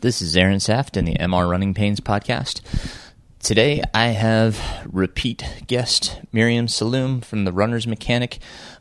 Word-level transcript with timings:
This 0.00 0.22
is 0.22 0.34
Aaron 0.34 0.60
Saft 0.60 0.96
in 0.96 1.04
the 1.04 1.16
MR 1.16 1.46
Running 1.46 1.74
Pains 1.74 2.00
podcast. 2.00 2.62
Today 3.38 3.82
I 3.92 4.06
have 4.06 4.58
repeat 4.90 5.44
guest 5.66 6.22
Miriam 6.32 6.68
Salloum 6.68 7.22
from 7.22 7.44
the 7.44 7.52
Runner's 7.52 7.86
Mechanic, 7.86 8.38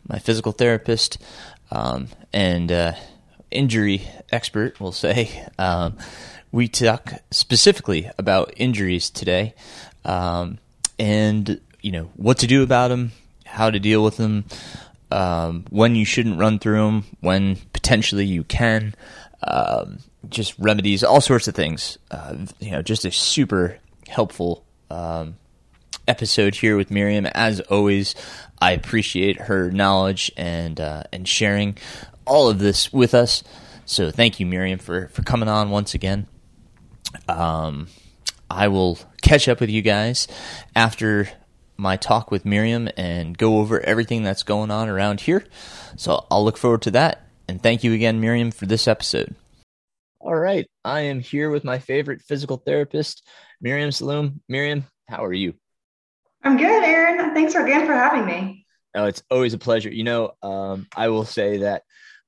my 0.08 0.18
physical 0.18 0.54
therapist 0.54 1.18
um, 1.72 2.08
and 2.32 2.72
uh, 2.72 2.94
injury 3.52 4.08
expert, 4.32 4.80
we'll 4.80 4.94
say. 4.94 5.46
Um, 5.58 5.98
we 6.54 6.70
talk 6.70 7.16
specifically 7.32 8.10
about 8.18 8.54
injuries 8.56 9.10
today 9.10 9.56
um, 10.06 10.58
and, 10.98 11.60
you 11.82 11.92
know, 11.92 12.12
what 12.16 12.38
to 12.38 12.48
do 12.48 12.64
about 12.64 12.88
them, 12.88 13.12
how 13.46 13.70
to 13.70 13.78
deal 13.78 14.06
with 14.06 14.16
them, 14.16 14.46
um, 15.12 15.66
when 15.70 15.96
you 15.96 16.06
shouldn't 16.06 16.40
run 16.40 16.60
through 16.60 16.86
them, 16.86 17.06
when 17.20 17.58
potentially 17.74 18.26
you 18.26 18.46
can. 18.46 18.96
Um, 19.42 20.00
just 20.28 20.58
remedies, 20.60 21.04
all 21.04 21.22
sorts 21.22 21.48
of 21.48 21.56
things. 21.56 21.98
Uh, 22.12 22.36
you 22.60 22.72
know, 22.72 22.82
just 22.82 23.06
a 23.06 23.12
super 23.12 23.80
helpful 24.08 24.66
um, 24.90 25.38
episode 26.08 26.56
here 26.56 26.76
with 26.76 26.92
Miriam. 26.92 27.26
As 27.28 27.60
always, 27.62 28.16
I 28.62 28.74
appreciate 28.74 29.42
her 29.42 29.72
knowledge 29.72 30.32
and 30.36 30.80
uh, 30.80 31.04
and 31.14 31.28
sharing 31.28 31.78
all 32.26 32.50
of 32.50 32.60
this 32.60 32.92
with 32.92 33.14
us. 33.14 33.44
So 33.86 34.12
thank 34.12 34.40
you, 34.40 34.46
Miriam, 34.46 34.80
for 34.80 35.08
for 35.10 35.24
coming 35.24 35.50
on 35.50 35.70
once 35.70 35.94
again. 35.94 36.28
Um, 37.28 37.88
I 38.50 38.68
will 38.68 39.00
catch 39.22 39.48
up 39.48 39.60
with 39.60 39.70
you 39.70 39.82
guys 39.82 40.28
after 40.76 41.30
my 41.78 41.96
talk 41.96 42.30
with 42.30 42.46
Miriam 42.46 42.90
and 42.98 43.38
go 43.38 43.60
over 43.60 43.80
everything 43.80 44.24
that's 44.24 44.44
going 44.44 44.70
on 44.70 44.90
around 44.90 45.22
here. 45.22 45.46
So 45.96 46.26
I'll 46.30 46.44
look 46.44 46.58
forward 46.58 46.82
to 46.84 46.92
that. 46.92 47.29
And 47.50 47.64
thank 47.64 47.84
you 47.84 47.94
again, 47.94 48.22
Miriam, 48.22 48.52
for 48.52 48.68
this 48.68 48.88
episode. 48.88 49.34
All 50.20 50.36
right. 50.36 50.68
I 50.86 51.00
am 51.02 51.20
here 51.20 51.50
with 51.50 51.64
my 51.64 51.80
favorite 51.80 52.22
physical 52.22 52.58
therapist, 52.58 53.28
Miriam 53.60 53.90
Salloum. 53.90 54.42
Miriam, 54.48 54.86
how 55.08 55.26
are 55.26 55.34
you? 55.34 55.56
I'm 56.44 56.58
good, 56.58 56.84
Aaron. 56.84 57.34
Thanks 57.34 57.56
again 57.56 57.88
for 57.88 57.94
having 57.94 58.28
me. 58.28 58.68
Oh, 58.94 59.06
it's 59.06 59.24
always 59.32 59.56
a 59.56 59.58
pleasure. 59.58 59.90
You 59.90 60.04
know, 60.04 60.34
um, 60.44 60.86
I 60.96 61.08
will 61.08 61.26
say 61.26 61.58
that 61.58 61.82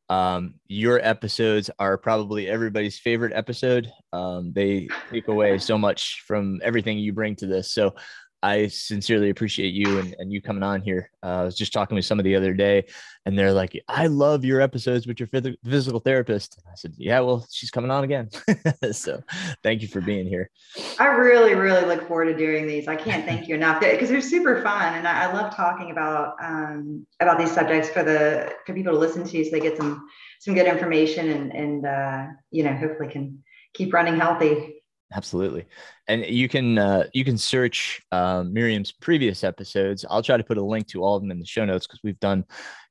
um, 0.10 0.56
your 0.68 1.00
episodes 1.00 1.70
are 1.78 2.00
probably 2.00 2.48
everybody's 2.48 2.98
favorite 2.98 3.34
episode. 3.36 3.92
Um, 4.12 4.54
they 4.54 4.88
take 5.12 5.28
away 5.28 5.60
so 5.60 5.78
much 5.78 6.24
from 6.26 6.62
everything 6.64 6.98
you 6.98 7.14
bring 7.14 7.36
to 7.36 7.46
this. 7.46 7.72
So 7.72 7.94
I 8.44 8.68
sincerely 8.68 9.30
appreciate 9.30 9.74
you 9.74 10.00
and, 10.00 10.16
and 10.18 10.32
you 10.32 10.42
coming 10.42 10.64
on 10.64 10.82
here. 10.82 11.12
Uh, 11.22 11.42
I 11.42 11.44
was 11.44 11.56
just 11.56 11.72
talking 11.74 11.96
with 11.96 12.06
somebody 12.06 12.32
the 12.32 12.36
other 12.36 12.54
day, 12.54 12.86
and 13.26 13.38
they're 13.38 13.54
like, 13.54 13.80
"I 13.88 14.08
love 14.08 14.44
your 14.44 14.62
episodes 14.62 15.06
with 15.06 15.20
your 15.20 15.28
phys- 15.28 15.56
physical 15.64 16.00
therapist." 16.00 16.60
I 16.68 16.76
said, 16.76 16.94
"Yeah, 16.98 17.20
well, 17.20 17.46
she's 17.52 17.70
coming 17.70 17.92
on 17.92 18.04
again." 18.04 18.30
so, 18.92 19.22
thank 19.62 19.84
you 19.84 19.88
for 19.88 20.02
being 20.02 20.28
here. 20.28 20.50
I 21.00 21.08
really, 21.08 21.54
really 21.54 21.86
look 21.86 22.08
forward 22.08 22.26
to 22.26 22.38
doing 22.38 22.66
these. 22.66 22.88
I 22.88 22.96
can't 22.96 23.26
thank 23.26 23.48
you 23.48 23.54
enough 23.54 23.80
because 23.80 24.10
they're 24.10 24.22
super 24.22 24.62
fun, 24.64 24.96
and 24.96 25.08
I, 25.08 25.26
I 25.26 25.34
love 25.34 25.56
talking 25.56 25.92
about 25.92 26.36
um, 26.42 27.06
about 27.20 27.38
these 27.38 27.52
subjects 27.52 27.90
for 27.90 28.04
the 28.04 28.54
for 28.66 28.74
people 28.74 28.94
to 28.94 29.00
listen 29.00 29.24
to, 29.24 29.44
so 29.44 29.52
they 29.52 29.60
get 29.60 29.78
some 29.78 30.08
some 30.40 30.56
good 30.56 30.68
information 30.68 31.30
and 31.30 31.52
and 31.54 31.86
uh, 31.86 32.26
you 32.50 32.64
know 32.64 32.74
hopefully 32.74 33.10
can 33.10 33.44
keep 33.74 33.94
running 33.94 34.18
healthy. 34.18 34.81
Absolutely, 35.14 35.66
and 36.08 36.26
you 36.26 36.48
can 36.48 36.78
uh, 36.78 37.04
you 37.14 37.26
can 37.26 37.38
search 37.38 38.02
uh, 38.14 38.44
Miriam's 38.48 38.94
previous 38.94 39.44
episodes. 39.44 40.06
I'll 40.10 40.24
try 40.24 40.38
to 40.38 40.44
put 40.44 40.58
a 40.58 40.64
link 40.64 40.88
to 40.88 41.04
all 41.04 41.18
of 41.18 41.22
them 41.22 41.32
in 41.32 41.40
the 41.40 41.46
show 41.46 41.66
notes 41.66 41.86
because 41.86 42.00
we've 42.02 42.20
done 42.22 42.46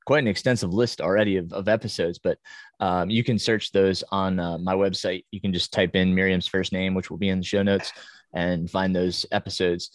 quite 0.05 0.23
an 0.23 0.29
extensive 0.29 0.75
list 0.75 1.01
already 1.01 1.37
of, 1.37 1.51
of 1.53 1.69
episodes. 1.69 2.19
But 2.19 2.39
um, 2.79 3.09
you 3.09 3.25
can 3.25 3.39
search 3.39 3.73
those 3.73 4.05
on 4.11 4.39
uh, 4.39 4.59
my 4.59 4.75
website. 4.75 5.25
You 5.31 5.41
can 5.41 5.53
just 5.53 5.73
type 5.73 5.97
in 5.97 6.15
Miriam's 6.15 6.47
first 6.47 6.73
name, 6.73 6.95
which 6.95 7.11
will 7.11 7.17
be 7.17 7.31
in 7.31 7.39
the 7.39 7.45
show 7.45 7.63
notes, 7.63 7.91
and 8.35 8.71
find 8.71 8.95
those 8.95 9.25
episodes 9.33 9.91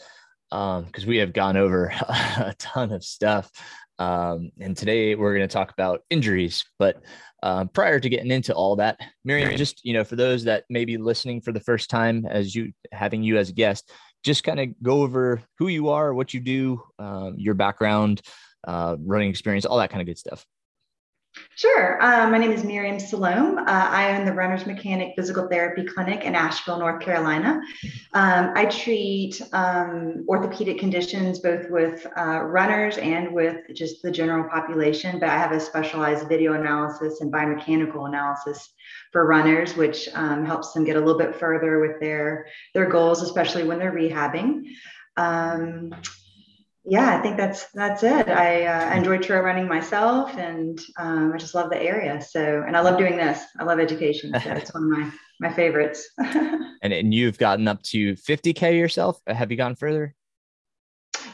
because 0.49 1.03
um, 1.03 1.07
we 1.07 1.17
have 1.17 1.33
gone 1.33 1.57
over 1.57 1.85
a 2.09 2.55
ton 2.57 2.91
of 2.91 3.03
stuff. 3.03 3.51
Um, 3.97 4.51
and 4.59 4.75
today 4.75 5.15
we're 5.15 5.35
going 5.35 5.47
to 5.47 5.53
talk 5.53 5.71
about 5.71 6.01
injuries, 6.09 6.65
but 6.77 7.01
um, 7.43 7.69
prior 7.69 7.99
to 7.99 8.09
getting 8.09 8.31
into 8.31 8.53
all 8.53 8.75
that, 8.77 8.99
Miriam, 9.23 9.55
just 9.55 9.85
you 9.85 9.93
know, 9.93 10.03
for 10.03 10.15
those 10.15 10.43
that 10.45 10.65
may 10.69 10.83
be 10.83 10.97
listening 10.97 11.41
for 11.41 11.51
the 11.51 11.59
first 11.59 11.89
time, 11.89 12.25
as 12.25 12.53
you 12.55 12.73
having 12.91 13.23
you 13.23 13.37
as 13.37 13.49
a 13.49 13.53
guest, 13.53 13.91
just 14.23 14.43
kind 14.43 14.59
of 14.59 14.69
go 14.81 15.03
over 15.03 15.41
who 15.59 15.67
you 15.67 15.89
are, 15.89 16.13
what 16.13 16.33
you 16.33 16.39
do, 16.39 16.81
um, 16.99 17.35
your 17.37 17.53
background, 17.53 18.21
uh, 18.67 18.97
running 18.99 19.29
experience, 19.29 19.65
all 19.65 19.77
that 19.77 19.91
kind 19.91 20.01
of 20.01 20.07
good 20.07 20.17
stuff. 20.17 20.45
Sure. 21.57 22.01
Uh, 22.01 22.29
my 22.29 22.37
name 22.37 22.51
is 22.51 22.65
Miriam 22.65 22.97
Salloum. 22.97 23.57
Uh, 23.59 23.63
I 23.67 24.17
own 24.17 24.25
the 24.25 24.33
Runner's 24.33 24.65
Mechanic 24.65 25.13
Physical 25.15 25.47
Therapy 25.47 25.85
Clinic 25.85 26.25
in 26.25 26.35
Asheville, 26.35 26.79
North 26.79 27.01
Carolina. 27.01 27.61
Um, 28.13 28.51
I 28.55 28.65
treat 28.65 29.41
um, 29.53 30.25
orthopedic 30.27 30.79
conditions 30.79 31.39
both 31.39 31.69
with 31.69 32.05
uh, 32.17 32.41
runners 32.41 32.97
and 32.97 33.33
with 33.33 33.57
just 33.73 34.01
the 34.01 34.11
general 34.11 34.49
population, 34.49 35.17
but 35.17 35.29
I 35.29 35.37
have 35.37 35.53
a 35.53 35.59
specialized 35.59 36.27
video 36.27 36.53
analysis 36.53 37.21
and 37.21 37.31
biomechanical 37.31 38.07
analysis 38.07 38.73
for 39.13 39.25
runners, 39.25 39.77
which 39.77 40.09
um, 40.13 40.45
helps 40.45 40.73
them 40.73 40.83
get 40.83 40.97
a 40.97 40.99
little 40.99 41.17
bit 41.17 41.35
further 41.35 41.79
with 41.79 42.01
their, 42.01 42.47
their 42.73 42.89
goals, 42.89 43.21
especially 43.21 43.63
when 43.63 43.79
they're 43.79 43.93
rehabbing. 43.93 44.63
Um, 45.15 45.93
yeah, 46.87 47.17
I 47.17 47.21
think 47.21 47.37
that's 47.37 47.65
that's 47.71 48.03
it. 48.03 48.29
I 48.29 48.65
uh, 48.65 48.95
enjoy 48.95 49.17
trail 49.17 49.41
running 49.41 49.67
myself, 49.67 50.37
and 50.37 50.79
um, 50.97 51.33
I 51.33 51.37
just 51.37 51.55
love 51.55 51.69
the 51.69 51.81
area. 51.81 52.21
So, 52.21 52.63
and 52.65 52.77
I 52.77 52.81
love 52.81 52.97
doing 52.97 53.17
this. 53.17 53.41
I 53.59 53.63
love 53.63 53.79
education. 53.79 54.31
So 54.39 54.51
it's 54.51 54.73
one 54.73 54.83
of 54.83 54.89
my 54.89 55.11
my 55.39 55.51
favorites. 55.51 56.07
and 56.17 56.93
and 56.93 57.13
you've 57.13 57.37
gotten 57.37 57.67
up 57.67 57.81
to 57.83 58.13
50k 58.13 58.77
yourself. 58.77 59.19
Have 59.27 59.51
you 59.51 59.57
gone 59.57 59.75
further? 59.75 60.13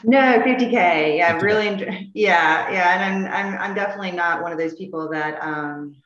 No, 0.04 0.18
50k. 0.18 1.18
Yeah, 1.18 1.38
50K. 1.38 1.42
really. 1.42 1.68
Enjoy, 1.68 2.10
yeah, 2.14 2.70
yeah, 2.70 2.94
and 2.94 3.28
I'm 3.28 3.32
I'm 3.32 3.60
I'm 3.60 3.74
definitely 3.74 4.12
not 4.12 4.42
one 4.42 4.52
of 4.52 4.58
those 4.58 4.74
people 4.74 5.10
that 5.10 5.38
um, 5.42 5.96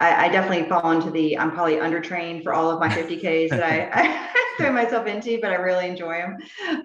I, 0.00 0.26
I, 0.26 0.28
definitely 0.28 0.68
fall 0.68 0.90
into 0.90 1.10
the 1.10 1.38
I'm 1.38 1.52
probably 1.52 1.76
undertrained 1.76 2.42
for 2.42 2.52
all 2.52 2.70
of 2.70 2.80
my 2.80 2.88
50Ks 2.88 3.50
that 3.50 3.62
I, 3.62 3.88
I 4.34 4.56
throw 4.56 4.72
myself 4.72 5.06
into, 5.06 5.38
but 5.40 5.50
I 5.50 5.56
really 5.56 5.86
enjoy 5.88 6.14
them. 6.14 6.36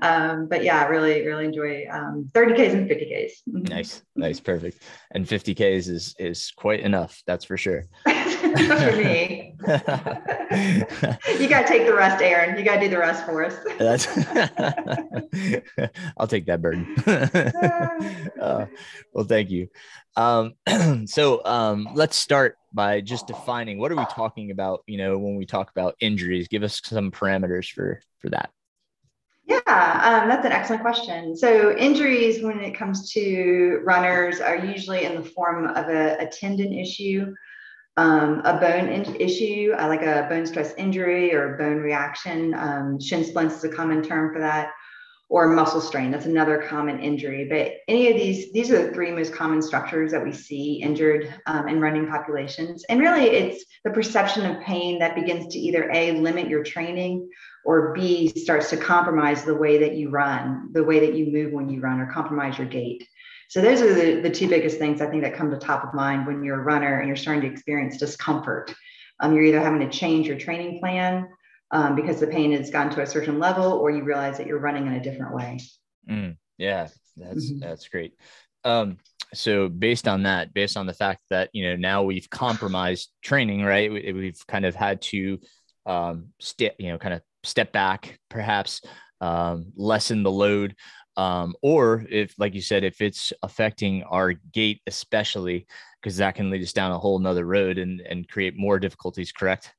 Um, 0.01 0.47
but 0.47 0.63
yeah, 0.63 0.81
I 0.81 0.87
really, 0.87 1.25
really 1.25 1.45
enjoy 1.45 1.85
um, 1.91 2.29
30Ks 2.33 2.73
and 2.73 2.89
50Ks. 2.89 3.31
Mm-hmm. 3.49 3.63
Nice, 3.69 4.01
nice, 4.15 4.39
perfect. 4.39 4.83
And 5.11 5.25
50Ks 5.25 5.89
is 5.89 6.15
is 6.17 6.51
quite 6.55 6.79
enough, 6.79 7.21
that's 7.27 7.45
for 7.45 7.55
sure. 7.55 7.83
for 8.03 8.95
me. 8.95 9.55
you 9.67 11.47
got 11.47 11.61
to 11.61 11.67
take 11.67 11.85
the 11.85 11.93
rest, 11.95 12.21
Aaron. 12.21 12.57
You 12.57 12.63
got 12.63 12.75
to 12.75 12.81
do 12.81 12.89
the 12.89 12.97
rest 12.97 13.25
for 13.25 13.45
us. 13.45 13.55
That's 13.77 14.07
I'll 16.17 16.27
take 16.27 16.45
that 16.47 16.61
burden. 16.61 16.95
Uh, 18.39 18.65
well, 19.13 19.25
thank 19.25 19.49
you. 19.49 19.67
Um, 20.15 20.53
so 21.05 21.43
um, 21.45 21.87
let's 21.93 22.15
start 22.15 22.57
by 22.73 23.01
just 23.01 23.27
defining 23.27 23.79
what 23.79 23.91
are 23.91 23.95
we 23.95 24.05
talking 24.05 24.51
about. 24.51 24.83
You 24.87 24.97
know, 24.97 25.17
when 25.17 25.35
we 25.35 25.45
talk 25.45 25.69
about 25.71 25.95
injuries, 25.99 26.47
give 26.47 26.63
us 26.63 26.81
some 26.83 27.11
parameters 27.11 27.71
for 27.71 28.01
for 28.19 28.29
that. 28.29 28.49
Yeah, 29.45 29.57
um, 29.65 30.29
that's 30.29 30.45
an 30.45 30.51
excellent 30.51 30.83
question. 30.83 31.35
So, 31.35 31.75
injuries 31.75 32.43
when 32.43 32.59
it 32.59 32.75
comes 32.75 33.11
to 33.13 33.81
runners 33.83 34.39
are 34.39 34.57
usually 34.57 35.05
in 35.05 35.15
the 35.15 35.23
form 35.23 35.65
of 35.65 35.87
a, 35.87 36.17
a 36.19 36.27
tendon 36.27 36.73
issue 36.73 37.33
um, 37.99 38.41
a 38.45 38.57
bone 38.57 38.87
in- 38.87 39.15
issue, 39.17 39.73
uh, 39.77 39.87
like 39.87 40.03
a 40.03 40.25
bone 40.29 40.45
stress 40.45 40.73
injury 40.77 41.33
or 41.33 41.57
bone 41.57 41.77
reaction. 41.77 42.53
Um, 42.53 42.99
shin 42.99 43.25
splints 43.25 43.57
is 43.57 43.65
a 43.65 43.69
common 43.69 44.01
term 44.01 44.33
for 44.33 44.39
that, 44.39 44.71
or 45.29 45.47
muscle 45.47 45.79
strain. 45.79 46.09
That's 46.09 46.25
another 46.25 46.63
common 46.67 46.99
injury. 46.99 47.47
But 47.47 47.73
any 47.87 48.09
of 48.09 48.17
these, 48.17 48.51
these 48.51 48.71
are 48.71 48.87
the 48.87 48.93
three 48.93 49.11
most 49.11 49.31
common 49.31 49.61
structures 49.61 50.11
that 50.11 50.23
we 50.23 50.33
see 50.33 50.81
injured 50.81 51.31
um, 51.45 51.67
in 51.67 51.79
running 51.79 52.07
populations. 52.07 52.83
And 52.89 52.99
really, 52.99 53.25
it's 53.25 53.63
the 53.83 53.91
perception 53.91 54.45
of 54.45 54.61
pain 54.63 54.97
that 54.99 55.13
begins 55.13 55.53
to 55.53 55.59
either 55.59 55.89
A, 55.91 56.13
limit 56.13 56.47
your 56.47 56.63
training, 56.63 57.29
or 57.63 57.93
B, 57.93 58.29
starts 58.29 58.71
to 58.71 58.77
compromise 58.77 59.43
the 59.43 59.55
way 59.55 59.77
that 59.77 59.95
you 59.95 60.09
run, 60.09 60.69
the 60.71 60.83
way 60.83 60.99
that 60.99 61.13
you 61.13 61.27
move 61.31 61.53
when 61.53 61.69
you 61.69 61.79
run, 61.79 61.99
or 61.99 62.11
compromise 62.11 62.57
your 62.57 62.67
gait. 62.67 63.07
So 63.49 63.61
those 63.61 63.81
are 63.81 63.93
the, 63.93 64.21
the 64.21 64.29
two 64.29 64.47
biggest 64.47 64.79
things 64.79 64.99
I 64.99 65.07
think 65.07 65.23
that 65.23 65.35
come 65.35 65.51
to 65.51 65.57
top 65.57 65.83
of 65.83 65.93
mind 65.93 66.25
when 66.25 66.43
you're 66.43 66.59
a 66.59 66.63
runner 66.63 66.99
and 66.99 67.07
you're 67.07 67.17
starting 67.17 67.43
to 67.43 67.51
experience 67.51 67.97
discomfort. 67.97 68.73
Um, 69.19 69.35
you're 69.35 69.43
either 69.43 69.59
having 69.59 69.81
to 69.81 69.89
change 69.89 70.27
your 70.27 70.37
training 70.37 70.79
plan 70.79 71.27
um, 71.71 71.95
because 71.95 72.19
the 72.19 72.27
pain 72.27 72.51
has 72.51 72.69
gotten 72.69 72.93
to 72.93 73.01
a 73.01 73.07
certain 73.07 73.39
level, 73.39 73.73
or 73.73 73.91
you 73.91 74.03
realize 74.03 74.37
that 74.37 74.47
you're 74.47 74.59
running 74.59 74.87
in 74.87 74.93
a 74.93 75.03
different 75.03 75.35
way. 75.35 75.59
Mm, 76.09 76.37
yeah, 76.57 76.87
that's 77.17 77.51
mm-hmm. 77.51 77.59
that's 77.59 77.87
great. 77.87 78.13
Um, 78.63 78.97
so 79.33 79.69
based 79.69 80.07
on 80.07 80.23
that, 80.23 80.53
based 80.53 80.77
on 80.77 80.85
the 80.85 80.93
fact 80.93 81.21
that 81.29 81.49
you 81.53 81.69
know 81.69 81.75
now 81.75 82.03
we've 82.03 82.29
compromised 82.29 83.09
training, 83.21 83.63
right? 83.63 83.91
We, 83.91 84.11
we've 84.13 84.47
kind 84.47 84.65
of 84.65 84.75
had 84.75 85.01
to 85.03 85.39
um, 85.85 86.27
step, 86.39 86.75
you 86.79 86.89
know, 86.89 86.97
kind 86.97 87.13
of 87.13 87.21
step 87.43 87.71
back, 87.71 88.19
perhaps 88.29 88.81
um, 89.21 89.71
lessen 89.75 90.23
the 90.23 90.31
load 90.31 90.75
um, 91.19 91.53
or 91.61 92.05
if 92.09 92.33
like 92.39 92.53
you 92.53 92.61
said 92.61 92.85
if 92.85 93.01
it's 93.01 93.33
affecting 93.43 94.03
our 94.03 94.33
gait 94.53 94.81
especially 94.87 95.67
because 96.01 96.15
that 96.17 96.35
can 96.35 96.49
lead 96.49 96.63
us 96.63 96.71
down 96.71 96.93
a 96.93 96.97
whole 96.97 97.19
nother 97.19 97.45
road 97.45 97.77
and 97.77 97.99
and 98.01 98.29
create 98.29 98.57
more 98.57 98.79
difficulties 98.79 99.33
correct 99.33 99.73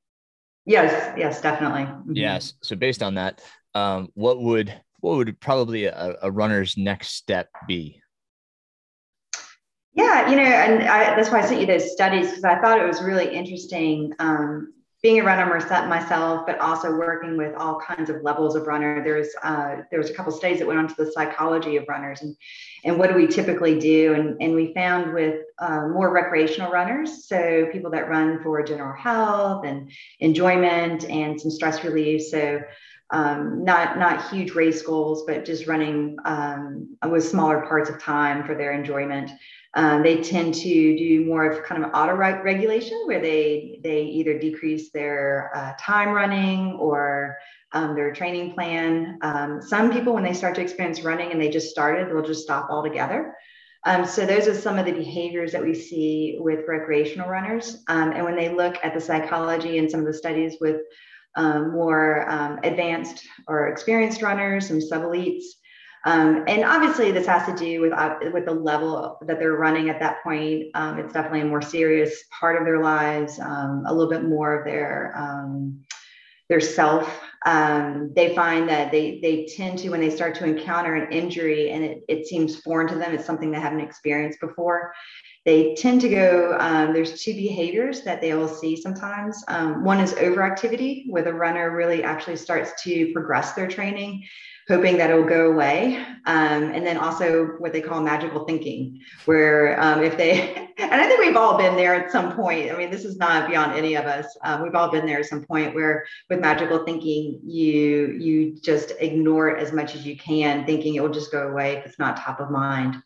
Yes, 0.66 1.14
yes, 1.16 1.40
definitely. 1.40 1.82
Mm-hmm. 1.82 2.12
Yes. 2.14 2.54
So 2.62 2.76
based 2.76 3.02
on 3.02 3.14
that, 3.14 3.42
um, 3.74 4.08
what 4.14 4.40
would 4.40 4.74
what 5.00 5.16
would 5.16 5.40
probably 5.40 5.86
a, 5.86 6.16
a 6.22 6.30
runner's 6.30 6.76
next 6.76 7.14
step 7.14 7.48
be? 7.66 8.00
Yeah, 9.94 10.30
you 10.30 10.36
know, 10.36 10.42
and 10.42 10.88
I, 10.88 11.16
that's 11.16 11.30
why 11.30 11.40
I 11.40 11.46
sent 11.46 11.60
you 11.60 11.66
those 11.66 11.92
studies 11.92 12.28
because 12.28 12.44
I 12.44 12.60
thought 12.60 12.80
it 12.80 12.86
was 12.86 13.02
really 13.02 13.34
interesting. 13.34 14.12
Um, 14.18 14.72
being 15.02 15.18
a 15.18 15.24
runner 15.24 15.46
myself, 15.46 16.46
but 16.46 16.58
also 16.58 16.94
working 16.94 17.38
with 17.38 17.54
all 17.54 17.80
kinds 17.80 18.10
of 18.10 18.22
levels 18.22 18.54
of 18.54 18.66
runner. 18.66 19.02
There's 19.02 19.28
uh, 19.42 19.76
there 19.90 19.98
was 19.98 20.10
a 20.10 20.12
couple 20.12 20.32
studies 20.32 20.58
that 20.58 20.66
went 20.66 20.78
onto 20.78 20.94
the 20.94 21.10
psychology 21.12 21.76
of 21.76 21.88
runners 21.88 22.20
and 22.20 22.36
and 22.84 22.98
what 22.98 23.08
do 23.08 23.16
we 23.16 23.26
typically 23.26 23.78
do? 23.78 24.14
And 24.14 24.36
and 24.42 24.54
we 24.54 24.74
found 24.74 25.14
with 25.14 25.42
uh, 25.58 25.88
more 25.88 26.12
recreational 26.12 26.70
runners, 26.70 27.26
so 27.26 27.68
people 27.72 27.90
that 27.92 28.08
run 28.08 28.42
for 28.42 28.62
general 28.62 28.96
health 28.96 29.64
and 29.64 29.90
enjoyment 30.18 31.04
and 31.04 31.40
some 31.40 31.50
stress 31.50 31.82
relief. 31.82 32.22
So 32.22 32.60
um, 33.12 33.64
not 33.64 33.98
not 33.98 34.30
huge 34.30 34.52
race 34.52 34.82
goals, 34.82 35.24
but 35.26 35.44
just 35.44 35.66
running 35.66 36.16
um, 36.24 36.96
with 37.08 37.24
smaller 37.26 37.62
parts 37.62 37.90
of 37.90 38.00
time 38.00 38.44
for 38.44 38.54
their 38.54 38.72
enjoyment. 38.72 39.30
Um, 39.74 40.02
they 40.02 40.20
tend 40.22 40.54
to 40.54 40.96
do 40.96 41.24
more 41.24 41.44
of 41.44 41.64
kind 41.64 41.84
of 41.84 41.90
auto 41.94 42.14
regulation 42.14 43.02
where 43.06 43.20
they 43.20 43.80
they 43.82 44.02
either 44.02 44.38
decrease 44.38 44.90
their 44.90 45.50
uh, 45.54 45.72
time 45.78 46.10
running 46.10 46.72
or 46.72 47.36
um, 47.72 47.94
their 47.94 48.12
training 48.12 48.52
plan. 48.54 49.18
Um, 49.22 49.62
some 49.62 49.92
people, 49.92 50.12
when 50.12 50.24
they 50.24 50.34
start 50.34 50.54
to 50.56 50.60
experience 50.60 51.02
running 51.02 51.30
and 51.30 51.40
they 51.40 51.50
just 51.50 51.70
started, 51.70 52.08
they'll 52.08 52.22
just 52.22 52.42
stop 52.42 52.68
altogether. 52.70 53.34
Um, 53.86 54.04
so 54.04 54.26
those 54.26 54.46
are 54.46 54.54
some 54.54 54.78
of 54.78 54.84
the 54.84 54.92
behaviors 54.92 55.52
that 55.52 55.62
we 55.62 55.74
see 55.74 56.36
with 56.38 56.68
recreational 56.68 57.28
runners. 57.28 57.82
Um, 57.88 58.12
and 58.12 58.24
when 58.24 58.36
they 58.36 58.54
look 58.54 58.76
at 58.82 58.92
the 58.92 59.00
psychology 59.00 59.78
and 59.78 59.90
some 59.90 60.00
of 60.00 60.06
the 60.06 60.12
studies 60.12 60.56
with 60.60 60.82
um, 61.36 61.72
more 61.72 62.28
um, 62.30 62.58
advanced 62.64 63.26
or 63.46 63.68
experienced 63.68 64.22
runners, 64.22 64.68
some 64.68 64.80
sub 64.80 65.02
elites, 65.02 65.44
um, 66.04 66.44
and 66.46 66.64
obviously, 66.64 67.12
this 67.12 67.26
has 67.26 67.46
to 67.46 67.54
do 67.54 67.82
with 67.82 67.92
uh, 67.92 68.16
with 68.32 68.46
the 68.46 68.54
level 68.54 69.18
that 69.26 69.38
they're 69.38 69.56
running 69.56 69.90
at 69.90 70.00
that 70.00 70.22
point. 70.22 70.68
Um, 70.74 70.98
it's 70.98 71.12
definitely 71.12 71.42
a 71.42 71.46
more 71.46 71.60
serious 71.60 72.24
part 72.38 72.56
of 72.56 72.64
their 72.64 72.82
lives, 72.82 73.38
um, 73.38 73.84
a 73.86 73.92
little 73.92 74.10
bit 74.10 74.24
more 74.24 74.58
of 74.58 74.64
their 74.64 75.14
um, 75.16 75.78
their 76.50 76.60
self. 76.60 77.22
Um, 77.46 78.12
they 78.14 78.34
find 78.34 78.68
that 78.68 78.92
they 78.92 79.18
they 79.22 79.46
tend 79.46 79.78
to 79.78 79.88
when 79.88 80.00
they 80.00 80.10
start 80.10 80.34
to 80.34 80.44
encounter 80.44 80.94
an 80.94 81.10
injury 81.10 81.70
and 81.70 81.82
it, 81.82 82.02
it 82.06 82.26
seems 82.26 82.60
foreign 82.60 82.88
to 82.88 82.96
them, 82.96 83.14
it's 83.14 83.24
something 83.24 83.50
they 83.50 83.58
haven't 83.58 83.80
experienced 83.80 84.40
before. 84.40 84.92
They 85.46 85.74
tend 85.74 86.02
to 86.02 86.10
go. 86.10 86.58
Um, 86.60 86.92
there's 86.92 87.22
two 87.22 87.32
behaviors 87.32 88.02
that 88.02 88.20
they 88.20 88.34
will 88.34 88.48
see 88.48 88.76
sometimes. 88.76 89.42
one 89.48 90.00
is 90.00 90.12
overactivity, 90.14 91.04
where 91.08 91.22
the 91.22 91.32
runner 91.32 91.74
really 91.74 92.04
actually 92.04 92.36
starts 92.36 92.82
to 92.82 93.10
progress 93.14 93.54
their 93.54 93.68
training 93.68 94.22
hoping 94.70 94.96
that 94.96 95.10
it 95.10 95.14
will 95.14 95.24
go 95.24 95.50
away. 95.50 95.96
Um, 96.26 96.62
and 96.72 96.86
then 96.86 96.96
also 96.96 97.46
what 97.58 97.72
they 97.72 97.80
call 97.80 98.00
magical 98.00 98.44
thinking, 98.44 99.00
where 99.24 99.80
um, 99.80 100.02
if 100.04 100.16
they, 100.16 100.54
and 100.78 100.94
I 100.94 101.06
think 101.06 101.18
we've 101.18 101.36
all 101.36 101.58
been 101.58 101.76
there 101.76 101.94
at 101.94 102.12
some 102.12 102.36
point. 102.36 102.70
I 102.70 102.76
mean, 102.76 102.90
this 102.90 103.04
is 103.04 103.16
not 103.16 103.48
beyond 103.48 103.72
any 103.72 103.96
of 103.96 104.06
us. 104.06 104.26
Um, 104.44 104.62
we've 104.62 104.74
all 104.74 104.90
been 104.90 105.06
there 105.06 105.18
at 105.18 105.26
some 105.26 105.42
point 105.42 105.74
where 105.74 106.06
with 106.28 106.40
magical 106.40 106.84
thinking, 106.84 107.40
you 107.44 108.16
you 108.18 108.60
just 108.60 108.92
ignore 109.00 109.48
it 109.48 109.62
as 109.62 109.72
much 109.72 109.94
as 109.94 110.06
you 110.06 110.16
can, 110.16 110.64
thinking 110.66 110.94
it 110.94 111.02
will 111.02 111.10
just 111.10 111.32
go 111.32 111.48
away 111.48 111.76
if 111.76 111.86
it's 111.86 111.98
not 111.98 112.16
top 112.16 112.38
of 112.38 112.50
mind. 112.50 113.02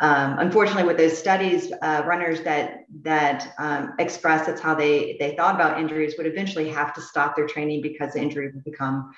Um, 0.00 0.38
unfortunately, 0.38 0.84
with 0.84 0.96
those 0.96 1.18
studies, 1.18 1.72
uh, 1.82 2.02
runners 2.06 2.42
that 2.42 2.84
that 3.02 3.52
um, 3.58 3.94
express 3.98 4.46
that's 4.46 4.60
how 4.60 4.74
they 4.74 5.16
they 5.18 5.34
thought 5.34 5.56
about 5.56 5.80
injuries 5.80 6.14
would 6.16 6.26
eventually 6.26 6.68
have 6.68 6.94
to 6.94 7.00
stop 7.00 7.34
their 7.34 7.48
training 7.48 7.82
because 7.82 8.12
the 8.12 8.20
injury 8.20 8.52
would 8.52 8.62
become 8.62 9.12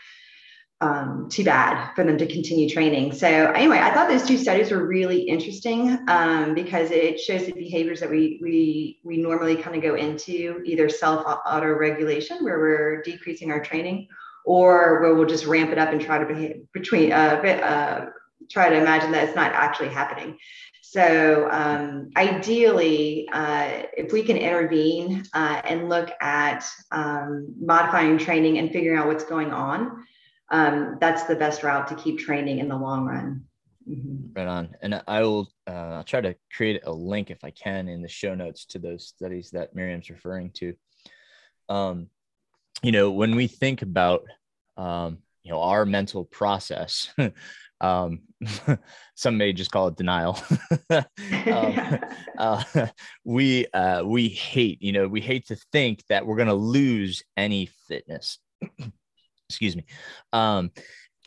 um, 0.80 1.28
too 1.28 1.44
bad 1.44 1.92
for 1.94 2.04
them 2.04 2.16
to 2.16 2.26
continue 2.26 2.68
training. 2.68 3.12
So 3.12 3.26
anyway, 3.26 3.78
I 3.78 3.92
thought 3.92 4.08
those 4.08 4.26
two 4.26 4.38
studies 4.38 4.70
were 4.70 4.86
really 4.86 5.20
interesting 5.20 5.98
um, 6.08 6.54
because 6.54 6.90
it 6.90 7.20
shows 7.20 7.44
the 7.44 7.52
behaviors 7.52 8.00
that 8.00 8.10
we 8.10 8.38
we 8.40 9.00
we 9.04 9.18
normally 9.18 9.56
kind 9.56 9.76
of 9.76 9.82
go 9.82 9.94
into 9.94 10.62
either 10.64 10.88
self 10.88 11.24
auto 11.26 11.72
regulation 11.72 12.42
where 12.42 12.58
we're 12.58 13.02
decreasing 13.02 13.50
our 13.50 13.62
training, 13.62 14.08
or 14.44 15.00
where 15.00 15.14
we'll 15.14 15.26
just 15.26 15.46
ramp 15.46 15.70
it 15.70 15.78
up 15.78 15.90
and 15.90 16.00
try 16.00 16.18
to 16.18 16.26
behave 16.26 16.62
between 16.72 17.12
uh, 17.12 17.16
uh, 17.16 18.06
try 18.50 18.70
to 18.70 18.76
imagine 18.76 19.12
that 19.12 19.24
it's 19.24 19.36
not 19.36 19.52
actually 19.52 19.88
happening. 19.88 20.38
So 20.82 21.48
um, 21.52 22.10
ideally, 22.16 23.28
uh, 23.32 23.82
if 23.96 24.12
we 24.12 24.24
can 24.24 24.36
intervene 24.36 25.24
uh, 25.34 25.60
and 25.62 25.88
look 25.88 26.10
at 26.20 26.64
um, 26.90 27.54
modifying 27.60 28.18
training 28.18 28.58
and 28.58 28.72
figuring 28.72 28.98
out 28.98 29.06
what's 29.06 29.22
going 29.22 29.52
on, 29.52 30.04
um, 30.50 30.98
that's 31.00 31.24
the 31.24 31.36
best 31.36 31.62
route 31.62 31.88
to 31.88 31.94
keep 31.94 32.18
training 32.18 32.58
in 32.58 32.68
the 32.68 32.76
long 32.76 33.06
run. 33.06 33.44
Mm-hmm. 33.88 34.32
Right 34.34 34.46
on. 34.46 34.76
And 34.82 35.02
I 35.06 35.22
will 35.22 35.48
uh, 35.66 35.70
I'll 35.70 36.04
try 36.04 36.20
to 36.20 36.36
create 36.52 36.82
a 36.84 36.92
link 36.92 37.30
if 37.30 37.42
I 37.44 37.50
can 37.50 37.88
in 37.88 38.02
the 38.02 38.08
show 38.08 38.34
notes 38.34 38.66
to 38.66 38.78
those 38.78 39.06
studies 39.06 39.50
that 39.50 39.74
Miriam's 39.74 40.10
referring 40.10 40.50
to. 40.52 40.74
Um, 41.68 42.08
you 42.82 42.92
know, 42.92 43.10
when 43.10 43.36
we 43.36 43.46
think 43.46 43.82
about 43.82 44.22
um, 44.76 45.18
you 45.42 45.50
know 45.50 45.60
our 45.60 45.86
mental 45.86 46.24
process, 46.24 47.12
um, 47.80 48.20
some 49.14 49.38
may 49.38 49.52
just 49.52 49.70
call 49.70 49.88
it 49.88 49.96
denial. 49.96 50.38
um, 50.90 51.98
uh, 52.38 52.64
we 53.24 53.66
uh, 53.68 54.02
we 54.04 54.28
hate, 54.28 54.82
you 54.82 54.92
know, 54.92 55.08
we 55.08 55.20
hate 55.20 55.46
to 55.46 55.56
think 55.72 56.04
that 56.08 56.26
we're 56.26 56.36
going 56.36 56.48
to 56.48 56.54
lose 56.54 57.22
any 57.36 57.70
fitness 57.88 58.38
excuse 59.50 59.76
me. 59.76 59.84
Um 60.32 60.70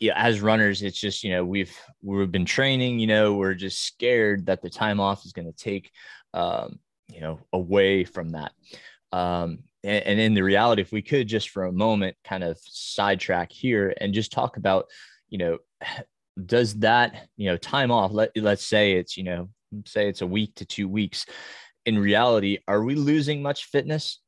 yeah 0.00 0.12
as 0.16 0.40
runners 0.40 0.82
it's 0.82 0.98
just 0.98 1.22
you 1.22 1.30
know 1.30 1.44
we've 1.44 1.76
we've 2.02 2.32
been 2.32 2.44
training 2.44 2.98
you 2.98 3.06
know 3.06 3.34
we're 3.34 3.54
just 3.54 3.84
scared 3.84 4.46
that 4.46 4.60
the 4.60 4.68
time 4.68 4.98
off 4.98 5.24
is 5.24 5.32
going 5.32 5.46
to 5.46 5.56
take 5.56 5.92
um 6.34 6.80
you 7.08 7.20
know 7.20 7.38
away 7.52 8.04
from 8.04 8.30
that. 8.30 8.52
Um 9.12 9.60
and, 9.84 10.04
and 10.04 10.20
in 10.20 10.34
the 10.34 10.42
reality 10.42 10.82
if 10.82 10.90
we 10.90 11.02
could 11.02 11.28
just 11.28 11.50
for 11.50 11.64
a 11.64 11.72
moment 11.72 12.16
kind 12.24 12.42
of 12.42 12.58
sidetrack 12.60 13.52
here 13.52 13.94
and 14.00 14.14
just 14.14 14.32
talk 14.32 14.56
about 14.56 14.86
you 15.28 15.38
know 15.38 15.58
does 16.46 16.74
that 16.80 17.28
you 17.36 17.48
know 17.48 17.56
time 17.56 17.92
off 17.92 18.10
let, 18.12 18.36
let's 18.36 18.66
say 18.66 18.94
it's 18.94 19.16
you 19.16 19.22
know 19.22 19.48
say 19.86 20.08
it's 20.08 20.20
a 20.20 20.26
week 20.26 20.52
to 20.56 20.64
two 20.64 20.88
weeks 20.88 21.26
in 21.86 21.96
reality 21.96 22.58
are 22.66 22.82
we 22.82 22.96
losing 22.96 23.40
much 23.40 23.66
fitness 23.66 24.18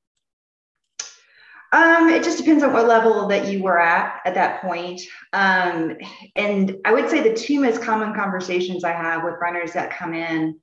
um, 1.73 2.09
it 2.09 2.23
just 2.23 2.39
depends 2.39 2.63
on 2.63 2.73
what 2.73 2.87
level 2.87 3.27
that 3.29 3.49
you 3.49 3.63
were 3.63 3.79
at 3.79 4.21
at 4.25 4.35
that 4.35 4.63
point. 4.63 5.01
Um, 5.33 5.97
and 6.37 6.77
I 6.85 6.93
would 6.93 7.11
say 7.11 7.23
the 7.23 7.35
two 7.35 7.61
most 7.61 7.83
common 7.83 8.15
conversations 8.15 8.85
I 8.85 8.93
have 8.93 9.25
with 9.25 9.35
runners 9.41 9.73
that 9.73 9.91
come 9.91 10.15
in, 10.15 10.61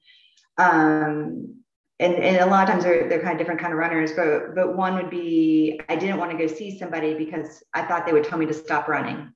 um, 0.58 1.56
and, 2.00 2.16
and 2.16 2.38
a 2.38 2.46
lot 2.46 2.64
of 2.64 2.70
times 2.70 2.84
they're, 2.84 3.08
they're 3.08 3.22
kind 3.22 3.34
of 3.34 3.38
different 3.38 3.60
kind 3.60 3.74
of 3.74 3.80
runners, 3.80 4.12
but 4.14 4.56
but 4.56 4.76
one 4.76 4.96
would 4.96 5.10
be 5.10 5.80
I 5.90 5.96
didn't 5.96 6.18
want 6.18 6.32
to 6.32 6.38
go 6.38 6.48
see 6.48 6.78
somebody 6.78 7.14
because 7.14 7.64
I 7.74 7.84
thought 7.84 8.06
they 8.06 8.14
would 8.14 8.26
tell 8.26 8.40
me 8.40 8.46
to 8.46 8.54
stop 8.54 8.88
running. 8.88 9.34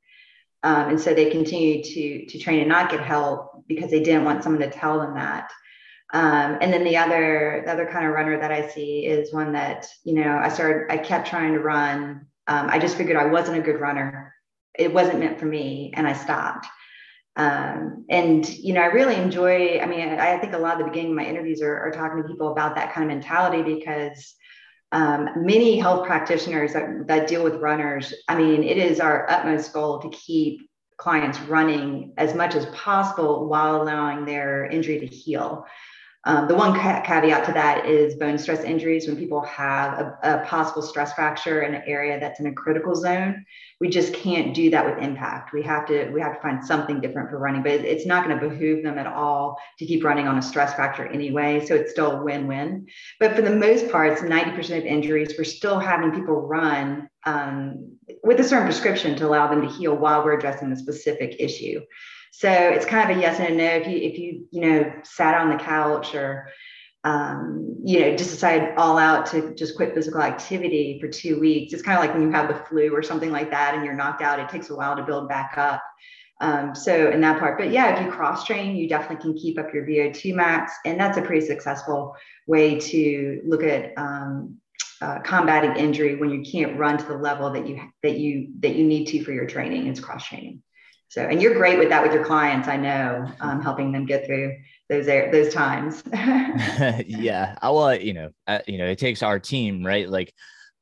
Um, 0.64 0.90
and 0.90 1.00
so 1.00 1.14
they 1.14 1.30
continued 1.30 1.84
to 1.86 2.26
to 2.28 2.40
train 2.40 2.60
and 2.60 2.70
not 2.70 2.90
get 2.90 3.02
help 3.02 3.64
because 3.68 3.92
they 3.92 4.02
didn't 4.02 4.26
want 4.26 4.44
someone 4.44 4.62
to 4.62 4.70
tell 4.70 5.00
them 5.00 5.16
that. 5.16 5.52
Um, 6.14 6.58
and 6.62 6.72
then 6.72 6.84
the 6.84 6.98
other 6.98 7.64
the 7.66 7.72
other 7.72 7.86
kind 7.86 8.06
of 8.06 8.14
runner 8.14 8.40
that 8.40 8.52
I 8.52 8.68
see 8.70 9.06
is 9.06 9.34
one 9.34 9.54
that 9.54 9.88
you 10.06 10.14
know 10.14 10.38
I 10.38 10.50
started 10.50 10.92
I 10.92 10.98
kept 10.98 11.28
trying 11.28 11.54
to 11.54 11.60
run. 11.60 12.28
Um, 12.48 12.70
I 12.70 12.80
just 12.80 12.96
figured 12.96 13.18
I 13.18 13.26
wasn't 13.26 13.58
a 13.58 13.62
good 13.62 13.82
runner. 13.82 14.34
It 14.74 14.94
wasn't 14.94 15.20
meant 15.20 15.40
for 15.40 15.46
me, 15.46 15.92
and 15.96 16.08
I 16.08 16.14
stopped. 16.14 16.66
Um, 17.36 18.06
and 18.10 18.48
you 18.50 18.74
know 18.74 18.82
I 18.82 18.88
really 18.88 19.16
enjoy. 19.16 19.80
I 19.80 19.86
mean, 19.86 20.08
I, 20.08 20.36
I 20.36 20.38
think 20.40 20.54
a 20.54 20.58
lot 20.58 20.74
of 20.74 20.80
the 20.80 20.86
beginning 20.86 21.12
of 21.12 21.18
my 21.18 21.26
interviews 21.26 21.62
are, 21.62 21.78
are 21.78 21.92
talking 21.92 22.22
to 22.22 22.28
people 22.28 22.52
about 22.52 22.76
that 22.76 22.94
kind 22.94 23.10
of 23.10 23.16
mentality 23.16 23.62
because 23.62 24.34
um, 24.94 25.30
many 25.36 25.78
health 25.78 26.06
practitioners 26.06 26.74
that, 26.74 27.08
that 27.08 27.28
deal 27.28 27.44
with 27.44 27.56
runners. 27.56 28.14
I 28.28 28.38
mean, 28.38 28.64
it 28.64 28.78
is 28.78 29.00
our 29.00 29.30
utmost 29.30 29.74
goal 29.74 30.00
to 30.00 30.10
keep 30.10 30.70
clients 30.98 31.40
running 31.42 32.14
as 32.18 32.34
much 32.34 32.56
as 32.56 32.66
possible 32.68 33.48
while 33.48 33.82
allowing 33.82 34.26
their 34.26 34.66
injury 34.66 35.00
to 35.00 35.06
heal. 35.06 35.66
Um, 36.26 36.48
the 36.48 36.56
one 36.56 36.74
ca- 36.74 37.02
caveat 37.06 37.46
to 37.46 37.54
that 37.54 37.86
is 37.86 38.16
bone 38.16 38.38
stress 38.38 38.64
injuries. 38.64 39.08
When 39.08 39.16
people 39.16 39.42
have 39.42 40.00
a, 40.00 40.18
a, 40.24 40.46
possible 40.46 40.82
stress 40.82 41.14
fracture 41.14 41.62
in 41.62 41.74
an 41.74 41.84
area 41.86 42.20
that's 42.20 42.40
in 42.40 42.48
a 42.48 42.54
critical 42.54 42.96
zone, 42.96 43.46
we 43.80 43.88
just 43.88 44.14
can't 44.14 44.54
do 44.54 44.70
that 44.72 44.86
with 44.86 45.02
impact. 45.02 45.54
We 45.54 45.62
have 45.64 45.86
to 45.88 46.10
we 46.10 46.20
have 46.20 46.36
to 46.36 46.42
find 46.42 46.66
something 46.66 47.00
different 47.00 47.30
for 47.30 47.38
running, 47.38 47.64
but 47.64 47.72
it's 47.72 48.06
not 48.06 48.26
going 48.26 48.38
to 48.38 48.50
behoove 48.50 48.84
them 48.84 48.98
at 48.98 49.08
all 49.08 49.58
to 49.80 49.86
keep 49.86 50.04
running 50.04 50.28
on 50.28 50.38
a 50.38 50.42
stress 50.42 50.74
fracture 50.74 51.08
anyway. 51.08 51.66
So 51.66 51.76
it's 51.76 51.92
still 51.92 52.12
a 52.12 52.24
win-win. 52.24 52.88
But 53.20 53.36
for 53.36 53.42
the 53.42 53.56
most 53.56 53.90
part, 53.90 54.12
it's 54.12 54.22
90% 54.22 54.78
of 54.78 54.86
injuries. 54.86 55.36
We're 55.38 55.44
still 55.44 55.80
having 55.80 56.12
people 56.12 56.36
run 56.36 57.10
um, 57.26 57.98
with 58.24 58.40
a 58.40 58.44
certain 58.44 58.66
prescription 58.66 59.16
to 59.18 59.28
allow 59.28 59.48
them 59.48 59.62
to 59.62 59.70
heal 59.70 59.96
while 59.96 60.24
we're 60.24 60.38
addressing 60.38 60.70
the 60.70 60.76
specific 60.76 61.36
issue. 61.40 61.82
So 62.38 62.52
it's 62.52 62.86
kind 62.86 63.10
of 63.10 63.18
a 63.18 63.20
yes 63.20 63.40
and 63.40 63.56
a 63.56 63.58
no. 63.58 63.66
If 63.78 63.88
you 63.88 63.98
if 63.98 64.20
you 64.20 64.48
you 64.52 64.62
know 64.62 64.94
sat 65.04 65.34
on 65.34 65.50
the 65.50 65.56
couch 65.56 66.14
or 66.14 66.50
um, 67.04 67.78
you 67.84 68.00
know, 68.00 68.16
just 68.16 68.30
decided 68.30 68.76
all 68.78 69.00
out 69.00 69.26
to 69.28 69.56
just 69.56 69.76
quit 69.76 69.96
physical 69.96 70.22
activity 70.22 71.00
for 71.02 71.08
two 71.08 71.40
weeks. 71.40 71.74
It's 71.74 71.82
kind 71.82 71.98
of 71.98 72.04
like 72.04 72.14
when 72.14 72.22
you 72.22 72.30
have 72.32 72.48
the 72.48 72.64
flu 72.66 72.94
or 72.94 73.02
something 73.02 73.32
like 73.32 73.50
that 73.50 73.74
and 73.74 73.84
you're 73.84 73.96
knocked 73.96 74.22
out, 74.22 74.40
it 74.40 74.50
takes 74.50 74.70
a 74.70 74.76
while 74.76 74.96
to 74.96 75.02
build 75.02 75.28
back 75.28 75.58
up. 75.58 75.82
Um, 76.40 76.76
so 76.76 77.10
in 77.10 77.22
that 77.22 77.40
part, 77.40 77.58
but 77.58 77.72
yeah, 77.72 77.96
if 77.96 78.06
you 78.06 78.12
cross 78.12 78.46
train, 78.46 78.76
you 78.76 78.88
definitely 78.88 79.24
can 79.24 79.34
keep 79.36 79.58
up 79.58 79.74
your 79.74 79.88
VO2 79.88 80.36
max, 80.36 80.74
and 80.86 81.00
that's 81.00 81.18
a 81.18 81.24
pretty 81.24 81.44
successful 81.44 82.16
way 82.46 82.80
to 82.80 83.42
look 83.48 83.64
at 83.64 83.94
um, 83.98 84.58
uh, 85.02 85.20
combating 85.22 85.76
injury 85.76 86.18
when 86.18 86.30
you 86.30 86.44
can't 86.44 86.78
run 86.78 87.00
to 87.00 87.06
the 87.06 87.18
level 87.18 87.50
that 87.50 87.68
you 87.68 87.80
that 88.04 88.20
you 88.20 88.50
that 88.60 88.76
you 88.76 88.86
need 88.86 89.06
to 89.06 89.24
for 89.24 89.32
your 89.32 89.48
training. 89.48 89.88
It's 89.88 90.00
cross 90.00 90.28
training. 90.28 90.62
So, 91.10 91.22
and 91.22 91.42
you're 91.42 91.54
great 91.54 91.80
with 91.80 91.90
that 91.90 92.04
with 92.04 92.14
your 92.14 92.26
clients. 92.26 92.68
I 92.68 92.78
know, 92.78 93.32
um, 93.40 93.62
helping 93.62 93.92
them 93.92 94.06
get 94.06 94.26
through 94.26 94.58
those 94.90 95.06
those 95.06 95.54
times. 95.54 96.04
yeah, 97.08 97.58
I 97.62 97.70
well, 97.70 97.96
you 97.96 98.14
know, 98.14 98.30
you 98.68 98.78
know, 98.78 98.86
it 98.86 99.00
takes 99.00 99.24
our 99.24 99.40
team, 99.40 99.86
right? 99.86 100.10
Like, 100.10 100.34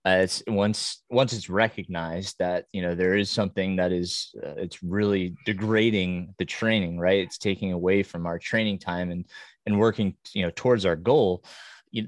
uh, 0.05 0.19
it's 0.21 0.43
once 0.47 1.03
once 1.09 1.33
it's 1.33 1.49
recognized 1.49 2.35
that 2.37 2.65
you 2.71 2.81
know 2.81 2.93
there 2.93 3.15
is 3.15 3.29
something 3.29 3.75
that 3.77 3.91
is 3.91 4.33
uh, 4.43 4.53
it's 4.57 4.83
really 4.83 5.35
degrading 5.45 6.33
the 6.37 6.45
training, 6.45 6.99
right? 6.99 7.19
It's 7.19 7.37
taking 7.37 7.71
away 7.71 8.03
from 8.03 8.25
our 8.25 8.39
training 8.39 8.79
time 8.79 9.11
and 9.11 9.25
and 9.65 9.79
working, 9.79 10.15
you 10.33 10.43
know, 10.43 10.51
towards 10.55 10.85
our 10.85 10.95
goal 10.95 11.43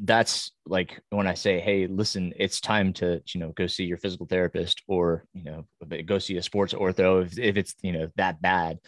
that's 0.01 0.51
like 0.65 0.99
when 1.09 1.27
I 1.27 1.33
say, 1.33 1.59
hey, 1.59 1.87
listen, 1.87 2.33
it's 2.37 2.61
time 2.61 2.93
to 2.93 3.21
you 3.33 3.39
know 3.39 3.49
go 3.49 3.67
see 3.67 3.85
your 3.85 3.97
physical 3.97 4.25
therapist 4.25 4.81
or 4.87 5.25
you 5.33 5.43
know 5.43 5.65
go 6.05 6.19
see 6.19 6.37
a 6.37 6.43
sports 6.43 6.73
ortho 6.73 7.25
if, 7.25 7.37
if 7.37 7.57
it's 7.57 7.75
you 7.81 7.93
know 7.93 8.09
that 8.15 8.41
bad. 8.41 8.79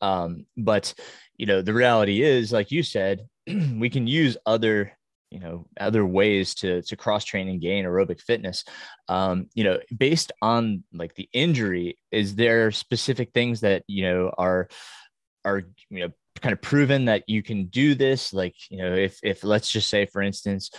Um, 0.00 0.46
but 0.56 0.94
you 1.36 1.46
know 1.46 1.62
the 1.62 1.74
reality 1.74 2.22
is, 2.22 2.52
like 2.52 2.70
you 2.70 2.82
said, 2.82 3.28
we 3.46 3.90
can 3.90 4.06
use 4.06 4.36
other 4.46 4.92
you 5.30 5.40
know 5.40 5.66
other 5.78 6.04
ways 6.06 6.54
to 6.54 6.82
to 6.82 6.96
cross 6.96 7.24
train 7.24 7.48
and 7.48 7.60
gain 7.60 7.84
aerobic 7.84 8.20
fitness 8.20 8.64
um 9.08 9.48
you 9.54 9.64
know 9.64 9.78
based 9.96 10.30
on 10.40 10.84
like 10.92 11.14
the 11.16 11.28
injury 11.32 11.98
is 12.12 12.36
there 12.36 12.70
specific 12.70 13.32
things 13.32 13.60
that 13.60 13.82
you 13.88 14.02
know 14.02 14.32
are 14.38 14.68
are 15.44 15.64
you 15.90 16.06
know 16.06 16.12
kind 16.40 16.52
of 16.52 16.60
proven 16.60 17.06
that 17.06 17.24
you 17.28 17.42
can 17.42 17.66
do 17.66 17.94
this 17.94 18.32
like 18.32 18.54
you 18.70 18.78
know 18.78 18.94
if 18.94 19.18
if 19.22 19.44
let's 19.44 19.70
just 19.70 19.88
say 19.88 20.06
for 20.06 20.22
instance 20.22 20.70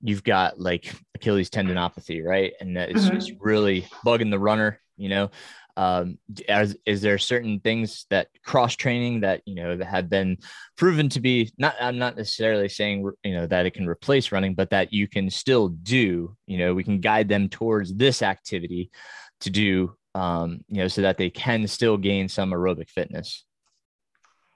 you've 0.00 0.24
got 0.24 0.60
like 0.60 0.92
achilles 1.14 1.50
tendinopathy 1.50 2.24
right? 2.24 2.52
And 2.60 2.76
it's 2.76 3.04
mm-hmm. 3.04 3.14
just 3.14 3.32
really 3.40 3.86
bugging 4.04 4.30
the 4.30 4.38
runner 4.38 4.80
you 4.96 5.08
know? 5.08 5.30
Um 5.76 6.18
as, 6.48 6.76
is 6.84 7.00
there 7.00 7.16
certain 7.16 7.60
things 7.60 8.06
that 8.10 8.28
cross 8.44 8.76
training 8.76 9.20
that 9.20 9.42
you 9.46 9.54
know 9.54 9.76
that 9.76 9.86
have 9.86 10.10
been 10.10 10.38
proven 10.76 11.08
to 11.10 11.20
be 11.20 11.50
not 11.58 11.74
i'm 11.80 11.96
not 11.96 12.16
necessarily 12.16 12.68
saying 12.68 13.08
you 13.22 13.34
know 13.34 13.46
that 13.46 13.66
it 13.66 13.74
can 13.74 13.86
replace 13.86 14.32
running 14.32 14.54
but 14.54 14.70
that 14.70 14.92
you 14.92 15.06
can 15.06 15.30
still 15.30 15.68
do 15.68 16.36
you 16.46 16.58
know 16.58 16.74
we 16.74 16.84
can 16.84 17.00
guide 17.00 17.28
them 17.28 17.48
towards 17.48 17.94
this 17.94 18.20
activity 18.20 18.90
to 19.42 19.48
do 19.48 19.94
um 20.14 20.64
you 20.68 20.78
know 20.78 20.88
so 20.88 21.02
that 21.02 21.16
they 21.16 21.30
can 21.30 21.66
still 21.66 21.96
gain 21.96 22.28
some 22.28 22.50
aerobic 22.50 22.90
fitness 22.90 23.44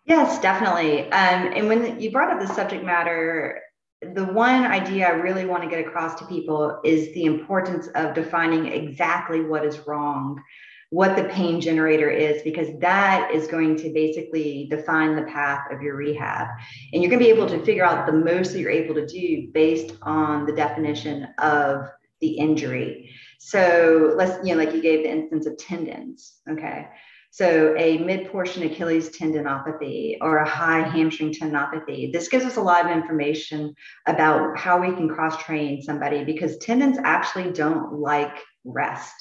Yes, 0.07 0.41
definitely. 0.41 1.11
Um, 1.11 1.53
and 1.55 1.67
when 1.69 1.99
you 1.99 2.11
brought 2.11 2.31
up 2.31 2.47
the 2.47 2.55
subject 2.55 2.85
matter, 2.85 3.61
the 4.03 4.25
one 4.27 4.65
idea 4.65 5.07
I 5.07 5.13
really 5.13 5.47
want 5.47 5.63
to 5.63 5.69
get 5.69 5.87
across 5.87 6.19
to 6.19 6.27
people 6.27 6.81
is 6.85 7.13
the 7.15 7.25
importance 7.25 7.87
of 7.95 8.15
defining 8.15 8.67
exactly 8.67 9.41
what 9.41 9.65
is 9.65 9.87
wrong, 9.87 10.43
what 10.91 11.17
the 11.17 11.25
pain 11.25 11.59
generator 11.59 12.11
is, 12.11 12.43
because 12.43 12.69
that 12.81 13.31
is 13.33 13.47
going 13.47 13.77
to 13.77 13.91
basically 13.95 14.67
define 14.69 15.17
the 15.17 15.23
path 15.23 15.73
of 15.73 15.81
your 15.81 15.97
rehab. 15.97 16.49
And 16.93 17.03
you're 17.03 17.11
going 17.11 17.23
to 17.23 17.25
be 17.25 17.31
able 17.31 17.49
to 17.49 17.65
figure 17.65 17.85
out 17.85 18.07
the 18.07 18.13
most 18.13 18.53
that 18.53 18.61
you're 18.61 18.71
able 18.71 18.95
to 18.97 19.07
do 19.07 19.49
based 19.53 19.97
on 20.03 20.45
the 20.45 20.53
definition 20.53 21.29
of 21.39 21.89
the 22.21 22.37
injury. 22.37 23.11
So 23.39 24.13
let's, 24.17 24.47
you 24.47 24.55
know, 24.55 24.63
like 24.63 24.75
you 24.75 24.83
gave 24.83 25.03
the 25.03 25.11
instance 25.11 25.47
of 25.47 25.57
tendons. 25.57 26.41
Okay. 26.49 26.89
So, 27.35 27.75
a 27.77 27.99
mid 27.99 28.31
portion 28.31 28.63
Achilles 28.63 29.11
tendinopathy 29.11 30.19
or 30.21 30.37
a 30.37 30.49
high 30.49 30.83
hamstring 30.83 31.33
tendinopathy. 31.33 32.13
This 32.13 32.29
gives 32.29 32.45
us 32.45 32.59
a 32.59 32.63
lot 32.63 32.85
of 32.85 32.93
information 32.93 33.75
about 34.07 34.57
how 34.57 34.81
we 34.81 34.95
can 34.95 35.09
cross 35.09 35.43
train 35.43 35.83
somebody 35.83 36.23
because 36.23 36.59
tendons 36.59 36.97
actually 37.03 37.51
don't 37.51 37.95
like 37.95 38.39
rest. 38.63 39.17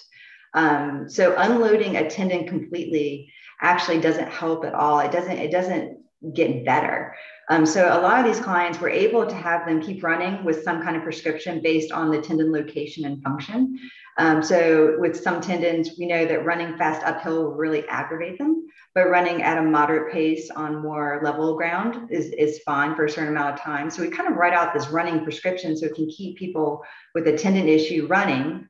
Um, 0.54 1.10
so, 1.10 1.34
unloading 1.36 1.98
a 1.98 2.08
tendon 2.08 2.48
completely 2.48 3.34
actually 3.60 4.00
doesn't 4.00 4.30
help 4.30 4.64
at 4.64 4.76
all. 4.76 5.00
It 5.00 5.12
doesn't. 5.12 5.40
It 5.40 5.52
doesn't 5.52 5.98
get 6.36 6.64
better. 6.64 7.16
Um, 7.50 7.66
so 7.66 7.88
a 7.88 8.00
lot 8.00 8.20
of 8.20 8.26
these 8.26 8.44
clients 8.44 8.80
were 8.80 8.90
able 8.90 9.26
to 9.26 9.36
have 9.36 9.66
them 9.66 9.82
keep 9.82 10.04
running 10.04 10.44
with 10.46 10.64
some 10.64 10.82
kind 10.82 10.96
of 10.96 11.04
prescription 11.04 11.62
based 11.62 11.92
on 11.92 12.10
the 12.10 12.22
tendon 12.22 12.52
location 12.52 13.06
and 13.06 13.22
function. 13.22 13.78
Um, 14.18 14.42
so 14.44 14.96
with 15.00 15.20
some 15.20 15.42
tendons, 15.42 15.92
we 15.98 16.06
know 16.06 16.26
that 16.26 16.46
running 16.46 16.78
fast 16.78 17.04
uphill 17.04 17.44
will 17.44 17.54
really 17.54 17.88
aggravate 17.90 18.38
them, 18.38 18.68
but 18.94 19.10
running 19.10 19.42
at 19.42 19.58
a 19.58 19.62
moderate 19.62 20.14
pace 20.14 20.50
on 20.52 20.82
more 20.82 21.20
level 21.24 21.58
ground 21.58 22.10
is, 22.12 22.28
is 22.32 22.60
fine 22.60 22.96
for 22.96 23.06
a 23.06 23.10
certain 23.10 23.36
amount 23.36 23.56
of 23.56 23.62
time. 23.62 23.90
So 23.90 24.04
we 24.04 24.10
kind 24.10 24.30
of 24.30 24.38
write 24.38 24.54
out 24.54 24.74
this 24.74 24.90
running 24.90 25.24
prescription 25.24 25.76
so 25.76 25.88
it 25.88 25.96
can 25.96 26.08
keep 26.10 26.38
people 26.38 26.84
with 27.16 27.28
a 27.28 27.38
tendon 27.38 27.68
issue 27.68 28.08
running 28.08 28.70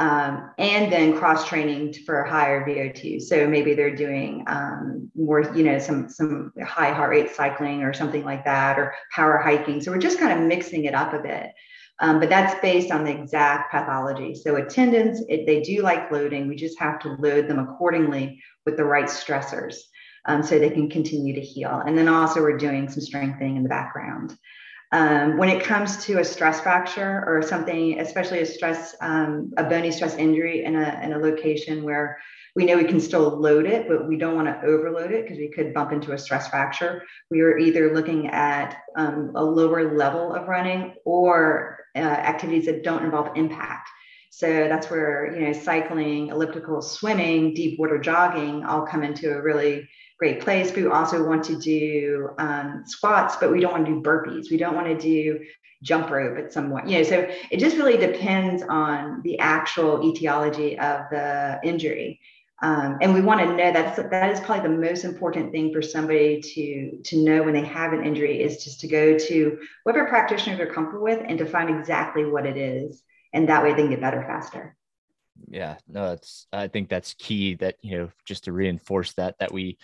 um, 0.00 0.50
and 0.56 0.90
then 0.90 1.14
cross 1.14 1.46
training 1.46 1.92
for 2.06 2.24
higher 2.24 2.64
VO2. 2.64 3.20
So 3.20 3.46
maybe 3.46 3.74
they're 3.74 3.94
doing 3.94 4.42
um, 4.46 5.10
more, 5.14 5.42
you 5.54 5.62
know, 5.62 5.78
some 5.78 6.08
some 6.08 6.52
high 6.64 6.90
heart 6.90 7.10
rate 7.10 7.30
cycling 7.30 7.82
or 7.82 7.92
something 7.92 8.24
like 8.24 8.42
that, 8.46 8.78
or 8.78 8.94
power 9.14 9.36
hiking. 9.36 9.82
So 9.82 9.92
we're 9.92 9.98
just 9.98 10.18
kind 10.18 10.32
of 10.32 10.46
mixing 10.46 10.86
it 10.86 10.94
up 10.94 11.12
a 11.12 11.18
bit. 11.18 11.50
Um, 12.00 12.18
but 12.18 12.30
that's 12.30 12.58
based 12.62 12.90
on 12.90 13.04
the 13.04 13.10
exact 13.10 13.70
pathology. 13.70 14.34
So 14.34 14.56
attendants, 14.56 15.22
it, 15.28 15.44
they 15.44 15.60
do 15.60 15.82
like 15.82 16.10
loading. 16.10 16.48
We 16.48 16.56
just 16.56 16.80
have 16.80 16.98
to 17.00 17.16
load 17.18 17.46
them 17.46 17.58
accordingly 17.58 18.42
with 18.64 18.78
the 18.78 18.84
right 18.84 19.04
stressors 19.04 19.76
um, 20.24 20.42
so 20.42 20.58
they 20.58 20.70
can 20.70 20.88
continue 20.88 21.34
to 21.34 21.42
heal. 21.42 21.82
And 21.86 21.98
then 21.98 22.08
also 22.08 22.40
we're 22.40 22.56
doing 22.56 22.88
some 22.88 23.02
strengthening 23.02 23.56
in 23.56 23.62
the 23.62 23.68
background. 23.68 24.34
Um, 24.92 25.36
when 25.36 25.48
it 25.48 25.62
comes 25.62 26.04
to 26.06 26.18
a 26.18 26.24
stress 26.24 26.60
fracture 26.60 27.22
or 27.26 27.42
something, 27.42 28.00
especially 28.00 28.40
a 28.40 28.46
stress, 28.46 28.96
um, 29.00 29.52
a 29.56 29.64
bony 29.64 29.92
stress 29.92 30.16
injury 30.16 30.64
in 30.64 30.74
a, 30.74 31.00
in 31.02 31.12
a 31.12 31.18
location 31.18 31.84
where 31.84 32.18
we 32.56 32.64
know 32.64 32.76
we 32.76 32.84
can 32.84 33.00
still 33.00 33.28
load 33.38 33.66
it, 33.66 33.86
but 33.88 34.08
we 34.08 34.16
don't 34.16 34.34
want 34.34 34.48
to 34.48 34.66
overload 34.66 35.12
it 35.12 35.24
because 35.24 35.38
we 35.38 35.48
could 35.48 35.72
bump 35.72 35.92
into 35.92 36.12
a 36.12 36.18
stress 36.18 36.48
fracture. 36.48 37.02
We 37.30 37.40
are 37.42 37.56
either 37.56 37.94
looking 37.94 38.26
at 38.28 38.82
um, 38.96 39.32
a 39.36 39.44
lower 39.44 39.96
level 39.96 40.34
of 40.34 40.48
running 40.48 40.94
or 41.04 41.78
uh, 41.94 42.00
activities 42.00 42.66
that 42.66 42.82
don't 42.82 43.04
involve 43.04 43.36
impact. 43.36 43.88
So 44.30 44.46
that's 44.46 44.90
where 44.90 45.32
you 45.34 45.46
know 45.46 45.52
cycling, 45.52 46.28
elliptical, 46.28 46.82
swimming, 46.82 47.54
deep 47.54 47.78
water 47.78 47.98
jogging 47.98 48.64
all 48.64 48.86
come 48.86 49.02
into 49.02 49.32
a 49.32 49.42
really 49.42 49.88
great 50.20 50.40
place. 50.42 50.72
We 50.76 50.86
also 50.86 51.26
want 51.26 51.42
to 51.44 51.58
do 51.58 52.30
um, 52.36 52.84
squats, 52.86 53.36
but 53.36 53.50
we 53.50 53.58
don't 53.58 53.72
want 53.72 53.86
to 53.86 53.92
do 53.92 54.02
burpees. 54.02 54.50
We 54.50 54.58
don't 54.58 54.74
want 54.74 54.86
to 54.86 54.98
do 54.98 55.40
jump 55.82 56.10
rope 56.10 56.36
at 56.36 56.52
some 56.52 56.70
point. 56.70 56.88
You 56.88 56.98
know, 56.98 57.04
so 57.04 57.26
it 57.50 57.58
just 57.58 57.78
really 57.78 57.96
depends 57.96 58.62
on 58.68 59.22
the 59.24 59.38
actual 59.38 60.06
etiology 60.06 60.78
of 60.78 61.06
the 61.10 61.58
injury. 61.64 62.20
Um, 62.62 62.98
and 63.00 63.14
we 63.14 63.22
want 63.22 63.40
to 63.40 63.46
know 63.46 63.72
that's 63.72 63.96
that 63.96 64.30
is 64.30 64.40
probably 64.40 64.68
the 64.68 64.76
most 64.76 65.04
important 65.04 65.52
thing 65.52 65.72
for 65.72 65.80
somebody 65.80 66.42
to 66.42 67.00
to 67.02 67.24
know 67.24 67.42
when 67.42 67.54
they 67.54 67.64
have 67.64 67.94
an 67.94 68.04
injury 68.04 68.42
is 68.42 68.62
just 68.62 68.80
to 68.80 68.88
go 68.88 69.16
to 69.16 69.58
whatever 69.84 70.06
practitioner 70.06 70.58
they're 70.58 70.74
comfortable 70.74 71.04
with 71.04 71.24
and 71.26 71.38
to 71.38 71.46
find 71.46 71.70
exactly 71.70 72.26
what 72.26 72.44
it 72.44 72.58
is, 72.58 73.02
and 73.32 73.48
that 73.48 73.62
way 73.62 73.70
they 73.70 73.80
can 73.80 73.88
get 73.88 74.02
better 74.02 74.22
faster 74.28 74.76
yeah 75.48 75.76
no 75.88 76.10
that's 76.10 76.46
i 76.52 76.68
think 76.68 76.90
that's 76.90 77.14
key 77.14 77.54
that 77.54 77.76
you 77.80 77.96
know 77.96 78.10
just 78.26 78.44
to 78.44 78.52
reinforce 78.52 79.14
that 79.14 79.38
that 79.38 79.50
we 79.50 79.78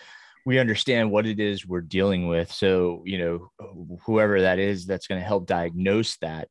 we 0.47 0.59
understand 0.59 1.11
what 1.11 1.25
it 1.25 1.41
is 1.41 1.67
we're 1.67 1.81
dealing 1.81 2.29
with. 2.29 2.49
So, 2.49 3.03
you 3.05 3.17
know, 3.17 3.97
whoever 4.05 4.39
that 4.39 4.59
is 4.59 4.85
that's 4.85 5.05
going 5.05 5.19
to 5.19 5.27
help 5.27 5.45
diagnose 5.45 6.15
that 6.19 6.47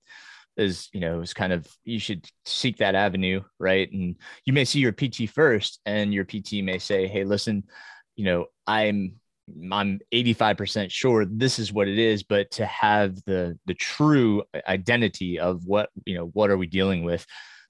is, 0.59 0.91
you 0.93 1.01
know, 1.01 1.23
is 1.23 1.33
kind 1.33 1.51
of, 1.51 1.67
you 1.83 1.99
should 1.99 2.29
seek 2.45 2.77
that 2.77 2.95
avenue, 2.95 3.41
right? 3.59 3.91
And 3.91 4.17
you 4.45 4.53
may 4.53 4.67
see 4.67 4.81
your 4.81 4.93
PT 4.93 5.31
first, 5.31 5.81
and 5.87 6.13
your 6.13 6.27
PT 6.27 6.63
may 6.63 6.79
say, 6.79 7.07
hey, 7.07 7.25
listen, 7.25 7.65
you 8.17 8.27
know, 8.27 8.45
I'm, 8.67 9.15
I'm 9.73 10.01
85% 10.13 10.91
sure 10.91 11.25
this 11.25 11.59
is 11.59 11.73
what 11.73 11.89
it 11.89 11.99
is, 11.99 12.23
but 12.23 12.51
to 12.51 12.67
have 12.67 13.15
the 13.25 13.59
the 13.65 13.75
true 13.75 14.43
identity 14.69 15.39
of 15.39 15.65
what, 15.65 15.89
you 16.05 16.17
know, 16.17 16.27
what 16.35 16.51
are 16.51 16.59
we 16.59 16.67
dealing 16.67 17.03
with? 17.03 17.25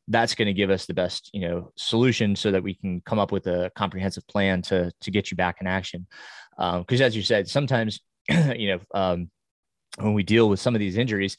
That's 0.09 0.35
going 0.35 0.47
to 0.47 0.53
give 0.53 0.71
us 0.71 0.87
the 0.87 0.95
best 0.95 1.31
you 1.33 1.41
know 1.41 1.73
solution 1.77 2.37
so 2.37 2.51
that 2.51 2.63
we 2.63 2.75
can 2.75 3.01
come 3.03 3.19
up 3.19 3.33
with 3.33 3.47
a 3.47 3.71
comprehensive 3.75 4.27
plan 4.27 4.63
to 4.63 4.93
to 5.01 5.11
get 5.11 5.31
you 5.31 5.37
back 5.37 5.59
in 5.61 5.67
action. 5.67 6.07
Because 6.57 7.01
um, 7.01 7.07
as 7.07 7.17
you 7.17 7.23
said 7.23 7.49
sometimes 7.49 8.01
you 8.29 8.69
know 8.69 8.81
um, 8.95 9.31
when 9.99 10.15
we 10.15 10.23
deal 10.23 10.49
with 10.49 10.61
some 10.61 10.75
of 10.75 10.79
these 10.79 10.97
injuries 10.97 11.37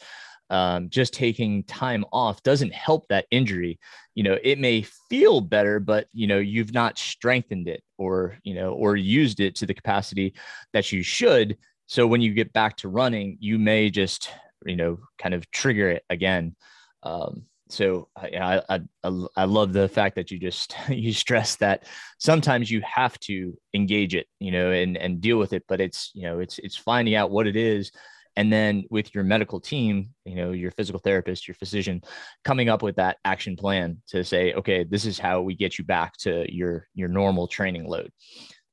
um, 0.50 0.90
just 0.90 1.14
taking 1.14 1.64
time 1.64 2.06
off 2.14 2.42
doesn't 2.44 2.74
help 2.74 3.08
that 3.10 3.26
injury. 3.32 3.80
You 4.16 4.24
know 4.24 4.38
it 4.44 4.60
may 4.60 4.82
feel 5.10 5.42
better 5.42 5.80
but 5.80 6.08
you 6.14 6.28
know 6.28 6.40
you've 6.40 6.74
not 6.74 6.98
strengthened 6.98 7.68
it 7.68 7.84
or 7.98 8.38
you 8.44 8.54
know 8.54 8.72
or 8.74 8.96
used 8.96 9.40
it 9.40 9.56
to 9.56 9.66
the 9.66 9.74
capacity 9.74 10.34
that 10.74 10.92
you 10.92 11.04
should. 11.04 11.58
So 11.88 12.06
when 12.06 12.20
you 12.20 12.34
get 12.34 12.52
back 12.52 12.78
to 12.78 12.90
running 12.90 13.38
you 13.40 13.60
may 13.60 13.90
just 13.90 14.30
you 14.66 14.76
know 14.76 15.00
kind 15.18 15.34
of 15.34 15.50
trigger 15.52 15.90
it 15.90 16.04
again. 16.10 16.56
Um, 17.04 17.46
so 17.70 18.08
I, 18.16 18.62
I, 18.70 18.80
I 19.04 19.26
I 19.36 19.44
love 19.46 19.74
the 19.74 19.90
fact 19.90 20.16
that 20.16 20.32
you 20.32 20.40
just 20.40 20.76
you 20.90 21.14
stress 21.14 21.56
that 21.58 21.86
sometimes 22.18 22.72
you 22.72 22.82
have 22.82 23.20
to 23.22 23.58
engage 23.74 24.16
it, 24.16 24.28
you 24.40 24.52
know, 24.52 24.72
and 24.72 24.98
and 24.98 25.22
deal 25.22 25.38
with 25.38 25.54
it. 25.54 25.64
But 25.68 25.82
it's 25.82 26.12
you 26.14 26.24
know 26.24 26.40
it's 26.40 26.60
it's 26.60 26.76
finding 26.76 27.16
out 27.16 27.32
what 27.32 27.48
it 27.48 27.56
is, 27.56 27.92
and 28.36 28.52
then 28.52 28.86
with 28.90 29.14
your 29.14 29.24
medical 29.24 29.60
team, 29.60 30.14
you 30.26 30.36
know, 30.36 30.52
your 30.52 30.72
physical 30.72 31.00
therapist, 31.00 31.48
your 31.48 31.56
physician, 31.56 32.02
coming 32.44 32.70
up 32.70 32.84
with 32.84 32.96
that 32.98 33.18
action 33.26 33.56
plan 33.56 34.02
to 34.08 34.24
say, 34.24 34.54
okay, 34.54 34.84
this 34.84 35.06
is 35.06 35.20
how 35.20 35.42
we 35.42 35.56
get 35.56 35.78
you 35.78 35.84
back 35.84 36.16
to 36.18 36.46
your 36.54 36.88
your 36.94 37.10
normal 37.10 37.48
training 37.48 37.86
load. 37.86 38.12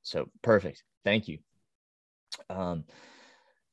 So 0.03 0.27
perfect, 0.43 0.83
thank 1.05 1.29
you. 1.29 1.39
Um, 2.51 2.85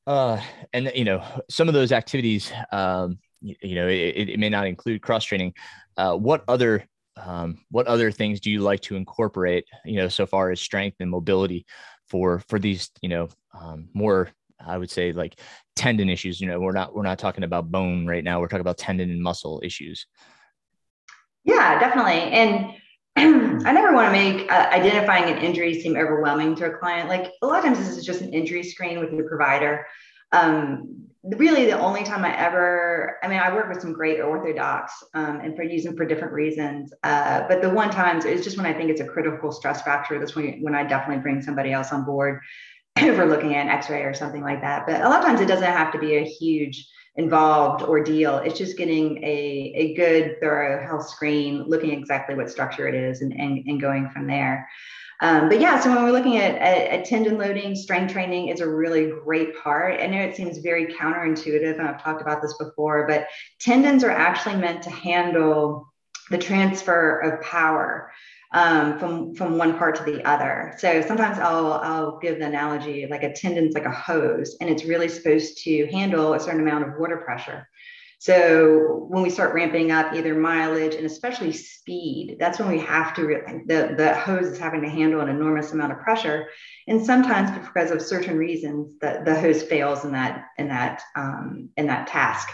uh, 0.07 0.41
and 0.73 0.91
you 0.95 1.05
know 1.05 1.23
some 1.49 1.67
of 1.67 1.73
those 1.73 1.91
activities 1.91 2.51
um 2.71 3.19
you, 3.41 3.75
know 3.75 3.87
it, 3.87 4.29
it, 4.29 4.39
may 4.39 4.49
not 4.49 4.67
include 4.67 5.01
cross 5.01 5.25
training 5.25 5.53
uh, 5.97 6.15
what 6.15 6.43
other 6.47 6.85
um, 7.17 7.57
what 7.69 7.87
other 7.87 8.11
things 8.11 8.39
do 8.39 8.49
you 8.49 8.61
like 8.61 8.81
to 8.81 8.95
incorporate 8.95 9.65
you 9.85 9.97
know 9.97 10.07
so 10.07 10.25
far 10.25 10.51
as 10.51 10.61
strength 10.61 10.97
and 10.99 11.09
mobility 11.09 11.65
for 12.07 12.39
for 12.47 12.59
these 12.59 12.89
you 13.01 13.09
know 13.09 13.27
um, 13.59 13.89
more 13.93 14.29
i 14.65 14.77
would 14.77 14.91
say 14.91 15.11
like 15.11 15.39
tendon 15.81 16.09
issues? 16.09 16.39
You 16.39 16.47
know 16.47 16.59
we're 16.59 16.73
not 16.73 16.93
we're 16.93 17.01
not 17.01 17.17
talking 17.17 17.43
about 17.43 17.71
bone 17.71 18.05
right 18.05 18.23
now. 18.23 18.39
We're 18.39 18.47
talking 18.47 18.61
about 18.61 18.77
tendon 18.77 19.09
and 19.09 19.21
muscle 19.21 19.59
issues. 19.63 20.05
Yeah 21.43 21.79
definitely. 21.79 22.21
And 22.31 22.73
I 23.65 23.71
never 23.71 23.93
want 23.93 24.07
to 24.07 24.11
make 24.11 24.51
uh, 24.51 24.69
identifying 24.71 25.35
an 25.35 25.43
injury 25.43 25.81
seem 25.81 25.97
overwhelming 25.97 26.55
to 26.57 26.65
a 26.67 26.77
client. 26.77 27.09
Like 27.09 27.31
a 27.41 27.47
lot 27.47 27.59
of 27.59 27.65
times, 27.65 27.79
this 27.79 27.97
is 27.97 28.05
just 28.05 28.21
an 28.21 28.31
injury 28.33 28.63
screen 28.63 28.99
with 28.99 29.11
your 29.11 29.27
provider. 29.27 29.85
Um, 30.31 31.07
really 31.23 31.65
the 31.65 31.79
only 31.79 32.03
time 32.03 32.25
I 32.25 32.35
ever, 32.35 33.17
I 33.21 33.27
mean, 33.27 33.39
I 33.39 33.53
work 33.53 33.69
with 33.69 33.81
some 33.81 33.93
great 33.93 34.19
orthodox 34.19 35.03
um, 35.13 35.39
and 35.39 35.55
for 35.55 35.63
using 35.63 35.95
for 35.95 36.05
different 36.05 36.33
reasons. 36.33 36.91
Uh, 37.03 37.47
but 37.47 37.61
the 37.61 37.69
one 37.69 37.91
times 37.91 38.25
is 38.25 38.43
just 38.43 38.57
when 38.57 38.65
I 38.65 38.73
think 38.73 38.89
it's 38.89 39.01
a 39.01 39.05
critical 39.05 39.51
stress 39.51 39.81
fracture. 39.83 40.17
That's 40.17 40.35
when, 40.35 40.61
when 40.61 40.73
I 40.73 40.83
definitely 40.83 41.21
bring 41.21 41.41
somebody 41.41 41.71
else 41.71 41.91
on 41.91 42.05
board 42.05 42.41
if 42.95 43.17
we're 43.17 43.25
looking 43.25 43.55
at 43.55 43.67
an 43.67 43.69
x-ray 43.69 44.01
or 44.01 44.13
something 44.13 44.41
like 44.41 44.61
that. 44.61 44.87
But 44.87 45.01
a 45.01 45.09
lot 45.09 45.19
of 45.19 45.25
times 45.25 45.41
it 45.41 45.47
doesn't 45.47 45.63
have 45.63 45.91
to 45.91 45.99
be 45.99 46.15
a 46.15 46.23
huge 46.23 46.87
involved 47.15 47.83
ordeal. 47.83 48.37
It's 48.37 48.57
just 48.57 48.77
getting 48.77 49.17
a, 49.23 49.73
a 49.75 49.93
good 49.93 50.37
thorough 50.39 50.83
health 50.83 51.07
screen, 51.07 51.63
looking 51.67 51.91
exactly 51.91 52.35
what 52.35 52.49
structure 52.49 52.87
it 52.87 52.95
is 52.95 53.21
and, 53.21 53.33
and, 53.33 53.63
and 53.67 53.81
going 53.81 54.09
from 54.09 54.27
there. 54.27 54.67
Um, 55.21 55.49
but 55.49 55.61
yeah, 55.61 55.79
so 55.79 55.93
when 55.93 56.03
we're 56.03 56.11
looking 56.11 56.37
at, 56.37 56.55
at, 56.55 56.87
at, 56.87 57.05
tendon 57.05 57.37
loading, 57.37 57.75
strength 57.75 58.11
training 58.11 58.47
is 58.47 58.59
a 58.59 58.67
really 58.67 59.11
great 59.23 59.55
part. 59.61 60.01
I 60.01 60.07
know 60.07 60.19
it 60.19 60.35
seems 60.35 60.57
very 60.57 60.87
counterintuitive, 60.87 61.77
and 61.77 61.87
I've 61.87 62.01
talked 62.01 62.21
about 62.21 62.41
this 62.41 62.57
before, 62.57 63.05
but 63.07 63.27
tendons 63.59 64.03
are 64.03 64.09
actually 64.09 64.55
meant 64.55 64.81
to 64.83 64.89
handle 64.89 65.93
the 66.31 66.39
transfer 66.39 67.19
of 67.19 67.41
power 67.41 68.11
um, 68.53 68.99
from 68.99 69.35
from 69.35 69.57
one 69.57 69.77
part 69.77 69.95
to 69.95 70.03
the 70.03 70.25
other. 70.25 70.73
So 70.77 71.01
sometimes 71.01 71.37
I'll 71.39 71.73
I'll 71.73 72.19
give 72.19 72.39
the 72.39 72.47
analogy 72.47 73.07
like 73.09 73.23
a 73.23 73.31
tendon's 73.31 73.75
like 73.75 73.85
a 73.85 73.91
hose, 73.91 74.57
and 74.59 74.69
it's 74.69 74.83
really 74.83 75.07
supposed 75.07 75.59
to 75.63 75.87
handle 75.87 76.33
a 76.33 76.39
certain 76.39 76.61
amount 76.61 76.87
of 76.87 76.99
water 76.99 77.17
pressure. 77.17 77.67
So 78.21 79.07
when 79.09 79.23
we 79.23 79.31
start 79.31 79.55
ramping 79.55 79.91
up 79.91 80.13
either 80.13 80.35
mileage 80.35 80.93
and 80.93 81.07
especially 81.07 81.51
speed, 81.51 82.37
that's 82.39 82.59
when 82.59 82.69
we 82.69 82.77
have 82.77 83.15
to, 83.15 83.23
the, 83.65 83.95
the 83.97 84.13
hose 84.13 84.45
is 84.45 84.59
having 84.59 84.83
to 84.83 84.89
handle 84.89 85.21
an 85.21 85.27
enormous 85.27 85.71
amount 85.71 85.93
of 85.93 86.01
pressure. 86.01 86.47
And 86.87 87.03
sometimes 87.03 87.49
because 87.49 87.89
of 87.89 87.99
certain 87.99 88.37
reasons, 88.37 88.99
that 89.01 89.25
the 89.25 89.33
hose 89.33 89.63
fails 89.63 90.05
in 90.05 90.11
that, 90.11 90.45
in 90.59 90.67
that, 90.67 91.01
um, 91.15 91.69
in 91.77 91.87
that 91.87 92.05
task. 92.05 92.47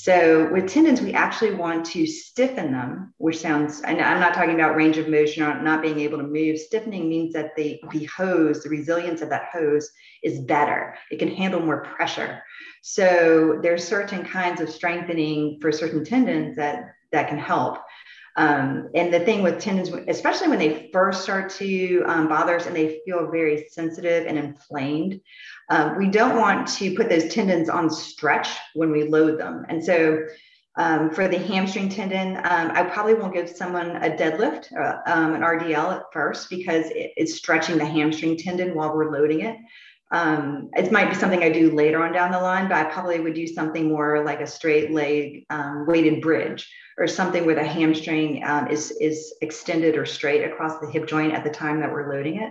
So 0.00 0.48
with 0.52 0.68
tendons, 0.68 1.00
we 1.00 1.12
actually 1.12 1.54
want 1.54 1.84
to 1.86 2.06
stiffen 2.06 2.70
them, 2.70 3.12
which 3.18 3.38
sounds, 3.38 3.80
and 3.80 4.00
I'm 4.00 4.20
not 4.20 4.32
talking 4.32 4.54
about 4.54 4.76
range 4.76 4.96
of 4.96 5.08
motion 5.08 5.42
or 5.42 5.60
not 5.60 5.82
being 5.82 5.98
able 5.98 6.18
to 6.18 6.24
move. 6.24 6.56
Stiffening 6.56 7.08
means 7.08 7.32
that 7.32 7.56
the, 7.56 7.80
the 7.90 8.04
hose, 8.04 8.62
the 8.62 8.68
resilience 8.68 9.22
of 9.22 9.30
that 9.30 9.48
hose 9.52 9.90
is 10.22 10.38
better. 10.38 10.94
It 11.10 11.18
can 11.18 11.34
handle 11.34 11.58
more 11.58 11.82
pressure. 11.82 12.40
So 12.80 13.58
there's 13.60 13.82
certain 13.82 14.24
kinds 14.24 14.60
of 14.60 14.70
strengthening 14.70 15.58
for 15.60 15.72
certain 15.72 16.04
tendons 16.04 16.54
that 16.54 16.94
that 17.10 17.28
can 17.28 17.38
help. 17.38 17.78
Um, 18.38 18.88
and 18.94 19.12
the 19.12 19.18
thing 19.18 19.42
with 19.42 19.58
tendons, 19.58 19.90
especially 20.06 20.46
when 20.46 20.60
they 20.60 20.90
first 20.92 21.22
start 21.22 21.50
to 21.54 22.04
um, 22.06 22.28
bother 22.28 22.54
us 22.54 22.66
and 22.66 22.76
they 22.76 23.00
feel 23.04 23.28
very 23.32 23.66
sensitive 23.68 24.26
and 24.26 24.38
inflamed, 24.38 25.20
um, 25.70 25.98
we 25.98 26.06
don't 26.06 26.36
want 26.36 26.68
to 26.68 26.94
put 26.94 27.08
those 27.08 27.34
tendons 27.34 27.68
on 27.68 27.90
stretch 27.90 28.48
when 28.74 28.92
we 28.92 29.08
load 29.08 29.40
them. 29.40 29.66
And 29.68 29.84
so 29.84 30.24
um, 30.76 31.10
for 31.10 31.26
the 31.26 31.36
hamstring 31.36 31.88
tendon, 31.88 32.36
um, 32.36 32.70
I 32.70 32.84
probably 32.84 33.14
won't 33.14 33.34
give 33.34 33.48
someone 33.50 33.96
a 33.96 34.10
deadlift, 34.10 34.72
uh, 34.72 34.98
um, 35.06 35.34
an 35.34 35.40
RDL 35.40 35.96
at 35.96 36.02
first, 36.12 36.48
because 36.48 36.86
it, 36.90 37.10
it's 37.16 37.34
stretching 37.34 37.76
the 37.76 37.84
hamstring 37.84 38.36
tendon 38.36 38.76
while 38.76 38.94
we're 38.94 39.10
loading 39.10 39.40
it. 39.40 39.56
Um, 40.10 40.70
it 40.74 40.90
might 40.90 41.10
be 41.10 41.14
something 41.14 41.42
I 41.42 41.50
do 41.50 41.70
later 41.70 42.02
on 42.02 42.12
down 42.12 42.32
the 42.32 42.40
line, 42.40 42.68
but 42.68 42.78
I 42.78 42.84
probably 42.84 43.20
would 43.20 43.34
do 43.34 43.46
something 43.46 43.88
more 43.88 44.24
like 44.24 44.40
a 44.40 44.46
straight 44.46 44.90
leg 44.90 45.44
um, 45.50 45.86
weighted 45.86 46.22
bridge 46.22 46.70
or 46.96 47.06
something 47.06 47.44
where 47.44 47.54
the 47.54 47.64
hamstring 47.64 48.42
um, 48.44 48.68
is, 48.68 48.90
is 49.00 49.34
extended 49.42 49.96
or 49.96 50.06
straight 50.06 50.44
across 50.44 50.80
the 50.80 50.90
hip 50.90 51.06
joint 51.06 51.34
at 51.34 51.44
the 51.44 51.50
time 51.50 51.80
that 51.80 51.92
we're 51.92 52.12
loading 52.12 52.40
it. 52.40 52.50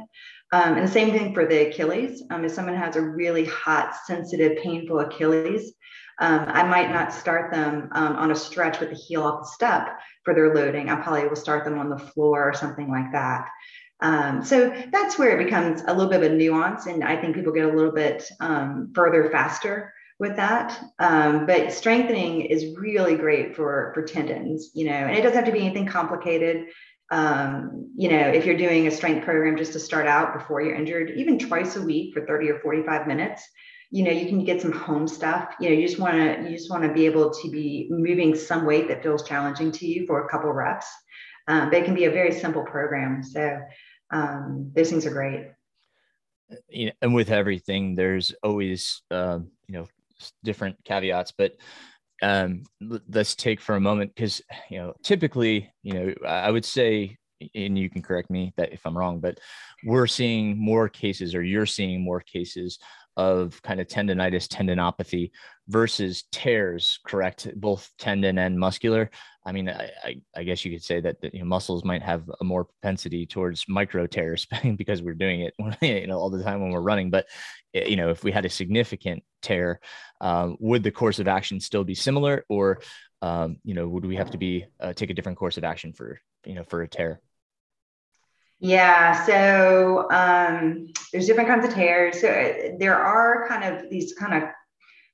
Um, 0.53 0.75
and 0.75 0.87
the 0.87 0.91
same 0.91 1.11
thing 1.11 1.33
for 1.33 1.45
the 1.45 1.67
Achilles. 1.69 2.23
Um, 2.29 2.45
if 2.45 2.51
someone 2.51 2.75
has 2.75 2.95
a 2.95 3.01
really 3.01 3.45
hot, 3.45 3.95
sensitive, 4.05 4.57
painful 4.63 4.99
Achilles, 4.99 5.73
um, 6.19 6.45
I 6.47 6.63
might 6.63 6.91
not 6.91 7.13
start 7.13 7.53
them 7.53 7.89
on 7.91 8.31
a 8.31 8.35
stretch 8.35 8.79
with 8.79 8.89
the 8.89 8.95
heel 8.95 9.23
off 9.23 9.41
the 9.41 9.47
step 9.47 9.99
for 10.23 10.33
their 10.33 10.55
loading. 10.55 10.89
I 10.89 10.95
probably 10.95 11.27
will 11.27 11.35
start 11.35 11.63
them 11.63 11.77
on 11.77 11.89
the 11.89 11.99
floor 11.99 12.49
or 12.49 12.53
something 12.53 12.89
like 12.89 13.11
that. 13.11 13.47
Um, 13.99 14.43
so 14.43 14.73
that's 14.91 15.17
where 15.17 15.39
it 15.39 15.43
becomes 15.43 15.81
a 15.87 15.93
little 15.93 16.09
bit 16.09 16.23
of 16.23 16.31
a 16.31 16.35
nuance, 16.35 16.85
and 16.85 17.03
I 17.03 17.19
think 17.19 17.35
people 17.35 17.53
get 17.53 17.65
a 17.65 17.73
little 17.73 17.91
bit 17.91 18.29
um, 18.39 18.91
further 18.93 19.29
faster 19.31 19.93
with 20.19 20.35
that. 20.35 20.79
Um, 20.99 21.45
but 21.45 21.71
strengthening 21.71 22.41
is 22.41 22.77
really 22.77 23.15
great 23.15 23.55
for 23.55 23.91
for 23.93 24.03
tendons, 24.03 24.71
you 24.73 24.85
know, 24.85 24.91
and 24.91 25.15
it 25.15 25.21
doesn't 25.21 25.35
have 25.35 25.45
to 25.45 25.51
be 25.51 25.65
anything 25.65 25.87
complicated. 25.87 26.67
Um, 27.09 27.91
you 27.95 28.09
know, 28.09 28.19
if 28.19 28.45
you're 28.45 28.57
doing 28.57 28.87
a 28.87 28.91
strength 28.91 29.23
program 29.23 29.57
just 29.57 29.73
to 29.73 29.79
start 29.79 30.07
out 30.07 30.37
before 30.37 30.61
you're 30.61 30.75
injured, 30.75 31.11
even 31.15 31.39
twice 31.39 31.75
a 31.77 31.81
week 31.81 32.13
for 32.13 32.25
30 32.25 32.49
or 32.49 32.59
45 32.59 33.07
minutes, 33.07 33.47
you 33.91 34.03
know, 34.03 34.11
you 34.11 34.27
can 34.27 34.43
get 34.43 34.61
some 34.61 34.73
home 34.73 35.07
stuff. 35.07 35.53
You 35.59 35.69
know, 35.69 35.75
you 35.75 35.87
just 35.87 35.99
want 35.99 36.15
to 36.15 36.49
you 36.49 36.57
just 36.57 36.69
want 36.69 36.83
to 36.83 36.93
be 36.93 37.05
able 37.05 37.31
to 37.31 37.49
be 37.49 37.87
moving 37.89 38.35
some 38.35 38.65
weight 38.65 38.87
that 38.89 39.03
feels 39.03 39.27
challenging 39.27 39.71
to 39.71 39.87
you 39.87 40.05
for 40.05 40.25
a 40.25 40.29
couple 40.29 40.51
reps. 40.51 40.87
Um, 41.47 41.73
it 41.73 41.85
can 41.85 41.95
be 41.95 42.05
a 42.05 42.11
very 42.11 42.33
simple 42.33 42.63
program. 42.63 43.23
So 43.23 43.61
um, 44.11 44.71
those 44.75 44.89
things 44.89 45.05
are 45.05 45.13
great. 45.13 45.51
You 46.69 46.87
know, 46.87 46.91
and 47.01 47.13
with 47.13 47.29
everything, 47.29 47.95
there's 47.95 48.33
always 48.43 49.01
uh, 49.11 49.39
you 49.67 49.73
know 49.73 49.87
different 50.43 50.77
caveats, 50.85 51.33
but 51.37 51.53
um, 52.21 52.63
let's 52.81 53.35
take 53.35 53.59
for 53.59 53.75
a 53.75 53.81
moment 53.81 54.13
because 54.15 54.41
you 54.69 54.79
know 54.79 54.93
typically 55.03 55.71
you 55.83 55.93
know 55.93 56.13
I 56.25 56.49
would 56.51 56.65
say 56.65 57.17
and 57.53 57.77
you 57.77 57.89
can 57.89 58.01
correct 58.01 58.29
me 58.29 58.53
that 58.57 58.73
if 58.73 58.85
I'm 58.85 58.97
wrong, 58.97 59.19
but 59.19 59.39
we're 59.85 60.07
seeing 60.07 60.57
more 60.57 60.89
cases, 60.89 61.35
or 61.35 61.43
you're 61.43 61.65
seeing 61.65 62.03
more 62.03 62.21
cases 62.21 62.79
of 63.17 63.59
kind 63.63 63.81
of 63.81 63.87
tendonitis, 63.87 64.47
tendinopathy 64.47 65.31
versus 65.67 66.23
tears, 66.31 66.99
correct? 67.05 67.47
Both 67.55 67.91
tendon 67.97 68.37
and 68.37 68.57
muscular. 68.57 69.09
I 69.43 69.51
mean, 69.51 69.69
I, 69.69 69.89
I, 70.03 70.21
I 70.35 70.43
guess 70.43 70.63
you 70.63 70.71
could 70.71 70.83
say 70.83 71.01
that, 71.01 71.17
you 71.33 71.39
know, 71.39 71.45
muscles 71.45 71.83
might 71.83 72.03
have 72.03 72.29
a 72.39 72.43
more 72.43 72.65
propensity 72.65 73.25
towards 73.25 73.65
micro 73.67 74.05
tears 74.05 74.45
because 74.77 75.01
we're 75.01 75.15
doing 75.15 75.41
it, 75.41 75.53
you 75.81 76.07
know, 76.07 76.19
all 76.19 76.29
the 76.29 76.43
time 76.43 76.61
when 76.61 76.69
we're 76.69 76.79
running. 76.79 77.09
But 77.09 77.25
eh, 77.73 77.87
you 77.87 77.95
know, 77.95 78.11
if 78.11 78.23
we 78.23 78.31
had 78.31 78.45
a 78.45 78.49
significant 78.49 79.23
tear, 79.41 79.79
um, 80.21 80.55
would 80.59 80.83
the 80.83 80.91
course 80.91 81.19
of 81.19 81.27
action 81.27 81.59
still 81.59 81.83
be 81.83 81.95
similar, 81.95 82.45
or 82.49 82.81
um, 83.23 83.57
you 83.63 83.73
know, 83.73 83.87
would 83.87 84.05
we 84.05 84.15
have 84.15 84.31
to 84.31 84.37
be 84.37 84.65
uh, 84.79 84.93
take 84.93 85.09
a 85.09 85.13
different 85.13 85.39
course 85.39 85.57
of 85.57 85.63
action 85.63 85.91
for 85.91 86.19
you 86.45 86.53
know 86.53 86.63
for 86.63 86.83
a 86.83 86.87
tear? 86.87 87.19
Yeah, 88.59 89.23
so 89.25 90.07
um, 90.09 90.87
there's 91.11 91.27
different 91.27 91.49
kinds 91.49 91.65
of 91.65 91.73
tears. 91.73 92.21
So 92.21 92.29
uh, 92.29 92.75
there 92.79 92.95
are 92.95 93.47
kind 93.47 93.63
of 93.63 93.89
these 93.89 94.13
kind 94.13 94.43
of 94.43 94.49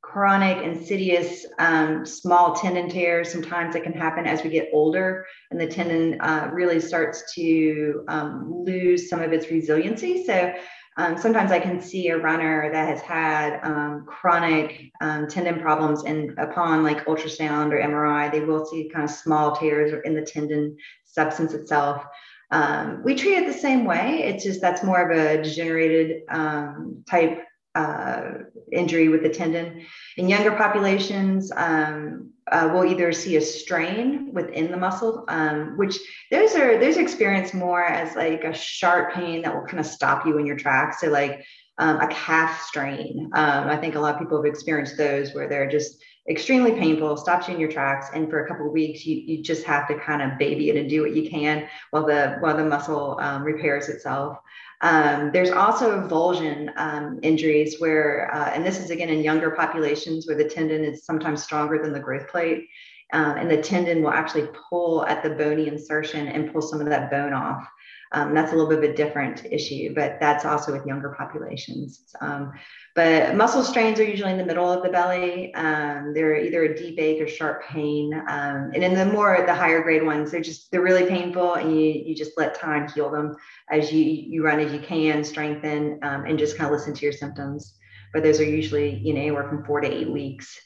chronic, 0.02 0.64
insidious, 0.64 1.46
um, 1.60 2.06
small 2.06 2.56
tendon 2.56 2.90
tears. 2.90 3.32
Sometimes 3.32 3.74
that 3.74 3.84
can 3.84 3.94
happen 3.94 4.26
as 4.26 4.44
we 4.44 4.50
get 4.50 4.70
older, 4.72 5.26
and 5.52 5.60
the 5.60 5.68
tendon 5.68 6.22
uh, 6.22 6.50
really 6.54 6.80
starts 6.80 7.34
to 7.36 8.06
um, 8.08 8.64
lose 8.66 9.10
some 9.10 9.22
of 9.22 9.34
its 9.34 9.50
resiliency. 9.52 10.26
So 10.26 10.54
um, 10.98 11.18
sometimes 11.18 11.52
I 11.52 11.60
can 11.60 11.82
see 11.82 12.10
a 12.10 12.18
runner 12.18 12.72
that 12.72 12.88
has 12.88 13.02
had 13.02 13.60
um, 13.64 14.06
chronic 14.08 14.92
um, 15.02 15.28
tendon 15.28 15.60
problems, 15.60 16.04
and 16.04 16.38
upon 16.38 16.84
like 16.84 17.06
ultrasound 17.08 17.74
or 17.74 17.82
MRI, 17.82 18.32
they 18.32 18.42
will 18.42 18.66
see 18.66 18.90
kind 18.90 19.04
of 19.04 19.10
small 19.10 19.56
tears 19.56 19.94
in 20.06 20.14
the 20.14 20.22
tendon 20.22 20.78
substance 21.04 21.54
itself. 21.54 22.06
Um, 22.52 23.02
we 23.04 23.16
treat 23.16 23.38
it 23.38 23.48
the 23.48 23.60
same 23.60 23.86
way. 23.86 24.24
It's 24.24 24.44
just 24.44 24.62
that's 24.62 24.84
more 24.84 25.10
of 25.10 25.18
a 25.18 25.42
degenerated 25.42 26.22
um, 26.30 27.04
type 27.10 27.44
uh, 27.76 28.32
injury 28.72 29.10
with 29.10 29.24
the 29.24 29.30
tendon. 29.30 29.86
In 30.18 30.30
younger 30.30 30.52
populations, 30.52 31.52
um, 31.56 32.32
uh, 32.52 32.70
we'll 32.72 32.86
either 32.86 33.12
see 33.12 33.38
a 33.38 33.42
strain 33.42 34.32
within 34.34 34.70
the 34.70 34.78
muscle, 34.78 35.26
um, 35.28 35.78
which 35.78 35.98
those 36.30 36.56
are 36.56 36.78
those 36.78 36.98
experienced 36.98 37.54
more 37.54 37.84
as 37.84 38.16
like 38.16 38.44
a 38.44 38.54
sharp 38.54 39.14
pain 39.14 39.42
that 39.42 39.56
will 39.56 39.66
kind 39.66 39.80
of 39.80 39.86
stop 39.86 40.26
you 40.26 40.38
in 40.38 40.46
your 40.46 40.58
tracks. 40.58 41.02
So 41.02 41.08
like 41.08 41.44
um, 41.78 42.00
a 42.00 42.08
calf 42.08 42.62
strain. 42.64 43.32
Um, 43.34 43.68
I 43.68 43.78
think 43.78 43.96
a 43.96 44.00
lot 44.00 44.14
of 44.14 44.20
people 44.20 44.38
have 44.38 44.46
experienced 44.46 44.98
those 44.98 45.34
where 45.34 45.50
they're 45.50 45.70
just 45.70 46.04
extremely 46.30 46.72
painful, 46.72 47.18
stops 47.18 47.48
you 47.48 47.54
in 47.54 47.60
your 47.60 47.72
tracks, 47.72 48.08
and 48.14 48.30
for 48.30 48.46
a 48.46 48.48
couple 48.48 48.72
weeks 48.72 49.06
you 49.06 49.18
you 49.18 49.44
just 49.44 49.64
have 49.66 49.88
to 49.88 50.00
kind 50.00 50.22
of 50.22 50.38
baby 50.38 50.70
it 50.70 50.78
and 50.78 50.90
do 50.90 51.02
what 51.02 51.16
you 51.16 51.30
can 51.30 51.68
while 51.92 52.06
the 52.06 52.38
while 52.40 52.56
the 52.56 52.64
muscle 52.64 53.18
um, 53.22 53.44
repairs 53.44 53.90
itself. 53.90 54.38
Um, 54.82 55.32
there's 55.32 55.52
also 55.52 56.02
avulsion 56.02 56.72
um, 56.76 57.20
injuries 57.24 57.80
where, 57.80 58.30
uh, 58.36 58.50
and 58.50 58.66
this 58.66 58.80
is 58.80 58.90
again 58.90 59.10
in 59.10 59.24
younger 59.24 59.52
populations 59.52 60.28
where 60.28 60.36
the 60.36 60.44
tendon 60.44 60.84
is 60.84 61.06
sometimes 61.06 61.42
stronger 61.42 61.82
than 61.82 61.94
the 61.94 62.00
growth 62.02 62.28
plate. 62.28 62.68
Um, 63.14 63.38
and 63.38 63.50
the 63.50 63.62
tendon 63.62 64.02
will 64.02 64.10
actually 64.10 64.50
pull 64.70 65.06
at 65.06 65.22
the 65.22 65.30
bony 65.30 65.68
insertion 65.68 66.28
and 66.28 66.52
pull 66.52 66.62
some 66.62 66.82
of 66.82 66.88
that 66.88 67.12
bone 67.12 67.32
off. 67.32 67.66
Um, 68.14 68.36
that's 68.36 68.52
a 68.52 68.56
little 68.56 68.70
bit 68.70 68.78
of 68.78 68.92
a 68.92 68.94
different 68.94 69.44
issue, 69.52 69.94
but 69.96 70.20
that's 70.20 70.46
also 70.46 70.72
with 70.72 70.86
younger 70.86 71.16
populations. 71.18 72.06
Um, 72.22 72.54
but 72.94 73.36
muscle 73.36 73.64
strains 73.64 74.00
are 74.00 74.04
usually 74.04 74.32
in 74.32 74.38
the 74.38 74.46
middle 74.46 74.72
of 74.72 74.84
the 74.84 74.90
belly. 74.90 75.54
Um, 75.56 76.14
they're 76.14 76.36
either 76.36 76.64
a 76.64 76.78
deep 76.78 77.00
ache 77.00 77.20
or 77.20 77.28
sharp 77.28 77.64
pain. 77.64 78.14
Um, 78.14 78.72
and 78.76 78.84
in 78.84 78.94
the 78.94 79.08
more 79.08 79.44
the 79.48 79.56
higher 79.56 79.82
grade 79.82 80.06
ones, 80.06 80.30
they're 80.30 80.42
just 80.42 80.70
they're 80.72 80.82
really 80.82 81.08
painful, 81.08 81.56
and 81.56 81.76
you 81.76 82.04
you 82.06 82.14
just 82.16 82.38
let 82.38 82.54
time 82.54 82.88
heal 82.88 83.10
them 83.10 83.36
as 83.72 83.92
you 83.92 84.04
you 84.04 84.44
run 84.44 84.60
as 84.60 84.72
you 84.72 84.80
can, 84.80 85.24
strengthen, 85.24 86.00
um, 86.04 86.26
and 86.26 86.38
just 86.38 86.56
kind 86.56 86.72
of 86.72 86.78
listen 86.78 86.94
to 86.94 87.02
your 87.02 87.14
symptoms. 87.14 87.80
But 88.14 88.22
those 88.22 88.40
are 88.40 88.46
usually 88.46 88.96
you 88.98 89.16
know 89.16 89.22
anywhere 89.22 89.50
from 89.50 89.66
four 89.66 89.82
to 89.82 89.92
eight 89.92 90.12
weeks. 90.12 90.60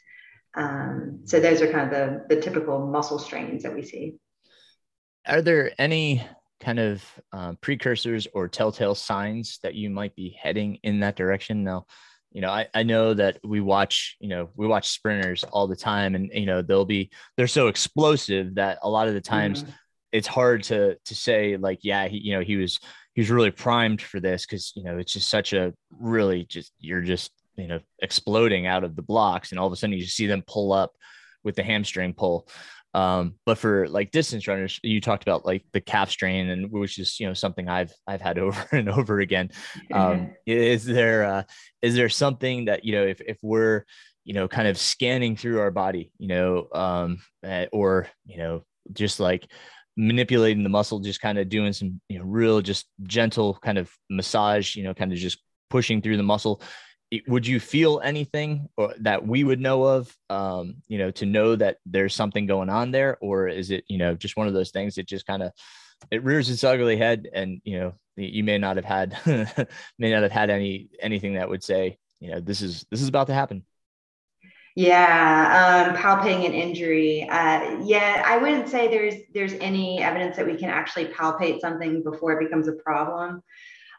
Um, 0.55 1.21
so 1.23 1.39
those 1.39 1.61
are 1.61 1.71
kind 1.71 1.85
of 1.85 1.91
the 1.91 2.35
the 2.35 2.41
typical 2.41 2.87
muscle 2.87 3.19
strains 3.19 3.63
that 3.63 3.73
we 3.73 3.83
see. 3.83 4.15
Are 5.25 5.41
there 5.41 5.71
any 5.77 6.25
kind 6.59 6.79
of 6.79 7.03
uh, 7.31 7.53
precursors 7.61 8.27
or 8.33 8.47
telltale 8.47 8.95
signs 8.95 9.59
that 9.63 9.75
you 9.75 9.89
might 9.89 10.15
be 10.15 10.37
heading 10.41 10.79
in 10.83 11.01
that 11.01 11.15
direction? 11.15 11.63
Now, 11.63 11.85
you 12.31 12.41
know, 12.41 12.49
I, 12.49 12.67
I 12.73 12.83
know 12.83 13.13
that 13.13 13.39
we 13.43 13.61
watch, 13.61 14.17
you 14.19 14.27
know, 14.27 14.49
we 14.55 14.67
watch 14.67 14.89
sprinters 14.89 15.43
all 15.43 15.67
the 15.67 15.75
time 15.75 16.13
and, 16.13 16.29
you 16.33 16.45
know, 16.45 16.61
they'll 16.61 16.85
be, 16.85 17.09
they're 17.35 17.47
so 17.47 17.67
explosive 17.67 18.55
that 18.55 18.79
a 18.83 18.89
lot 18.89 19.07
of 19.07 19.13
the 19.13 19.21
times 19.21 19.63
mm-hmm. 19.63 19.71
it's 20.11 20.27
hard 20.27 20.63
to, 20.63 20.97
to 21.05 21.15
say 21.15 21.57
like, 21.57 21.79
yeah, 21.83 22.07
he, 22.07 22.17
you 22.17 22.33
know, 22.33 22.41
he 22.41 22.57
was, 22.57 22.79
he 23.13 23.21
was 23.21 23.31
really 23.31 23.49
primed 23.49 24.01
for 24.01 24.19
this. 24.19 24.45
Cause, 24.45 24.73
you 24.75 24.83
know, 24.83 24.97
it's 24.97 25.13
just 25.13 25.29
such 25.29 25.53
a 25.53 25.73
really 25.89 26.43
just, 26.43 26.73
you're 26.79 27.01
just, 27.01 27.31
you 27.55 27.67
know, 27.67 27.79
exploding 27.99 28.67
out 28.67 28.83
of 28.83 28.95
the 28.95 29.01
blocks 29.01 29.51
and 29.51 29.59
all 29.59 29.67
of 29.67 29.73
a 29.73 29.75
sudden 29.75 29.93
you 29.93 30.03
just 30.03 30.15
see 30.15 30.27
them 30.27 30.43
pull 30.45 30.73
up 30.73 30.91
with 31.43 31.55
the 31.55 31.63
hamstring 31.63 32.13
pull. 32.13 32.47
Um, 32.93 33.35
but 33.45 33.57
for 33.57 33.87
like 33.87 34.11
distance 34.11 34.47
runners, 34.47 34.79
you 34.81 35.01
talked 35.01 35.23
about 35.23 35.45
like 35.45 35.65
the 35.71 35.81
calf 35.81 36.09
strain, 36.09 36.49
and 36.49 36.71
which 36.71 36.97
is 36.99 37.19
you 37.19 37.27
know 37.27 37.33
something 37.33 37.67
I've 37.67 37.93
I've 38.07 38.21
had 38.21 38.39
over 38.45 38.67
and 38.71 38.89
over 38.89 39.19
again. 39.19 39.51
Um, 39.93 40.33
is 40.45 40.85
there 40.85 41.23
uh, 41.23 41.43
is 41.81 41.95
there 41.95 42.09
something 42.09 42.65
that 42.65 42.85
you 42.85 42.93
know 42.93 43.03
if 43.03 43.21
if 43.21 43.37
we're 43.41 43.85
you 44.23 44.33
know 44.33 44.47
kind 44.47 44.67
of 44.67 44.77
scanning 44.77 45.35
through 45.35 45.59
our 45.59 45.71
body, 45.71 46.11
you 46.17 46.27
know, 46.27 46.67
um, 46.73 47.19
eh, 47.43 47.67
or 47.71 48.07
you 48.25 48.37
know 48.37 48.63
just 48.93 49.19
like 49.19 49.47
manipulating 49.95 50.63
the 50.63 50.69
muscle, 50.69 50.99
just 50.99 51.21
kind 51.21 51.37
of 51.37 51.49
doing 51.49 51.73
some 51.73 51.99
you 52.09 52.19
know 52.19 52.25
real 52.25 52.61
just 52.61 52.87
gentle 53.03 53.59
kind 53.61 53.77
of 53.77 53.91
massage, 54.09 54.75
you 54.75 54.83
know, 54.83 54.93
kind 54.93 55.11
of 55.11 55.17
just 55.17 55.39
pushing 55.69 56.01
through 56.01 56.17
the 56.17 56.23
muscle 56.23 56.61
would 57.27 57.47
you 57.47 57.59
feel 57.59 58.01
anything 58.03 58.67
or, 58.75 58.93
that 58.99 59.25
we 59.25 59.43
would 59.43 59.61
know 59.61 59.83
of 59.83 60.13
um, 60.29 60.75
you 60.87 60.97
know 60.97 61.11
to 61.11 61.25
know 61.25 61.55
that 61.55 61.77
there's 61.85 62.13
something 62.13 62.45
going 62.45 62.69
on 62.69 62.91
there? 62.91 63.17
Or 63.21 63.47
is 63.47 63.71
it 63.71 63.85
you 63.87 63.97
know 63.97 64.15
just 64.15 64.37
one 64.37 64.47
of 64.47 64.53
those 64.53 64.71
things 64.71 64.95
that 64.95 65.07
just 65.07 65.25
kind 65.25 65.43
of 65.43 65.51
it 66.11 66.23
rears 66.23 66.49
its 66.49 66.63
ugly 66.63 66.97
head 66.97 67.27
and 67.33 67.61
you 67.63 67.79
know 67.79 67.93
you 68.15 68.43
may 68.43 68.57
not 68.57 68.75
have 68.75 68.85
had 68.85 69.17
may 69.97 70.11
not 70.11 70.23
have 70.23 70.31
had 70.31 70.49
any 70.49 70.89
anything 70.99 71.35
that 71.35 71.49
would 71.49 71.63
say 71.63 71.97
you 72.19 72.31
know 72.31 72.39
this 72.39 72.61
is 72.61 72.85
this 72.91 73.01
is 73.01 73.07
about 73.07 73.27
to 73.27 73.33
happen. 73.33 73.63
Yeah 74.75 75.89
um 75.89 75.95
palpating 75.95 76.45
an 76.45 76.53
injury. 76.53 77.27
Uh 77.29 77.79
yeah 77.83 78.23
i 78.25 78.37
wouldn't 78.37 78.69
say 78.69 78.87
there's 78.87 79.15
there's 79.33 79.53
any 79.53 80.03
evidence 80.03 80.35
that 80.35 80.45
we 80.45 80.55
can 80.55 80.69
actually 80.69 81.05
palpate 81.05 81.61
something 81.61 82.03
before 82.03 82.33
it 82.33 82.43
becomes 82.43 82.67
a 82.67 82.73
problem 82.73 83.41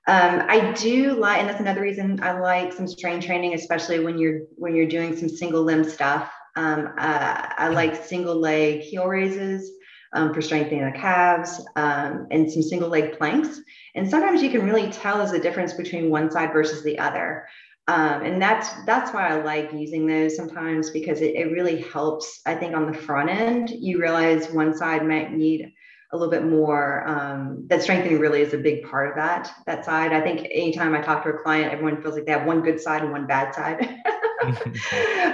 um, 0.09 0.42
I 0.49 0.73
do 0.73 1.12
like, 1.12 1.38
and 1.38 1.49
that's 1.49 1.61
another 1.61 1.83
reason 1.83 2.18
I 2.23 2.40
like 2.40 2.73
some 2.73 2.88
strain 2.88 3.21
training, 3.21 3.53
especially 3.53 4.01
when 4.01 4.18
you're 4.18 4.40
when 4.57 4.75
you're 4.75 4.88
doing 4.88 5.14
some 5.14 5.29
single 5.29 5.62
limb 5.62 5.85
stuff. 5.85 6.33
Um, 6.57 6.94
uh, 6.97 7.47
I 7.59 7.68
like 7.68 7.94
single 7.94 8.35
leg 8.35 8.81
heel 8.81 9.07
raises 9.07 9.71
um, 10.14 10.33
for 10.33 10.40
strengthening 10.40 10.85
the 10.87 10.99
calves 10.99 11.62
um, 11.77 12.27
and 12.31 12.51
some 12.51 12.62
single 12.62 12.88
leg 12.88 13.18
planks. 13.18 13.61
And 13.94 14.09
sometimes 14.09 14.42
you 14.42 14.49
can 14.51 14.64
really 14.64 14.90
tell 14.90 15.21
as 15.21 15.33
a 15.33 15.38
difference 15.38 15.75
between 15.75 16.09
one 16.09 16.31
side 16.31 16.55
versus 16.55 16.83
the 16.83 16.99
other. 16.99 17.47
Um, 17.87 18.23
and 18.23 18.40
that's 18.40 18.71
that's 18.87 19.12
why 19.12 19.29
I 19.29 19.42
like 19.42 19.75
using 19.75 20.07
those 20.07 20.37
sometimes 20.37 20.88
because 20.88 21.21
it, 21.21 21.35
it 21.35 21.53
really 21.53 21.83
helps. 21.83 22.40
I 22.47 22.55
think 22.55 22.75
on 22.75 22.90
the 22.90 22.97
front 22.97 23.29
end, 23.29 23.68
you 23.71 24.01
realize 24.01 24.51
one 24.51 24.75
side 24.75 25.07
might 25.07 25.33
need 25.33 25.71
a 26.12 26.16
little 26.16 26.31
bit 26.31 26.44
more 26.44 27.07
um, 27.07 27.64
that 27.68 27.83
strengthening 27.83 28.18
really 28.18 28.40
is 28.40 28.55
a 28.55 28.59
big 28.59 28.88
part 28.88 29.11
of 29.11 29.16
that 29.16 29.51
that 29.66 29.85
side. 29.85 30.12
I 30.12 30.21
think 30.21 30.47
anytime 30.51 30.94
i 30.94 31.01
talk 31.01 31.23
to 31.25 31.31
a 31.31 31.38
client 31.38 31.73
everyone 31.73 32.01
feels 32.03 32.14
like 32.14 32.25
they 32.25 32.33
have 32.33 32.47
one 32.47 32.62
good 32.62 32.81
side 32.81 33.03
and 33.03 33.12
one 33.12 33.27
bad 33.27 33.55
side. 33.55 33.97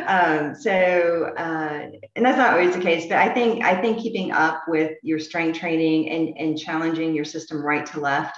Um, 0.07 0.55
so 0.55 1.33
uh, 1.37 1.91
and 2.17 2.25
that's 2.25 2.39
not 2.39 2.53
always 2.53 2.75
the 2.75 2.81
case 2.81 3.07
but 3.07 3.19
i 3.19 3.33
think 3.33 3.63
i 3.63 3.79
think 3.81 3.99
keeping 3.99 4.33
up 4.33 4.65
with 4.67 4.93
your 5.03 5.19
strength 5.19 5.59
training 5.59 6.11
and 6.11 6.37
and 6.39 6.59
challenging 6.59 7.15
your 7.15 7.25
system 7.25 7.63
right 7.65 7.85
to 7.87 8.01
left 8.01 8.37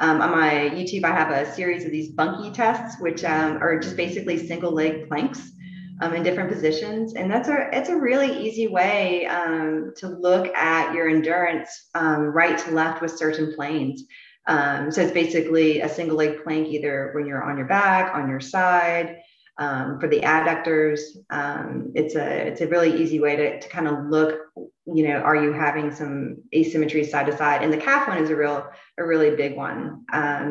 um, 0.00 0.20
on 0.20 0.32
my 0.32 0.70
youtube 0.70 1.04
i 1.04 1.12
have 1.12 1.30
a 1.30 1.50
series 1.54 1.84
of 1.84 1.92
these 1.92 2.10
bunkie 2.10 2.50
tests 2.50 3.00
which 3.00 3.24
um, 3.24 3.58
are 3.62 3.78
just 3.78 3.96
basically 3.96 4.44
single 4.44 4.72
leg 4.72 5.08
planks 5.08 5.52
um, 6.00 6.14
in 6.14 6.22
different 6.22 6.50
positions. 6.50 7.14
And 7.14 7.30
that's 7.30 7.48
a 7.48 7.68
it's 7.72 7.88
a 7.88 7.96
really 7.96 8.46
easy 8.46 8.66
way 8.66 9.26
um, 9.26 9.92
to 9.96 10.08
look 10.08 10.54
at 10.54 10.94
your 10.94 11.08
endurance 11.08 11.88
um, 11.94 12.22
right 12.22 12.58
to 12.58 12.70
left 12.70 13.02
with 13.02 13.18
certain 13.18 13.54
planes. 13.54 14.04
Um, 14.46 14.90
so 14.90 15.02
it's 15.02 15.12
basically 15.12 15.80
a 15.80 15.88
single 15.88 16.16
leg 16.16 16.42
plank 16.42 16.68
either 16.68 17.10
when 17.14 17.26
you're 17.26 17.42
on 17.42 17.58
your 17.58 17.66
back, 17.66 18.14
on 18.14 18.28
your 18.28 18.40
side. 18.40 19.18
Um, 19.60 19.98
for 19.98 20.06
the 20.06 20.20
adductors, 20.20 21.00
um, 21.30 21.90
it's 21.96 22.14
a 22.14 22.46
it's 22.46 22.60
a 22.60 22.68
really 22.68 23.02
easy 23.02 23.18
way 23.18 23.34
to, 23.34 23.60
to 23.60 23.68
kind 23.68 23.88
of 23.88 24.06
look. 24.06 24.38
You 24.86 25.08
know, 25.08 25.16
are 25.16 25.34
you 25.34 25.52
having 25.52 25.92
some 25.92 26.38
asymmetry 26.54 27.04
side 27.04 27.26
to 27.26 27.36
side? 27.36 27.62
And 27.62 27.72
the 27.72 27.76
calf 27.76 28.06
one 28.06 28.18
is 28.18 28.30
a 28.30 28.36
real 28.36 28.70
a 28.98 29.04
really 29.04 29.34
big 29.34 29.56
one. 29.56 30.04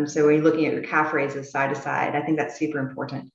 so 0.06 0.26
when 0.26 0.36
you're 0.36 0.44
looking 0.44 0.66
at 0.66 0.74
your 0.74 0.84
calf 0.84 1.14
raises 1.14 1.50
side 1.52 1.74
to 1.74 1.82
side, 1.82 2.16
I 2.16 2.22
think 2.22 2.38
that's 2.38 2.60
super 2.60 2.80
important. 2.80 3.32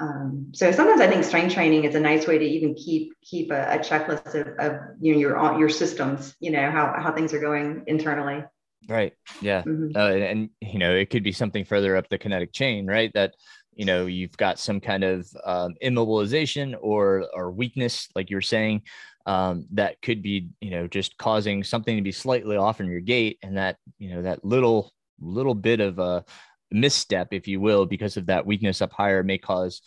Um, 0.00 0.52
so 0.52 0.70
sometimes 0.70 1.00
I 1.00 1.08
think 1.08 1.24
strength 1.24 1.54
training 1.54 1.84
is 1.84 1.94
a 1.94 2.00
nice 2.00 2.26
way 2.26 2.38
to 2.38 2.44
even 2.44 2.74
keep 2.74 3.12
keep 3.22 3.50
a, 3.50 3.74
a 3.74 3.78
checklist 3.78 4.34
of, 4.34 4.46
of, 4.58 4.80
you 5.00 5.14
know 5.14 5.18
your 5.18 5.58
your 5.58 5.68
systems, 5.68 6.36
you 6.40 6.50
know 6.50 6.70
how 6.70 6.94
how 6.96 7.12
things 7.12 7.32
are 7.32 7.40
going 7.40 7.82
internally. 7.86 8.44
Right. 8.88 9.12
Yeah. 9.42 9.62
Mm-hmm. 9.62 9.96
Uh, 9.96 10.10
and, 10.10 10.22
and, 10.22 10.50
you 10.60 10.78
know 10.78 10.94
it 10.94 11.10
could 11.10 11.24
be 11.24 11.32
something 11.32 11.64
further 11.64 11.96
up 11.96 12.08
the 12.08 12.18
kinetic 12.18 12.52
chain, 12.52 12.86
right? 12.86 13.10
That 13.14 13.34
you 13.74 13.84
know 13.84 14.06
you've 14.06 14.36
got 14.36 14.58
some 14.58 14.80
kind 14.80 15.04
of 15.04 15.28
um, 15.44 15.74
immobilization 15.82 16.76
or 16.80 17.26
or 17.34 17.50
weakness, 17.50 18.08
like 18.14 18.30
you're 18.30 18.40
saying, 18.40 18.82
um, 19.26 19.66
that 19.72 20.00
could 20.00 20.22
be 20.22 20.48
you 20.60 20.70
know 20.70 20.86
just 20.86 21.18
causing 21.18 21.64
something 21.64 21.96
to 21.96 22.02
be 22.02 22.12
slightly 22.12 22.56
off 22.56 22.80
in 22.80 22.86
your 22.86 23.00
gait, 23.00 23.38
and 23.42 23.56
that 23.56 23.76
you 23.98 24.14
know 24.14 24.22
that 24.22 24.44
little 24.44 24.92
little 25.20 25.54
bit 25.54 25.80
of 25.80 25.98
a 25.98 26.24
misstep, 26.70 27.28
if 27.32 27.48
you 27.48 27.60
will, 27.60 27.86
because 27.86 28.16
of 28.16 28.26
that 28.26 28.46
weakness 28.46 28.82
up 28.82 28.92
higher 28.92 29.22
may 29.22 29.38
cause, 29.38 29.82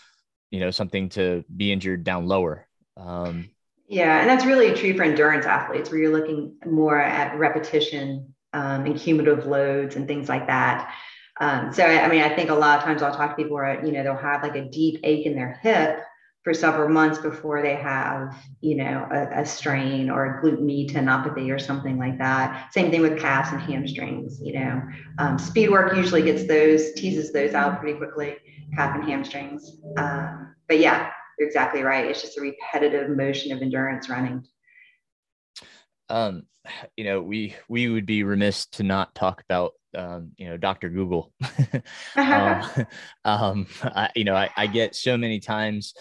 you 0.50 0.60
know, 0.60 0.72
something 0.72 1.10
to 1.10 1.44
be 1.56 1.72
injured 1.72 2.04
down 2.04 2.28
lower. 2.28 2.68
Um, 2.98 3.50
yeah, 3.88 4.22
and 4.22 4.30
that's 4.30 4.46
really 4.46 4.74
true 4.74 4.96
for 4.96 5.04
endurance 5.04 5.46
athletes, 5.46 5.90
where 5.90 6.00
you're 6.00 6.18
looking 6.18 6.56
more 6.66 7.00
at 7.00 7.38
repetition 7.38 8.34
um, 8.54 8.86
and 8.86 8.98
cumulative 8.98 9.46
loads 9.46 9.96
and 9.96 10.08
things 10.08 10.30
like 10.30 10.48
that. 10.48 10.94
Um, 11.40 11.74
so, 11.74 11.86
I 11.86 12.08
mean, 12.08 12.22
I 12.22 12.36
think 12.36 12.50
a 12.50 12.56
lot 12.56 12.78
of 12.78 12.84
times 12.84 13.02
I'll 13.02 13.16
talk 13.16 13.32
to 13.32 13.36
people 13.36 13.56
where, 13.56 13.84
you 13.86 13.92
know, 13.92 14.04
they'll 14.04 14.16
have 14.16 14.44
like 14.44 14.56
a 14.56 14.70
deep 14.70 15.00
ache 15.04 15.26
in 15.26 15.36
their 15.36 15.60
hip 15.62 16.00
for 16.44 16.54
several 16.54 16.90
months 16.90 17.20
before 17.20 17.62
they 17.62 17.76
have, 17.76 18.36
you 18.62 18.76
know, 18.76 19.08
a, 19.12 19.42
a, 19.42 19.46
strain 19.46 20.10
or 20.10 20.26
a 20.26 20.44
glute 20.44 20.60
med 20.60 21.50
or 21.52 21.60
something 21.60 22.00
like 22.00 22.18
that. 22.18 22.74
Same 22.74 22.90
thing 22.90 23.02
with 23.02 23.20
calves 23.20 23.52
and 23.52 23.62
hamstrings. 23.62 24.40
You 24.42 24.54
know, 24.54 24.82
um, 25.20 25.38
speed 25.38 25.70
work 25.70 25.96
usually 25.96 26.24
gets 26.24 26.48
those 26.48 26.94
teases 26.94 27.32
those 27.32 27.54
out 27.54 27.80
pretty 27.80 27.98
quickly, 27.98 28.38
calf 28.76 28.96
and 28.96 29.04
hamstrings. 29.08 29.78
Um, 29.98 30.56
but 30.68 30.80
yeah, 30.80 31.12
you're 31.38 31.48
exactly 31.48 31.84
right. 31.84 32.06
It's 32.06 32.22
just 32.22 32.38
a 32.38 32.42
repetitive 32.42 33.10
motion 33.16 33.52
of 33.52 33.62
endurance 33.62 34.10
running. 34.10 34.44
Um, 36.10 36.44
you 36.98 37.04
know, 37.04 37.22
we 37.22 37.56
we 37.70 37.88
would 37.88 38.08
be 38.08 38.24
remiss 38.24 38.66
to 38.68 38.84
not 38.84 39.14
talk 39.14 39.44
about 39.48 39.74
um, 39.96 40.32
you 40.38 40.48
know, 40.48 40.58
Dr. 40.58 40.90
Google. 40.90 41.34
um, 42.16 42.64
um, 43.26 43.68
I, 43.84 44.10
you 44.16 44.24
know, 44.24 44.36
I, 44.36 44.50
I 44.58 44.68
get 44.68 44.96
so 44.96 45.18
many 45.18 45.40
times 45.40 45.94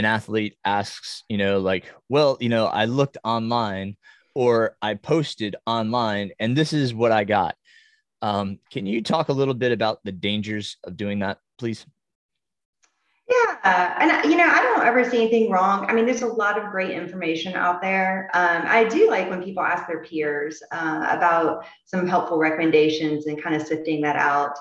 an 0.00 0.06
athlete 0.06 0.56
asks, 0.64 1.24
you 1.28 1.36
know, 1.36 1.60
like, 1.60 1.84
well, 2.08 2.38
you 2.40 2.48
know, 2.48 2.66
I 2.66 2.86
looked 2.86 3.18
online 3.22 3.98
or 4.34 4.76
I 4.80 4.94
posted 4.94 5.56
online 5.66 6.30
and 6.40 6.56
this 6.56 6.72
is 6.72 6.94
what 6.94 7.12
I 7.12 7.24
got. 7.24 7.54
Um, 8.22 8.58
can 8.72 8.86
you 8.86 9.02
talk 9.02 9.28
a 9.28 9.34
little 9.34 9.54
bit 9.54 9.72
about 9.72 10.00
the 10.02 10.12
dangers 10.12 10.78
of 10.84 10.96
doing 10.96 11.18
that, 11.18 11.38
please? 11.58 11.84
Yeah, 13.28 13.94
and 14.00 14.30
you 14.30 14.38
know, 14.38 14.48
I 14.48 14.62
don't 14.62 14.84
ever 14.84 15.08
see 15.08 15.18
anything 15.18 15.50
wrong. 15.50 15.84
I 15.86 15.92
mean, 15.92 16.06
there's 16.06 16.22
a 16.22 16.26
lot 16.26 16.58
of 16.58 16.70
great 16.70 16.90
information 16.90 17.54
out 17.54 17.80
there. 17.80 18.28
Um, 18.34 18.62
I 18.64 18.84
do 18.84 19.08
like 19.08 19.30
when 19.30 19.42
people 19.42 19.62
ask 19.62 19.86
their 19.86 20.02
peers 20.02 20.62
uh, 20.72 21.06
about 21.10 21.64
some 21.84 22.08
helpful 22.08 22.38
recommendations 22.38 23.26
and 23.26 23.40
kind 23.40 23.54
of 23.54 23.62
sifting 23.62 24.00
that 24.00 24.16
out. 24.16 24.58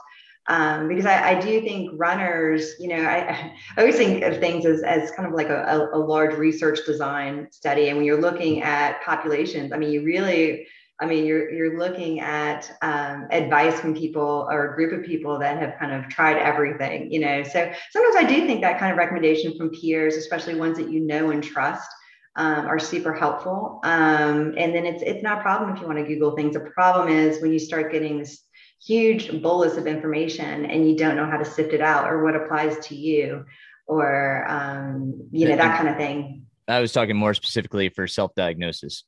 Um, 0.50 0.88
because 0.88 1.06
I, 1.06 1.30
I, 1.30 1.40
do 1.40 1.62
think 1.62 1.92
runners, 1.94 2.74
you 2.80 2.88
know, 2.88 3.04
I, 3.04 3.54
I, 3.78 3.82
always 3.82 3.98
think 3.98 4.24
of 4.24 4.40
things 4.40 4.66
as, 4.66 4.82
as 4.82 5.12
kind 5.12 5.28
of 5.28 5.36
like 5.36 5.50
a, 5.50 5.90
a, 5.94 5.98
large 5.98 6.36
research 6.36 6.80
design 6.88 7.48
study. 7.52 7.90
And 7.90 7.98
when 7.98 8.06
you're 8.06 8.20
looking 8.20 8.64
at 8.64 9.00
populations, 9.04 9.72
I 9.72 9.78
mean, 9.78 9.92
you 9.92 10.04
really 10.04 10.66
I 11.02 11.06
mean, 11.06 11.26
you're 11.26 11.50
you're 11.50 11.80
looking 11.80 12.20
at 12.20 12.70
um, 12.82 13.28
advice 13.32 13.80
from 13.80 13.96
people 13.96 14.48
or 14.52 14.74
a 14.74 14.76
group 14.76 14.92
of 14.92 15.06
people 15.06 15.40
that 15.40 15.58
have 15.58 15.76
kind 15.80 15.94
of 15.94 16.10
tried 16.10 16.38
everything, 16.38 17.10
you 17.12 17.22
know. 17.22 17.42
So 17.44 17.72
sometimes 17.92 18.16
I 18.18 18.28
do 18.28 18.46
think 18.46 18.62
that 18.62 18.80
kind 18.80 18.92
of 18.92 18.98
recommendation 18.98 19.58
from 19.58 19.70
peers, 19.70 20.18
especially 20.18 20.56
ones 20.56 20.78
that 20.78 20.90
you 20.90 21.00
know 21.00 21.32
and 21.32 21.42
trust, 21.42 21.90
um, 22.36 22.66
are 22.66 22.80
super 22.80 23.14
helpful. 23.14 23.80
Um, 23.84 24.56
and 24.58 24.76
then 24.76 24.86
it's 24.86 25.02
it's 25.02 25.24
not 25.24 25.40
a 25.40 25.42
problem 25.42 25.74
if 25.74 25.80
you 25.80 25.88
want 25.88 26.00
to 26.00 26.06
Google 26.06 26.36
things. 26.36 26.58
A 26.58 26.60
problem 26.60 27.08
is 27.08 27.42
when 27.42 27.54
you 27.54 27.60
start 27.60 27.94
getting 27.94 28.20
this 28.20 28.46
huge 28.86 29.42
bolus 29.42 29.78
of 29.78 29.88
information 29.88 30.66
and 30.66 30.90
you 30.90 30.96
don't 30.96 31.16
know 31.16 31.26
how 31.26 31.38
to 31.38 31.46
sift 31.46 31.74
it 31.74 31.82
out 31.82 32.10
or 32.10 32.24
what 32.24 32.36
applies 32.36 32.78
to 32.88 32.96
you, 32.96 33.46
or 33.88 34.46
um, 34.50 35.28
you 35.32 35.48
know 35.48 35.56
that 35.56 35.78
kind 35.78 35.90
of 35.90 35.98
thing. 35.98 36.46
I 36.70 36.80
was 36.80 36.92
talking 36.92 37.18
more 37.18 37.34
specifically 37.34 37.90
for 37.90 38.06
self-diagnosis. 38.06 39.04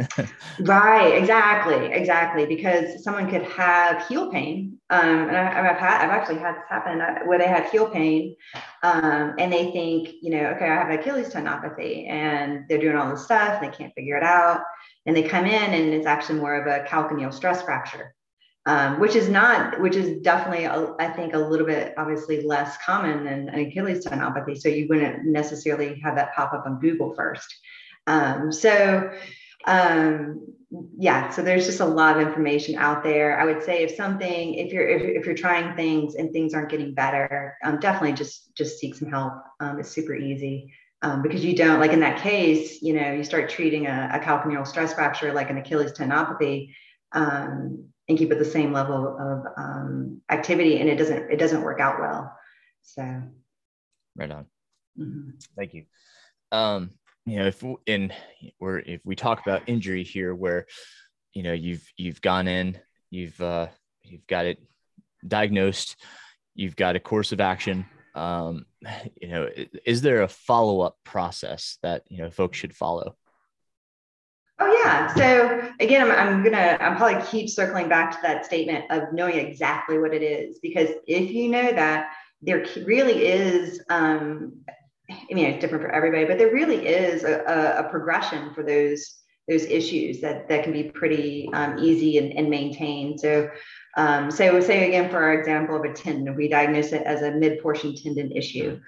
right, 0.60 1.14
exactly, 1.14 1.86
exactly. 1.92 2.44
Because 2.44 3.04
someone 3.04 3.30
could 3.30 3.44
have 3.44 4.04
heel 4.08 4.32
pain, 4.32 4.78
um, 4.90 5.28
and 5.28 5.36
I, 5.36 5.64
have 5.64 5.76
had, 5.76 6.02
I've 6.02 6.10
actually 6.10 6.38
had 6.38 6.56
this 6.56 6.64
happen 6.68 7.00
uh, 7.00 7.20
where 7.26 7.38
they 7.38 7.46
have 7.46 7.70
heel 7.70 7.88
pain, 7.88 8.34
um, 8.82 9.34
and 9.38 9.52
they 9.52 9.70
think, 9.70 10.08
you 10.22 10.30
know, 10.30 10.46
okay, 10.56 10.68
I 10.68 10.74
have 10.74 10.90
Achilles 10.90 11.32
tendinopathy, 11.32 12.08
and 12.10 12.64
they're 12.68 12.80
doing 12.80 12.96
all 12.96 13.10
this 13.10 13.24
stuff, 13.24 13.62
and 13.62 13.72
they 13.72 13.76
can't 13.76 13.94
figure 13.94 14.16
it 14.16 14.24
out, 14.24 14.62
and 15.06 15.16
they 15.16 15.22
come 15.22 15.44
in, 15.44 15.72
and 15.72 15.94
it's 15.94 16.06
actually 16.06 16.40
more 16.40 16.60
of 16.60 16.66
a 16.66 16.84
calcaneal 16.84 17.32
stress 17.32 17.62
fracture 17.62 18.13
um, 18.66 18.98
which 18.98 19.14
is 19.14 19.28
not, 19.28 19.80
which 19.80 19.96
is 19.96 20.22
definitely, 20.22 20.64
a, 20.64 20.94
I 20.98 21.08
think, 21.08 21.34
a 21.34 21.38
little 21.38 21.66
bit 21.66 21.94
obviously 21.98 22.46
less 22.46 22.76
common 22.84 23.24
than 23.24 23.48
an 23.50 23.60
Achilles 23.60 24.04
tendinopathy. 24.04 24.58
So 24.58 24.68
you 24.68 24.86
wouldn't 24.88 25.26
necessarily 25.26 26.00
have 26.02 26.16
that 26.16 26.34
pop 26.34 26.52
up 26.54 26.64
on 26.66 26.80
Google 26.80 27.14
first. 27.14 27.54
Um, 28.06 28.50
so, 28.50 29.10
um, 29.66 30.46
yeah, 30.98 31.30
so 31.30 31.42
there's 31.42 31.66
just 31.66 31.80
a 31.80 31.84
lot 31.84 32.18
of 32.18 32.26
information 32.26 32.76
out 32.76 33.04
there. 33.04 33.38
I 33.38 33.44
would 33.44 33.62
say 33.62 33.82
if 33.82 33.94
something, 33.96 34.54
if 34.54 34.72
you're 34.72 34.88
if, 34.88 35.02
if 35.02 35.26
you're 35.26 35.34
trying 35.34 35.76
things 35.76 36.16
and 36.16 36.32
things 36.32 36.52
aren't 36.52 36.70
getting 36.70 36.94
better, 36.94 37.56
um, 37.62 37.78
definitely 37.78 38.14
just 38.14 38.54
just 38.56 38.78
seek 38.78 38.94
some 38.94 39.08
help. 39.08 39.34
Um, 39.60 39.78
it's 39.78 39.90
super 39.90 40.14
easy. 40.14 40.72
Um, 41.02 41.20
because 41.20 41.44
you 41.44 41.54
don't 41.54 41.80
like 41.80 41.92
in 41.92 42.00
that 42.00 42.22
case, 42.22 42.80
you 42.80 42.94
know, 42.94 43.12
you 43.12 43.24
start 43.24 43.50
treating 43.50 43.86
a, 43.86 44.10
a 44.14 44.18
calcaneal 44.18 44.66
stress 44.66 44.94
fracture 44.94 45.34
like 45.34 45.50
an 45.50 45.58
Achilles 45.58 45.92
tendinopathy, 45.92 46.70
um, 47.12 47.88
and 48.08 48.18
keep 48.18 48.30
it 48.30 48.38
the 48.38 48.44
same 48.44 48.72
level 48.72 49.16
of 49.18 49.46
um, 49.56 50.20
activity 50.30 50.78
and 50.78 50.88
it 50.88 50.96
doesn't 50.96 51.30
it 51.30 51.38
doesn't 51.38 51.62
work 51.62 51.80
out 51.80 52.00
well. 52.00 52.36
So. 52.82 53.02
Right 54.16 54.30
on. 54.30 54.46
Mm-hmm. 54.98 55.30
thank 55.56 55.74
you. 55.74 55.84
Um 56.52 56.90
you 57.26 57.38
know 57.38 57.46
if 57.46 57.64
in 57.86 58.12
or 58.60 58.78
if 58.80 59.00
we 59.04 59.16
talk 59.16 59.40
about 59.40 59.68
injury 59.68 60.04
here 60.04 60.34
where 60.34 60.66
you 61.32 61.42
know 61.42 61.52
you've 61.52 61.86
you've 61.96 62.20
gone 62.20 62.48
in 62.48 62.78
you've 63.10 63.40
uh 63.40 63.68
you've 64.02 64.26
got 64.26 64.46
it 64.46 64.58
diagnosed 65.26 65.96
you've 66.54 66.76
got 66.76 66.96
a 66.96 67.00
course 67.00 67.32
of 67.32 67.40
action 67.40 67.86
um 68.14 68.66
you 69.20 69.28
know 69.28 69.48
is 69.86 70.02
there 70.02 70.22
a 70.22 70.28
follow-up 70.28 70.96
process 71.04 71.78
that 71.82 72.02
you 72.08 72.18
know 72.18 72.30
folks 72.30 72.58
should 72.58 72.76
follow 72.76 73.16
Oh 74.60 74.80
yeah. 74.84 75.12
So 75.14 75.72
again, 75.80 76.02
I'm, 76.02 76.12
I'm 76.12 76.44
gonna 76.44 76.76
I'm 76.80 76.96
probably 76.96 77.22
keep 77.26 77.48
circling 77.48 77.88
back 77.88 78.12
to 78.12 78.18
that 78.22 78.46
statement 78.46 78.84
of 78.90 79.12
knowing 79.12 79.36
exactly 79.36 79.98
what 79.98 80.14
it 80.14 80.22
is 80.22 80.58
because 80.60 80.90
if 81.06 81.30
you 81.30 81.48
know 81.48 81.72
that 81.72 82.12
there 82.40 82.64
really 82.84 83.26
is 83.26 83.82
um, 83.90 84.52
I 85.10 85.34
mean 85.34 85.46
it's 85.46 85.60
different 85.60 85.82
for 85.82 85.90
everybody, 85.90 86.24
but 86.24 86.38
there 86.38 86.52
really 86.52 86.86
is 86.86 87.24
a, 87.24 87.42
a, 87.46 87.86
a 87.86 87.90
progression 87.90 88.54
for 88.54 88.62
those 88.62 89.22
those 89.48 89.64
issues 89.64 90.20
that 90.20 90.48
that 90.48 90.62
can 90.62 90.72
be 90.72 90.84
pretty 90.84 91.50
um, 91.52 91.78
easy 91.78 92.18
and, 92.18 92.32
and 92.32 92.48
maintained. 92.48 93.18
So 93.18 93.50
um, 93.96 94.30
so 94.30 94.60
say 94.60 94.86
again 94.86 95.10
for 95.10 95.18
our 95.18 95.34
example 95.34 95.76
of 95.76 95.84
a 95.84 95.92
tendon, 95.92 96.36
we 96.36 96.48
diagnose 96.48 96.92
it 96.92 97.02
as 97.02 97.22
a 97.22 97.32
mid 97.32 97.60
portion 97.60 97.96
tendon 97.96 98.30
issue. 98.30 98.80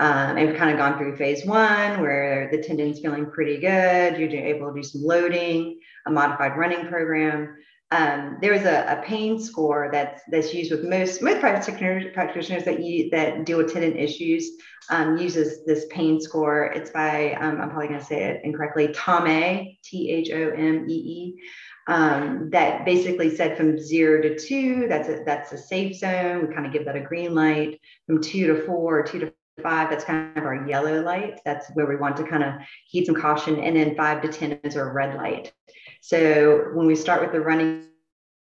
Um, 0.00 0.36
and 0.36 0.48
we've 0.48 0.56
kind 0.56 0.72
of 0.72 0.78
gone 0.78 0.98
through 0.98 1.16
phase 1.16 1.44
one 1.46 2.00
where 2.00 2.48
the 2.50 2.58
tendon's 2.58 2.98
feeling 2.98 3.26
pretty 3.30 3.58
good. 3.58 4.18
You're 4.18 4.30
able 4.30 4.68
to 4.68 4.74
do 4.74 4.82
some 4.82 5.02
loading, 5.04 5.78
a 6.06 6.10
modified 6.10 6.56
running 6.56 6.88
program. 6.88 7.56
Um, 7.90 8.38
there's 8.40 8.64
a, 8.64 8.98
a, 8.98 9.02
pain 9.04 9.38
score 9.38 9.88
that's 9.92 10.22
that's 10.28 10.52
used 10.52 10.72
with 10.72 10.84
most 10.84 11.22
most 11.22 11.38
practitioners 11.38 12.06
practitioners 12.12 12.64
that 12.64 12.82
you 12.82 13.08
that 13.10 13.44
deal 13.44 13.58
with 13.58 13.72
tendon 13.72 13.96
issues 13.96 14.50
um, 14.90 15.16
uses 15.16 15.64
this 15.64 15.86
pain 15.90 16.20
score. 16.20 16.64
It's 16.74 16.90
by 16.90 17.34
um, 17.34 17.60
I'm 17.60 17.70
probably 17.70 17.88
going 17.88 18.00
to 18.00 18.06
say 18.06 18.24
it 18.24 18.40
incorrectly. 18.42 18.88
Thomee 18.88 19.78
T 19.84 20.10
H 20.10 20.30
O 20.32 20.50
M 20.50 20.86
E 20.88 20.92
E. 20.92 21.42
Um, 21.86 22.48
that 22.50 22.84
basically 22.84 23.36
said 23.36 23.56
from 23.56 23.78
zero 23.78 24.22
to 24.22 24.38
two, 24.38 24.86
that's 24.88 25.08
a, 25.08 25.22
that's 25.24 25.52
a 25.52 25.58
safe 25.58 25.94
zone. 25.94 26.48
We 26.48 26.54
kind 26.54 26.66
of 26.66 26.72
give 26.72 26.86
that 26.86 26.96
a 26.96 27.00
green 27.00 27.34
light. 27.34 27.78
From 28.06 28.22
two 28.22 28.46
to 28.48 28.66
four, 28.66 29.02
two 29.02 29.20
to 29.20 29.32
five, 29.62 29.90
that's 29.90 30.04
kind 30.04 30.36
of 30.36 30.44
our 30.44 30.66
yellow 30.66 31.02
light. 31.02 31.40
That's 31.44 31.68
where 31.74 31.86
we 31.86 31.96
want 31.96 32.16
to 32.18 32.24
kind 32.24 32.42
of 32.42 32.54
heed 32.86 33.06
some 33.06 33.14
caution. 33.14 33.58
And 33.60 33.76
then 33.76 33.96
five 33.96 34.22
to 34.22 34.28
10 34.28 34.60
is 34.64 34.76
our 34.76 34.92
red 34.92 35.16
light. 35.16 35.52
So 36.00 36.70
when 36.74 36.86
we 36.86 36.96
start 36.96 37.22
with 37.22 37.32
the 37.32 37.40
running 37.40 37.84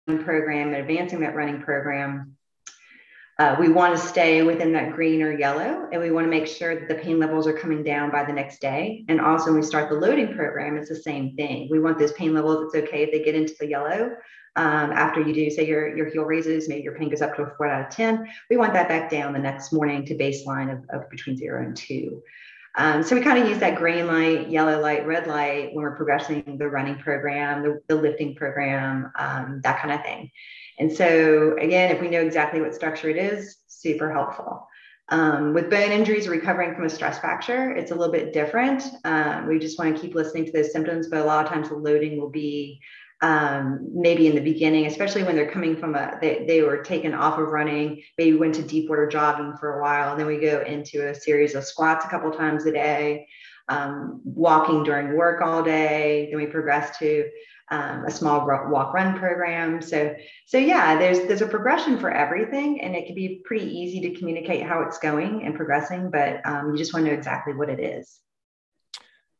program 0.07 0.69
and 0.69 0.77
advancing 0.77 1.19
that 1.21 1.35
running 1.35 1.61
program, 1.61 2.35
uh, 3.39 3.55
we 3.59 3.69
want 3.69 3.97
to 3.97 4.07
stay 4.07 4.43
within 4.43 4.71
that 4.73 4.93
green 4.93 5.21
or 5.21 5.37
yellow, 5.37 5.87
and 5.91 6.01
we 6.01 6.11
want 6.11 6.25
to 6.25 6.29
make 6.29 6.47
sure 6.47 6.79
that 6.79 6.87
the 6.87 7.01
pain 7.01 7.19
levels 7.19 7.47
are 7.47 7.53
coming 7.53 7.83
down 7.83 8.11
by 8.11 8.23
the 8.23 8.33
next 8.33 8.61
day. 8.61 9.03
And 9.07 9.19
also, 9.19 9.51
when 9.51 9.61
we 9.61 9.65
start 9.65 9.89
the 9.89 9.95
loading 9.95 10.35
program, 10.35 10.77
it's 10.77 10.89
the 10.89 10.95
same 10.95 11.35
thing. 11.35 11.67
We 11.71 11.79
want 11.79 11.97
those 11.97 12.13
pain 12.13 12.33
levels. 12.33 12.65
It's 12.65 12.87
okay 12.87 13.03
if 13.03 13.11
they 13.11 13.23
get 13.23 13.35
into 13.35 13.55
the 13.59 13.67
yellow, 13.67 14.11
um, 14.55 14.91
after 14.91 15.19
you 15.19 15.33
do 15.33 15.49
say 15.49 15.65
your, 15.65 15.95
your 15.95 16.09
heel 16.09 16.23
raises, 16.23 16.69
maybe 16.69 16.83
your 16.83 16.95
pain 16.95 17.09
goes 17.09 17.21
up 17.21 17.35
to 17.35 17.43
a 17.43 17.55
four 17.57 17.67
out 17.67 17.87
of 17.87 17.95
10. 17.95 18.27
We 18.49 18.57
want 18.57 18.73
that 18.73 18.87
back 18.87 19.09
down 19.09 19.33
the 19.33 19.39
next 19.39 19.73
morning 19.73 20.05
to 20.05 20.15
baseline 20.15 20.71
of, 20.71 20.87
of 20.89 21.09
between 21.09 21.37
zero 21.37 21.65
and 21.65 21.75
two. 21.75 22.21
Um, 22.75 23.03
so 23.03 23.15
we 23.15 23.21
kind 23.21 23.41
of 23.41 23.49
use 23.49 23.59
that 23.59 23.75
green 23.75 24.07
light, 24.07 24.49
yellow 24.49 24.79
light, 24.79 25.05
red 25.05 25.27
light 25.27 25.73
when 25.73 25.83
we're 25.83 25.95
progressing 25.95 26.57
the 26.57 26.67
running 26.67 26.97
program, 26.97 27.63
the, 27.63 27.81
the 27.87 27.95
lifting 27.95 28.35
program, 28.35 29.11
um, 29.17 29.61
that 29.63 29.79
kind 29.79 29.93
of 29.93 30.03
thing. 30.03 30.31
And 30.79 30.91
so 30.91 31.55
again, 31.59 31.91
if 31.91 32.01
we 32.01 32.09
know 32.09 32.21
exactly 32.21 32.61
what 32.61 32.75
structure 32.75 33.09
it 33.09 33.17
is, 33.17 33.57
super 33.67 34.11
helpful. 34.11 34.67
Um, 35.09 35.53
with 35.53 35.69
bone 35.69 35.91
injuries 35.91 36.27
recovering 36.27 36.73
from 36.75 36.85
a 36.85 36.89
stress 36.89 37.19
fracture, 37.19 37.71
it's 37.71 37.91
a 37.91 37.95
little 37.95 38.11
bit 38.11 38.33
different. 38.33 38.83
Um, 39.03 39.47
we 39.47 39.59
just 39.59 39.77
want 39.77 39.95
to 39.95 40.01
keep 40.01 40.15
listening 40.15 40.45
to 40.45 40.51
those 40.51 40.71
symptoms, 40.71 41.07
but 41.09 41.19
a 41.19 41.25
lot 41.25 41.45
of 41.45 41.51
times 41.51 41.69
the 41.69 41.75
loading 41.75 42.19
will 42.19 42.29
be 42.29 42.81
um, 43.21 43.89
maybe 43.93 44.27
in 44.27 44.35
the 44.35 44.41
beginning, 44.41 44.85
especially 44.85 45.23
when 45.23 45.35
they're 45.35 45.51
coming 45.51 45.77
from 45.77 45.95
a, 45.95 46.17
they, 46.21 46.45
they 46.45 46.61
were 46.61 46.83
taken 46.83 47.13
off 47.13 47.39
of 47.39 47.47
running, 47.47 48.01
maybe 48.17 48.35
went 48.35 48.55
to 48.55 48.61
deep 48.61 48.89
water 48.89 49.07
jogging 49.07 49.55
for 49.57 49.77
a 49.77 49.81
while. 49.81 50.11
And 50.11 50.19
then 50.19 50.27
we 50.27 50.39
go 50.39 50.61
into 50.61 51.07
a 51.07 51.15
series 51.15 51.55
of 51.55 51.63
squats 51.63 52.05
a 52.05 52.09
couple 52.09 52.31
times 52.31 52.65
a 52.65 52.71
day, 52.71 53.27
um, 53.69 54.21
walking 54.23 54.83
during 54.83 55.15
work 55.15 55.41
all 55.41 55.63
day. 55.63 56.27
Then 56.29 56.39
we 56.39 56.47
progress 56.47 56.97
to 56.99 57.29
um, 57.71 58.05
a 58.05 58.11
small 58.11 58.45
walk 58.45 58.93
run 58.93 59.17
program. 59.17 59.81
So, 59.81 60.15
so 60.45 60.57
yeah, 60.57 60.97
there's, 60.97 61.19
there's 61.27 61.41
a 61.41 61.47
progression 61.47 61.97
for 61.97 62.11
everything 62.11 62.81
and 62.81 62.95
it 62.95 63.05
can 63.05 63.15
be 63.15 63.41
pretty 63.45 63.65
easy 63.65 64.01
to 64.01 64.19
communicate 64.19 64.63
how 64.63 64.81
it's 64.81 64.99
going 64.99 65.43
and 65.45 65.55
progressing, 65.55 66.11
but 66.11 66.45
um, 66.45 66.71
you 66.71 66.77
just 66.77 66.93
want 66.93 67.05
to 67.05 67.11
know 67.11 67.17
exactly 67.17 67.53
what 67.53 67.69
it 67.69 67.79
is. 67.79 68.19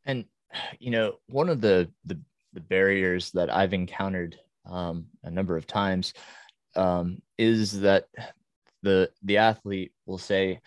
And, 0.06 0.26
you 0.80 0.92
know, 0.92 1.16
one 1.28 1.50
of 1.50 1.62
the, 1.62 1.90
the 2.06 2.20
the 2.54 2.62
barriers 2.62 3.32
that 3.32 3.54
I've 3.54 3.74
encountered 3.74 4.38
um, 4.66 5.08
a 5.24 5.32
number 5.32 5.58
of 5.58 5.68
times 5.68 6.14
um, 6.76 7.22
is 7.38 7.82
that 7.82 8.08
the 8.82 9.10
the 9.24 9.38
athlete 9.38 9.92
will 10.06 10.18
say, 10.18 10.62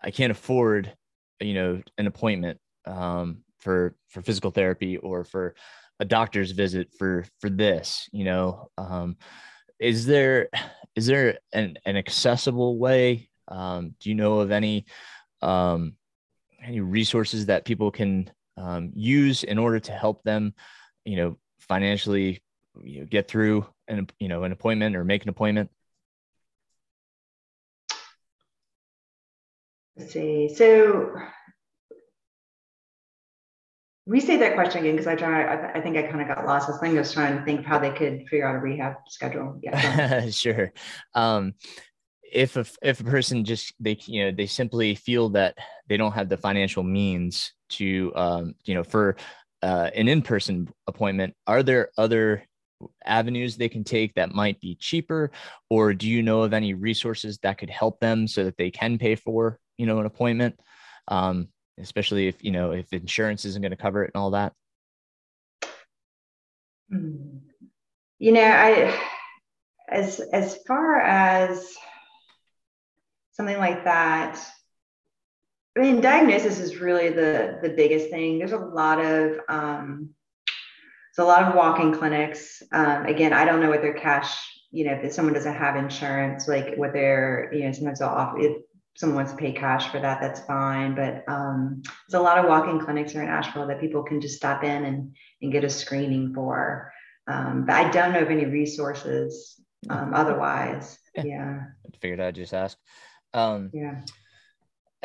"I 0.00 0.10
can't 0.10 0.30
afford, 0.30 0.92
you 1.40 1.54
know, 1.54 1.82
an 1.98 2.06
appointment 2.06 2.60
um, 2.86 3.38
for 3.58 3.94
for 4.08 4.22
physical 4.22 4.50
therapy 4.50 4.96
or 4.96 5.24
for 5.24 5.54
a 6.00 6.04
doctor's 6.04 6.50
visit 6.52 6.92
for 6.98 7.24
for 7.40 7.50
this," 7.50 8.08
you 8.12 8.24
know. 8.24 8.70
Um, 8.78 9.16
is 9.78 10.06
there 10.06 10.48
is 10.94 11.06
there 11.06 11.38
an, 11.52 11.76
an 11.84 11.96
accessible 11.96 12.78
way? 12.78 13.28
Um, 13.48 13.94
do 14.00 14.08
you 14.08 14.14
know 14.14 14.40
of 14.40 14.50
any 14.50 14.86
um, 15.40 15.96
any 16.62 16.80
resources 16.80 17.46
that 17.46 17.64
people 17.64 17.90
can 17.90 18.30
um, 18.56 18.92
use 18.94 19.42
in 19.42 19.58
order 19.58 19.80
to 19.80 19.92
help 19.92 20.22
them, 20.22 20.54
you 21.04 21.16
know, 21.16 21.36
financially, 21.60 22.42
you 22.82 23.00
know, 23.00 23.06
get 23.06 23.28
through 23.28 23.66
an 23.88 24.08
you 24.18 24.28
know 24.28 24.44
an 24.44 24.52
appointment 24.52 24.96
or 24.96 25.04
make 25.04 25.22
an 25.22 25.28
appointment? 25.28 25.70
Let's 29.96 30.12
see. 30.12 30.48
So 30.54 31.16
restate 34.06 34.40
that 34.40 34.54
question 34.54 34.80
again 34.80 34.92
because 34.92 35.06
I 35.06 35.14
try. 35.14 35.72
I, 35.74 35.80
think 35.80 35.96
I 35.96 36.02
kind 36.02 36.20
of 36.20 36.28
got 36.28 36.44
lost. 36.44 36.68
I 36.68 36.78
think 36.78 36.96
was 36.98 37.12
trying 37.12 37.38
to 37.38 37.44
think 37.44 37.60
of 37.60 37.66
how 37.66 37.78
they 37.78 37.90
could 37.90 38.28
figure 38.28 38.46
out 38.46 38.56
a 38.56 38.58
rehab 38.58 38.94
schedule. 39.08 39.58
Yeah, 39.62 40.28
sure. 40.30 40.72
Um, 41.14 41.54
if 42.22 42.56
a, 42.56 42.64
if 42.82 43.00
a 43.00 43.04
person 43.04 43.44
just 43.44 43.74
they 43.78 43.98
you 44.06 44.24
know 44.24 44.32
they 44.32 44.46
simply 44.46 44.94
feel 44.94 45.28
that 45.30 45.56
they 45.88 45.96
don't 45.96 46.12
have 46.12 46.28
the 46.28 46.36
financial 46.36 46.82
means 46.82 47.52
to 47.70 48.12
um, 48.16 48.54
you 48.64 48.74
know 48.74 48.82
for 48.82 49.16
uh, 49.62 49.90
an 49.94 50.08
in-person 50.08 50.68
appointment, 50.86 51.34
are 51.46 51.62
there 51.62 51.90
other 51.96 52.44
avenues 53.04 53.56
they 53.56 53.68
can 53.68 53.84
take 53.84 54.14
that 54.14 54.34
might 54.34 54.60
be 54.60 54.74
cheaper, 54.74 55.30
or 55.70 55.94
do 55.94 56.08
you 56.08 56.22
know 56.22 56.42
of 56.42 56.52
any 56.52 56.74
resources 56.74 57.38
that 57.38 57.58
could 57.58 57.70
help 57.70 58.00
them 58.00 58.26
so 58.26 58.44
that 58.44 58.56
they 58.56 58.70
can 58.70 58.98
pay 58.98 59.14
for 59.14 59.60
you 59.76 59.86
know 59.86 59.98
an 59.98 60.06
appointment? 60.06 60.58
Um, 61.08 61.48
especially 61.78 62.28
if 62.28 62.42
you 62.44 62.50
know 62.50 62.72
if 62.72 62.92
insurance 62.92 63.44
isn't 63.44 63.62
going 63.62 63.70
to 63.70 63.76
cover 63.76 64.04
it 64.04 64.10
and 64.14 64.20
all 64.20 64.30
that? 64.30 64.52
Hmm. 66.90 67.38
you 68.18 68.32
know 68.32 68.42
i 68.42 68.94
as 69.88 70.20
as 70.20 70.58
far 70.66 71.00
as 71.00 71.74
something 73.32 73.56
like 73.56 73.84
that 73.84 74.38
i 75.76 75.80
mean 75.80 76.02
diagnosis 76.02 76.58
is 76.58 76.76
really 76.76 77.08
the 77.08 77.58
the 77.62 77.70
biggest 77.70 78.10
thing. 78.10 78.38
There's 78.38 78.52
a 78.52 78.58
lot 78.58 79.02
of 79.02 79.38
um 79.48 80.10
there's 81.16 81.24
a 81.24 81.28
lot 81.28 81.44
of 81.44 81.54
walk-in 81.54 81.94
clinics. 81.94 82.62
Um, 82.72 83.06
again 83.06 83.32
i 83.32 83.46
don't 83.46 83.60
know 83.60 83.70
what 83.70 83.80
their 83.80 83.94
cash 83.94 84.36
you 84.70 84.84
know 84.84 84.92
if 84.92 85.12
someone 85.12 85.34
doesn't 85.34 85.54
have 85.54 85.76
insurance 85.76 86.48
like 86.48 86.76
what 86.76 86.92
their 86.92 87.50
you 87.54 87.64
know 87.64 87.72
sometimes 87.72 88.00
they'll 88.00 88.08
offer 88.08 88.38
it, 88.38 88.62
someone 88.96 89.16
wants 89.16 89.32
to 89.32 89.38
pay 89.38 89.52
cash 89.52 89.90
for 89.90 90.00
that, 90.00 90.20
that's 90.20 90.40
fine. 90.40 90.94
But 90.94 91.24
um, 91.28 91.82
there's 92.08 92.20
a 92.20 92.22
lot 92.22 92.38
of 92.38 92.46
walk-in 92.46 92.80
clinics 92.80 93.12
here 93.12 93.22
in 93.22 93.28
Asheville 93.28 93.66
that 93.66 93.80
people 93.80 94.02
can 94.02 94.20
just 94.20 94.36
stop 94.36 94.64
in 94.64 94.84
and, 94.84 95.14
and 95.40 95.52
get 95.52 95.64
a 95.64 95.70
screening 95.70 96.34
for. 96.34 96.92
Um, 97.26 97.64
but 97.66 97.74
I 97.74 97.90
don't 97.90 98.12
know 98.12 98.20
of 98.20 98.30
any 98.30 98.44
resources 98.44 99.60
um, 99.88 100.12
otherwise. 100.14 100.98
Yeah. 101.14 101.24
yeah. 101.24 101.60
I 101.86 101.96
figured 102.00 102.20
I'd 102.20 102.34
just 102.34 102.54
ask. 102.54 102.76
Um, 103.32 103.70
yeah. 103.72 104.00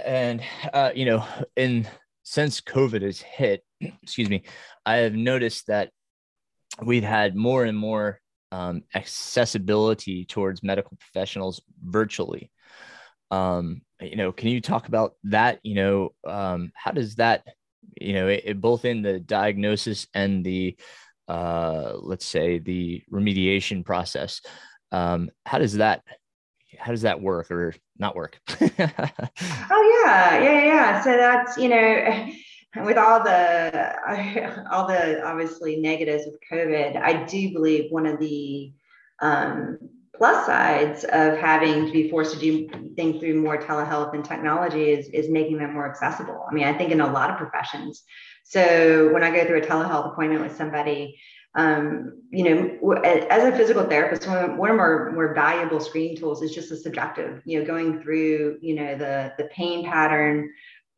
And, 0.03 0.43
uh, 0.73 0.91
you 0.93 1.05
know, 1.05 1.25
in 1.55 1.87
since 2.23 2.59
COVID 2.59 3.03
has 3.03 3.21
hit, 3.21 3.63
excuse 4.03 4.29
me, 4.29 4.43
I 4.85 4.97
have 4.97 5.13
noticed 5.13 5.67
that 5.67 5.91
we've 6.83 7.03
had 7.03 7.35
more 7.35 7.63
and 7.63 7.77
more 7.77 8.19
um, 8.51 8.83
accessibility 8.95 10.25
towards 10.25 10.63
medical 10.63 10.97
professionals 10.97 11.61
virtually 11.83 12.51
um 13.31 13.81
you 14.01 14.15
know 14.15 14.31
can 14.31 14.49
you 14.49 14.61
talk 14.61 14.87
about 14.87 15.13
that? 15.23 15.59
You 15.63 15.75
know 15.75 16.13
um 16.25 16.71
how 16.75 16.91
does 16.91 17.15
that 17.15 17.43
you 17.99 18.13
know 18.13 18.27
it, 18.27 18.43
it, 18.45 18.61
both 18.61 18.85
in 18.85 19.01
the 19.01 19.19
diagnosis 19.19 20.07
and 20.13 20.45
the 20.45 20.77
uh 21.27 21.93
let's 21.95 22.25
say 22.25 22.59
the 22.59 23.03
remediation 23.11 23.83
process 23.83 24.41
um 24.91 25.29
how 25.45 25.57
does 25.57 25.73
that 25.73 26.03
how 26.77 26.91
does 26.91 27.01
that 27.01 27.21
work 27.21 27.49
or 27.51 27.73
not 27.97 28.15
work? 28.15 28.39
Oh 29.69 30.03
yeah. 30.05 30.43
Yeah 30.43 30.65
yeah. 30.65 31.01
So 31.01 31.17
that's 31.17 31.57
you 31.57 31.69
know 31.69 32.27
with 32.85 32.97
all 32.97 33.23
the 33.23 34.67
all 34.71 34.87
the 34.87 35.23
obviously 35.25 35.77
negatives 35.77 36.27
of 36.27 36.33
covid 36.51 36.95
i 36.97 37.23
do 37.25 37.51
believe 37.51 37.91
one 37.91 38.05
of 38.05 38.19
the 38.19 38.71
um 39.21 39.77
plus 40.17 40.45
sides 40.45 41.03
of 41.03 41.37
having 41.37 41.85
to 41.85 41.91
be 41.91 42.09
forced 42.09 42.33
to 42.33 42.39
do 42.39 42.67
things 42.95 43.19
through 43.19 43.41
more 43.41 43.57
telehealth 43.57 44.13
and 44.13 44.25
technology 44.25 44.89
is, 44.89 45.07
is 45.09 45.29
making 45.29 45.57
them 45.59 45.73
more 45.73 45.89
accessible. 45.89 46.45
I 46.49 46.53
mean, 46.53 46.65
I 46.65 46.77
think 46.77 46.91
in 46.91 47.01
a 47.01 47.11
lot 47.11 47.29
of 47.29 47.37
professions. 47.37 48.03
So 48.43 49.11
when 49.13 49.23
I 49.23 49.31
go 49.31 49.45
through 49.45 49.59
a 49.59 49.65
telehealth 49.65 50.11
appointment 50.11 50.41
with 50.41 50.55
somebody, 50.55 51.19
um, 51.55 52.21
you 52.31 52.43
know, 52.79 52.93
as 52.93 53.43
a 53.43 53.55
physical 53.55 53.83
therapist, 53.83 54.27
one 54.27 54.37
of, 54.37 54.57
one 54.57 54.69
of 54.71 54.79
our 54.79 55.11
more 55.11 55.33
valuable 55.33 55.79
screening 55.79 56.15
tools 56.15 56.41
is 56.41 56.53
just 56.53 56.69
the 56.69 56.77
subjective, 56.77 57.41
you 57.45 57.59
know, 57.59 57.65
going 57.65 58.01
through, 58.01 58.57
you 58.61 58.75
know, 58.75 58.97
the, 58.97 59.33
the 59.37 59.45
pain 59.45 59.83
pattern, 59.85 60.49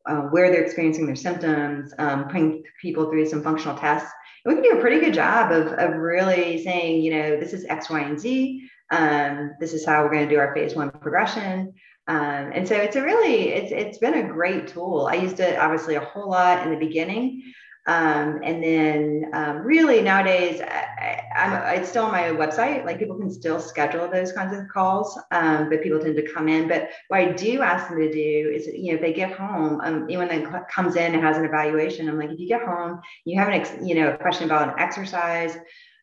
uh, 0.06 0.22
where 0.32 0.50
they're 0.50 0.64
experiencing 0.64 1.06
their 1.06 1.16
symptoms, 1.16 1.92
um, 1.98 2.24
putting 2.24 2.62
people 2.80 3.10
through 3.10 3.26
some 3.26 3.42
functional 3.42 3.76
tests. 3.76 4.10
And 4.44 4.54
we 4.54 4.62
can 4.62 4.70
do 4.70 4.78
a 4.78 4.80
pretty 4.80 5.00
good 5.00 5.14
job 5.14 5.52
of, 5.52 5.68
of 5.72 5.96
really 5.96 6.62
saying, 6.62 7.02
you 7.02 7.10
know, 7.10 7.38
this 7.38 7.52
is 7.52 7.64
X, 7.66 7.90
Y, 7.90 8.00
and 8.00 8.18
Z. 8.18 8.68
Um, 8.90 9.54
this 9.60 9.72
is 9.72 9.86
how 9.86 10.02
we're 10.02 10.10
going 10.10 10.28
to 10.28 10.34
do 10.34 10.40
our 10.40 10.54
phase 10.54 10.74
one 10.74 10.90
progression. 10.90 11.74
Um, 12.08 12.50
and 12.52 12.66
so 12.66 12.74
it's 12.74 12.96
a 12.96 13.02
really, 13.02 13.50
it's, 13.50 13.72
it's 13.72 13.98
been 13.98 14.14
a 14.14 14.28
great 14.28 14.66
tool. 14.68 15.08
I 15.10 15.14
used 15.14 15.38
it 15.38 15.58
obviously 15.58 15.94
a 15.94 16.00
whole 16.00 16.30
lot 16.30 16.64
in 16.64 16.72
the 16.72 16.78
beginning. 16.78 17.54
Um, 17.86 18.40
and 18.44 18.62
then 18.62 19.30
um, 19.32 19.58
really 19.58 20.02
nowadays, 20.02 20.60
I, 20.60 21.22
I, 21.34 21.74
it's 21.74 21.88
still 21.88 22.04
on 22.04 22.12
my 22.12 22.24
website. 22.24 22.84
Like 22.84 22.98
people 22.98 23.16
can 23.16 23.30
still 23.30 23.58
schedule 23.58 24.08
those 24.08 24.32
kinds 24.32 24.56
of 24.56 24.68
calls, 24.68 25.18
um, 25.30 25.70
but 25.70 25.82
people 25.82 25.98
tend 25.98 26.16
to 26.16 26.32
come 26.32 26.48
in. 26.48 26.68
But 26.68 26.90
what 27.08 27.20
I 27.20 27.32
do 27.32 27.62
ask 27.62 27.88
them 27.88 27.98
to 27.98 28.12
do 28.12 28.52
is, 28.54 28.66
you 28.66 28.88
know, 28.88 28.96
if 28.96 29.00
they 29.00 29.12
get 29.12 29.32
home, 29.32 29.80
um, 29.82 30.04
anyone 30.04 30.28
that 30.28 30.68
comes 30.68 30.96
in 30.96 31.14
and 31.14 31.22
has 31.22 31.38
an 31.38 31.44
evaluation, 31.44 32.08
I'm 32.08 32.18
like, 32.18 32.30
if 32.30 32.38
you 32.38 32.48
get 32.48 32.62
home, 32.62 33.00
you 33.24 33.38
have 33.40 33.48
an, 33.48 33.54
ex, 33.54 33.72
you 33.82 33.94
know, 33.94 34.10
a 34.10 34.16
question 34.18 34.44
about 34.44 34.68
an 34.68 34.74
exercise, 34.78 35.56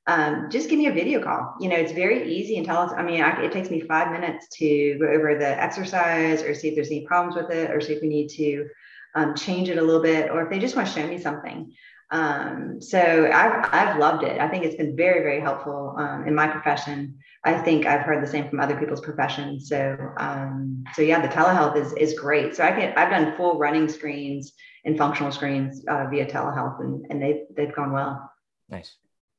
um, 0.08 0.50
just 0.50 0.70
give 0.70 0.80
me 0.80 0.88
a 0.88 0.94
video 0.94 1.22
call. 1.22 1.56
You 1.60 1.68
know, 1.68 1.76
it's 1.76 1.92
very 1.92 2.34
easy 2.34 2.58
and 2.58 2.66
tell 2.66 2.78
us. 2.78 2.94
I 2.96 3.04
mean, 3.04 3.22
I, 3.22 3.44
it 3.44 3.52
takes 3.52 3.70
me 3.70 3.82
five 3.82 4.12
minutes 4.12 4.48
to 4.58 4.98
go 5.00 5.06
over 5.06 5.38
the 5.38 5.62
exercise 5.62 6.42
or 6.42 6.56
see 6.56 6.70
if 6.70 6.76
there's 6.76 6.90
any 6.90 7.06
problems 7.06 7.36
with 7.36 7.52
it 7.52 7.72
or 7.72 7.82
see 7.82 7.94
if 7.94 8.02
we 8.02 8.08
need 8.08 8.30
to 8.30 8.68
um, 9.16 9.36
change 9.36 9.68
it 9.70 9.78
a 9.78 9.82
little 9.82 10.02
bit 10.02 10.32
or 10.32 10.44
if 10.44 10.50
they 10.50 10.60
just 10.60 10.78
want 10.78 10.88
to 10.88 10.94
show 10.94 11.06
me 11.06 11.20
something. 11.20 11.74
Um, 12.10 12.82
so 12.82 13.30
I've, 13.34 13.68
I've 13.74 14.00
loved 14.00 14.24
it. 14.24 14.40
I 14.40 14.48
think 14.48 14.64
it's 14.64 14.78
been 14.78 14.96
very, 14.96 15.20
very 15.20 15.42
helpful 15.42 15.96
um, 15.98 16.26
in 16.26 16.34
my 16.34 16.48
profession. 16.48 17.20
I 17.44 17.58
think 17.58 17.86
I've 17.86 18.02
heard 18.06 18.24
the 18.24 18.32
same 18.32 18.50
from 18.50 18.62
other 18.62 18.78
people's 18.78 19.02
professions. 19.02 19.68
So, 19.68 19.98
um, 20.18 20.86
so 20.94 21.02
yeah, 21.02 21.22
the 21.22 21.28
telehealth 21.28 21.76
is, 21.76 21.92
is 21.94 22.18
great. 22.18 22.56
So 22.56 22.64
I 22.64 22.72
can, 22.72 22.94
I've 22.98 23.10
done 23.10 23.36
full 23.36 23.60
running 23.60 23.90
screens 23.90 24.54
and 24.86 24.98
functional 24.98 25.34
screens 25.34 25.84
uh, 25.90 26.06
via 26.10 26.26
telehealth 26.26 26.80
and, 26.80 27.06
and 27.10 27.22
they've, 27.22 27.42
they've 27.58 27.76
gone 27.76 27.92
well. 27.92 28.32
Nice. 28.70 28.96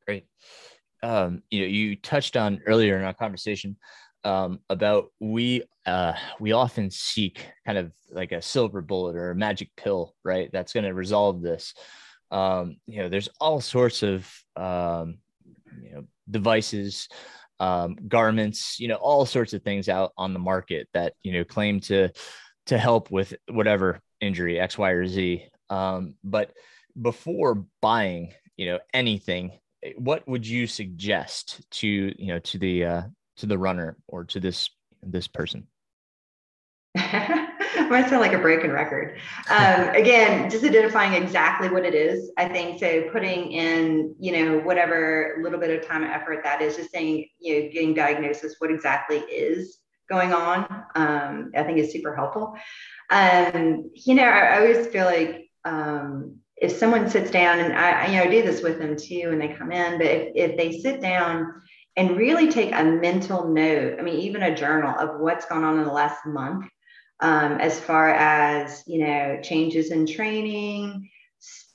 Great. 0.08 0.24
Um, 1.02 1.42
you 1.50 1.60
know, 1.60 1.66
you 1.66 1.94
touched 1.94 2.34
on 2.38 2.62
earlier 2.66 2.96
in 2.96 3.04
our 3.04 3.12
conversation 3.12 3.76
um, 4.24 4.58
about 4.70 5.12
we 5.20 5.64
uh, 5.84 6.14
we 6.40 6.52
often 6.52 6.90
seek 6.90 7.46
kind 7.66 7.76
of 7.76 7.92
like 8.10 8.32
a 8.32 8.40
silver 8.40 8.80
bullet 8.80 9.16
or 9.16 9.32
a 9.32 9.36
magic 9.36 9.68
pill, 9.76 10.14
right? 10.24 10.48
That's 10.50 10.72
going 10.72 10.84
to 10.84 10.94
resolve 10.94 11.42
this. 11.42 11.74
Um, 12.30 12.78
you 12.86 13.02
know, 13.02 13.10
there's 13.10 13.28
all 13.38 13.60
sorts 13.60 14.02
of 14.02 14.26
um, 14.56 15.18
you 15.82 15.92
know 15.92 16.04
devices, 16.30 17.10
um, 17.60 17.98
garments, 18.08 18.80
you 18.80 18.88
know, 18.88 18.94
all 18.94 19.26
sorts 19.26 19.52
of 19.52 19.62
things 19.62 19.90
out 19.90 20.12
on 20.16 20.32
the 20.32 20.38
market 20.38 20.88
that 20.94 21.12
you 21.22 21.34
know 21.34 21.44
claim 21.44 21.80
to 21.80 22.08
to 22.64 22.78
help 22.78 23.10
with 23.10 23.34
whatever 23.50 24.00
injury 24.22 24.58
X, 24.58 24.78
Y, 24.78 24.88
or 24.88 25.06
Z. 25.06 25.44
Um, 25.68 26.14
but 26.24 26.54
before 26.98 27.66
buying, 27.82 28.32
you 28.56 28.64
know, 28.64 28.78
anything 28.94 29.52
what 29.96 30.27
would 30.29 30.46
you 30.46 30.66
suggest 30.66 31.61
to 31.70 31.88
you 31.88 32.27
know 32.29 32.38
to 32.40 32.59
the 32.59 32.85
uh, 32.85 33.03
to 33.37 33.46
the 33.46 33.59
runner 33.59 33.96
or 34.07 34.24
to 34.24 34.40
this 34.40 34.70
this 35.03 35.29
person? 35.29 35.66
might 37.90 38.09
sound 38.09 38.20
like 38.20 38.33
a 38.33 38.38
broken 38.38 38.72
record. 38.72 39.18
Um, 39.51 39.88
again, 39.94 40.51
just 40.51 40.64
identifying 40.64 41.20
exactly 41.20 41.68
what 41.68 41.84
it 41.84 41.95
is. 41.95 42.30
I 42.36 42.49
think 42.49 42.78
so. 42.78 43.09
Putting 43.11 43.53
in, 43.53 44.14
you 44.18 44.32
know, 44.32 44.59
whatever 44.59 45.39
little 45.43 45.59
bit 45.59 45.78
of 45.78 45.86
time 45.86 46.03
and 46.03 46.12
effort 46.12 46.43
that 46.45 46.61
is, 46.62 46.76
just 46.76 46.91
saying, 46.91 47.28
you 47.39 47.55
know, 47.55 47.68
getting 47.70 47.95
diagnosis, 47.95 48.57
what 48.59 48.70
exactly 48.70 49.18
is 49.18 49.78
going 50.09 50.32
on. 50.32 50.84
Um, 50.95 51.53
I 51.57 51.62
think 51.62 51.78
is 51.78 51.93
super 51.93 52.14
helpful. 52.14 52.55
Um, 53.11 53.91
you 53.95 54.14
know, 54.14 54.24
I, 54.24 54.39
I 54.39 54.61
always 54.61 54.86
feel 54.89 55.05
like 55.05 55.51
um, 55.64 56.36
if 56.61 56.72
someone 56.72 57.09
sits 57.09 57.30
down 57.30 57.61
and 57.61 57.72
I, 57.74 58.06
you 58.06 58.16
know, 58.18 58.24
I 58.24 58.30
do 58.30 58.42
this 58.42 58.62
with 58.62 58.78
them 58.78 58.96
too 58.96 59.28
when 59.28 59.38
they 59.38 59.48
come 59.48 59.72
in, 59.72 59.98
but 59.98 60.06
if, 60.06 60.32
if 60.34 60.56
they 60.56 60.78
sit 60.80 61.00
down 61.00 61.52
and 61.96 62.16
really 62.16 62.50
take 62.50 62.72
a 62.72 62.84
mental 62.84 63.48
note, 63.48 63.96
I 63.98 64.02
mean, 64.02 64.20
even 64.20 64.42
a 64.42 64.54
journal 64.54 64.96
of 64.98 65.20
what's 65.20 65.46
gone 65.46 65.64
on 65.64 65.78
in 65.78 65.84
the 65.84 65.92
last 65.92 66.24
month, 66.26 66.66
um, 67.20 67.54
as 67.61 67.80
far 67.80 68.11
as, 68.11 68.84
you 68.86 69.04
know, 69.04 69.40
changes 69.42 69.90
in 69.90 70.06
training, 70.06 71.09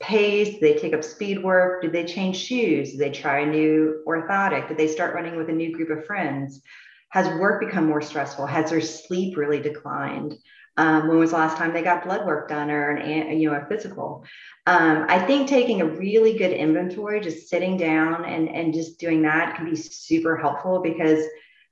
pace? 0.01 0.59
They 0.59 0.75
take 0.75 0.93
up 0.93 1.03
speed 1.03 1.43
work? 1.43 1.81
Did 1.81 1.93
they 1.93 2.05
change 2.05 2.37
shoes? 2.37 2.91
Did 2.91 2.99
they 2.99 3.11
try 3.11 3.39
a 3.39 3.45
new 3.45 4.03
orthotic? 4.07 4.67
Did 4.67 4.77
they 4.77 4.87
start 4.87 5.15
running 5.15 5.35
with 5.35 5.49
a 5.49 5.53
new 5.53 5.71
group 5.73 5.89
of 5.89 6.05
friends? 6.05 6.61
Has 7.09 7.27
work 7.39 7.61
become 7.61 7.85
more 7.85 8.01
stressful? 8.01 8.45
Has 8.45 8.71
their 8.71 8.81
sleep 8.81 9.37
really 9.37 9.61
declined? 9.61 10.35
Um, 10.75 11.07
when 11.07 11.19
was 11.19 11.31
the 11.31 11.37
last 11.37 11.57
time 11.57 11.71
they 11.71 11.83
got 11.83 12.03
blood 12.03 12.25
work 12.25 12.49
done 12.49 12.71
or 12.71 12.91
an 12.91 13.39
you 13.39 13.49
know 13.49 13.57
a 13.57 13.65
physical? 13.67 14.25
Um, 14.65 15.05
I 15.07 15.19
think 15.19 15.47
taking 15.47 15.81
a 15.81 15.85
really 15.85 16.37
good 16.37 16.51
inventory, 16.51 17.21
just 17.21 17.47
sitting 17.47 17.77
down 17.77 18.25
and 18.25 18.49
and 18.49 18.73
just 18.73 18.99
doing 18.99 19.21
that 19.23 19.55
can 19.55 19.69
be 19.69 19.75
super 19.75 20.35
helpful 20.35 20.81
because 20.81 21.23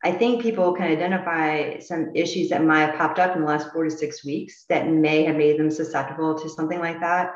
I 0.03 0.11
think 0.11 0.41
people 0.41 0.73
can 0.73 0.85
identify 0.87 1.79
some 1.79 2.11
issues 2.15 2.49
that 2.49 2.63
might 2.63 2.87
have 2.87 2.95
popped 2.95 3.19
up 3.19 3.35
in 3.35 3.41
the 3.41 3.47
last 3.47 3.71
four 3.71 3.83
to 3.83 3.91
six 3.91 4.25
weeks 4.25 4.65
that 4.69 4.87
may 4.87 5.23
have 5.23 5.35
made 5.35 5.59
them 5.59 5.69
susceptible 5.69 6.39
to 6.39 6.49
something 6.49 6.79
like 6.79 6.99
that. 7.01 7.35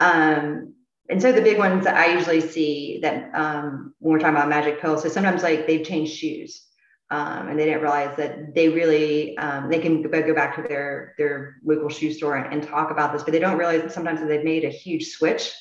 Um, 0.00 0.74
and 1.08 1.20
so 1.20 1.32
the 1.32 1.42
big 1.42 1.58
ones 1.58 1.84
that 1.84 1.96
I 1.96 2.14
usually 2.14 2.40
see 2.40 2.98
that 3.02 3.34
um, 3.34 3.94
when 3.98 4.12
we're 4.12 4.18
talking 4.18 4.36
about 4.36 4.48
magic 4.48 4.80
pills, 4.80 5.02
so 5.02 5.08
sometimes 5.08 5.42
like 5.42 5.66
they've 5.66 5.84
changed 5.84 6.14
shoes 6.14 6.66
um, 7.10 7.48
and 7.48 7.58
they 7.58 7.66
didn't 7.66 7.82
realize 7.82 8.16
that 8.16 8.54
they 8.54 8.68
really 8.68 9.36
um, 9.38 9.68
they 9.68 9.78
can 9.78 10.02
go 10.02 10.34
back 10.34 10.56
to 10.56 10.62
their 10.62 11.14
their 11.18 11.56
local 11.64 11.88
shoe 11.88 12.12
store 12.12 12.36
and, 12.36 12.52
and, 12.52 12.62
talk 12.62 12.90
about 12.90 13.12
this, 13.12 13.22
but 13.22 13.32
they 13.32 13.38
don't 13.38 13.58
realize 13.58 13.82
that 13.82 13.92
sometimes 13.92 14.20
that 14.20 14.26
they've 14.26 14.44
made 14.44 14.64
a 14.64 14.70
huge 14.70 15.08
switch 15.08 15.52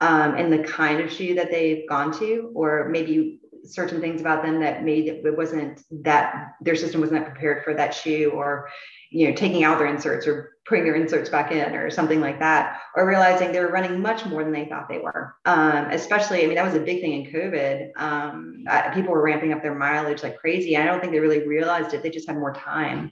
um, 0.00 0.36
in 0.36 0.50
the 0.50 0.58
kind 0.58 1.00
of 1.00 1.10
shoe 1.10 1.34
that 1.34 1.50
they've 1.50 1.88
gone 1.88 2.12
to, 2.18 2.50
or 2.54 2.88
maybe 2.90 3.40
certain 3.64 4.00
things 4.00 4.20
about 4.20 4.42
them 4.42 4.60
that 4.60 4.84
made 4.84 5.06
it, 5.06 5.24
it 5.24 5.36
wasn't 5.36 5.82
that 5.90 6.52
their 6.60 6.76
system 6.76 7.00
wasn't 7.00 7.24
prepared 7.24 7.64
for 7.64 7.74
that 7.74 7.94
shoe 7.94 8.30
or 8.34 8.68
you 9.10 9.28
know 9.28 9.34
taking 9.34 9.64
out 9.64 9.78
their 9.78 9.88
inserts 9.88 10.26
or 10.26 10.52
putting 10.70 10.84
their 10.84 10.94
inserts 10.94 11.28
back 11.28 11.50
in 11.50 11.74
or 11.74 11.90
something 11.90 12.20
like 12.20 12.38
that 12.38 12.80
or 12.94 13.06
realizing 13.06 13.50
they 13.50 13.58
were 13.58 13.72
running 13.72 14.00
much 14.00 14.24
more 14.24 14.44
than 14.44 14.52
they 14.52 14.64
thought 14.66 14.88
they 14.88 15.00
were 15.00 15.34
um, 15.44 15.90
especially 15.90 16.44
i 16.44 16.46
mean 16.46 16.54
that 16.54 16.64
was 16.64 16.74
a 16.74 16.80
big 16.80 17.00
thing 17.00 17.12
in 17.12 17.32
covid 17.32 17.90
um, 17.96 18.64
people 18.94 19.12
were 19.12 19.20
ramping 19.20 19.52
up 19.52 19.62
their 19.62 19.74
mileage 19.74 20.22
like 20.22 20.38
crazy 20.38 20.76
i 20.76 20.84
don't 20.86 21.00
think 21.00 21.12
they 21.12 21.18
really 21.18 21.46
realized 21.46 21.92
it 21.92 22.02
they 22.02 22.08
just 22.08 22.28
had 22.28 22.38
more 22.38 22.54
time 22.54 23.10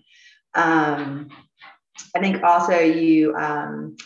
um, 0.54 1.28
i 2.14 2.20
think 2.20 2.42
also 2.42 2.78
you 2.78 3.34
um, 3.34 3.96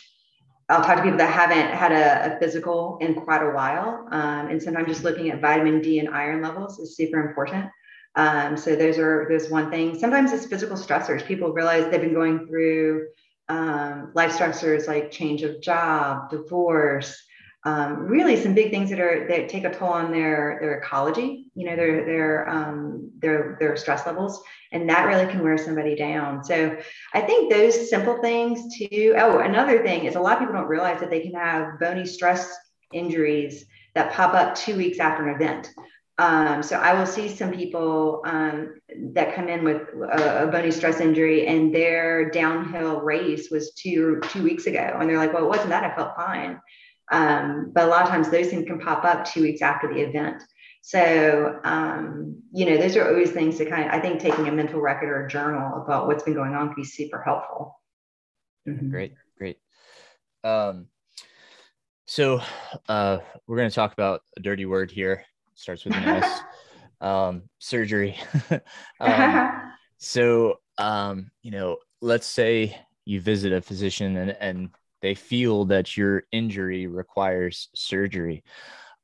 I'll 0.69 0.83
talk 0.83 0.97
to 0.97 1.03
people 1.03 1.19
that 1.19 1.31
haven't 1.31 1.77
had 1.77 1.93
a, 1.93 2.35
a 2.35 2.39
physical 2.39 2.97
in 3.03 3.15
quite 3.15 3.43
a 3.43 3.51
while. 3.51 4.09
Um, 4.11 4.49
and 4.49 4.63
sometimes 4.63 4.87
just 4.87 5.05
looking 5.05 5.31
at 5.31 5.43
vitamin 5.43 5.83
D 5.83 5.99
and 5.99 6.09
iron 6.09 6.41
levels 6.41 6.79
is 6.79 6.97
super 6.97 7.21
important. 7.29 7.67
Um, 8.15 8.57
so 8.57 8.77
those 8.77 8.99
are 8.99 9.27
there's 9.29 9.51
one 9.51 9.71
thing. 9.71 9.99
Sometimes 9.99 10.33
it's 10.33 10.47
physical 10.47 10.77
stressors. 10.77 11.27
People 11.27 11.53
realize 11.53 11.91
they've 11.91 12.01
been 12.01 12.15
going 12.15 12.47
through 12.47 13.07
um, 13.49 14.13
life 14.15 14.33
stressors 14.33 14.87
like 14.87 15.11
change 15.11 15.43
of 15.43 15.61
job, 15.61 16.31
divorce, 16.31 17.17
um, 17.65 18.07
really 18.07 18.37
some 18.37 18.55
big 18.55 18.73
things 18.73 18.91
that 18.91 18.99
are 18.99 19.29
that 19.29 19.49
take 19.49 19.65
a 19.65 19.73
toll 19.73 19.91
on 19.91 20.11
their 20.11 20.59
their 20.61 20.79
ecology. 20.79 21.47
You 21.55 21.67
know 21.67 21.77
their 21.77 22.05
their 22.05 22.49
um, 22.49 23.11
their 23.19 23.57
their 23.61 23.77
stress 23.77 24.05
levels, 24.05 24.43
and 24.73 24.89
that 24.89 25.07
really 25.07 25.31
can 25.31 25.43
wear 25.43 25.57
somebody 25.57 25.95
down. 25.95 26.43
So 26.43 26.77
I 27.15 27.21
think 27.21 27.53
those 27.53 27.89
simple 27.89 28.21
things 28.21 28.77
too. 28.77 29.15
Oh, 29.17 29.39
another 29.39 29.85
thing 29.85 30.07
is 30.07 30.17
a 30.17 30.21
lot 30.21 30.35
of 30.35 30.39
people 30.41 30.55
don't 30.55 30.67
realize 30.67 30.99
that 31.01 31.11
they 31.11 31.21
can 31.21 31.35
have 31.35 31.79
bony 31.79 32.05
stress 32.05 32.53
injuries 32.93 33.65
that 33.95 34.13
pop 34.13 34.35
up 34.35 34.57
two 34.57 34.77
weeks 34.77 34.99
after 34.99 35.29
an 35.29 35.35
event. 35.35 35.71
Um, 36.19 36.63
so 36.63 36.77
I 36.77 36.93
will 36.95 37.07
see 37.07 37.29
some 37.29 37.53
people 37.53 38.23
um, 38.27 38.81
that 39.15 39.35
come 39.35 39.49
in 39.49 39.65
with 39.65 39.83
a, 40.13 40.45
a, 40.45 40.47
bony 40.47 40.71
stress 40.71 41.01
injury, 41.01 41.47
and 41.47 41.75
their 41.75 42.31
downhill 42.31 43.01
race 43.01 43.51
was 43.51 43.73
two 43.73 44.21
two 44.29 44.43
weeks 44.43 44.67
ago, 44.67 44.97
and 45.01 45.09
they're 45.09 45.17
like, 45.17 45.33
"Well, 45.33 45.45
it 45.45 45.49
wasn't 45.49 45.71
that. 45.71 45.85
I 45.85 45.97
felt 45.97 46.15
fine." 46.15 46.61
Um, 47.11 47.73
but 47.75 47.85
a 47.85 47.87
lot 47.87 48.03
of 48.03 48.09
times, 48.09 48.31
those 48.31 48.49
things 48.49 48.67
can 48.67 48.79
pop 48.79 49.05
up 49.05 49.25
two 49.25 49.43
weeks 49.43 49.63
after 49.63 49.93
the 49.93 50.01
event. 50.01 50.43
So, 50.83 51.61
um, 51.63 52.43
you 52.53 52.67
know, 52.67 52.77
those 52.77 52.97
are 52.97 53.09
always 53.09 53.31
things 53.31 53.57
to 53.59 53.67
kind 53.67 53.89
of, 53.89 53.95
I 53.95 54.01
think 54.01 54.21
taking 54.21 54.49
a 54.49 54.53
mental 54.53 54.81
record 54.81 55.09
or 55.09 55.27
a 55.27 55.29
journal 55.29 55.81
about 55.81 56.09
what's 56.09 56.25
been 56.25 56.35
going 56.35 56.55
on 56.55 56.69
can 56.69 56.77
be 56.77 56.85
super 56.85 57.23
helpful. 57.23 57.81
Mm-hmm. 58.69 58.91
Great, 58.91 59.15
great. 59.39 59.59
Um, 60.43 60.89
so, 62.07 62.43
uh, 62.89 63.19
we're 63.47 63.59
going 63.59 63.71
to 63.71 63.75
talk 63.75 63.93
about 63.93 64.23
a 64.37 64.41
dirty 64.41 64.67
word 64.67 64.91
here. 64.91 65.25
Starts 65.55 65.85
with 65.85 65.95
an 65.95 66.03
S. 66.05 66.41
um, 67.01 67.43
surgery. 67.59 68.19
um, 69.01 69.73
so, 69.99 70.57
um, 70.79 71.31
you 71.43 71.51
know, 71.51 71.79
let's 72.01 72.27
say 72.27 72.77
you 73.05 73.21
visit 73.21 73.53
a 73.53 73.61
physician 73.61 74.17
and, 74.17 74.37
and 74.41 74.71
they 75.01 75.15
feel 75.15 75.65
that 75.67 75.97
your 75.97 76.25
injury 76.33 76.87
requires 76.87 77.69
surgery 77.75 78.45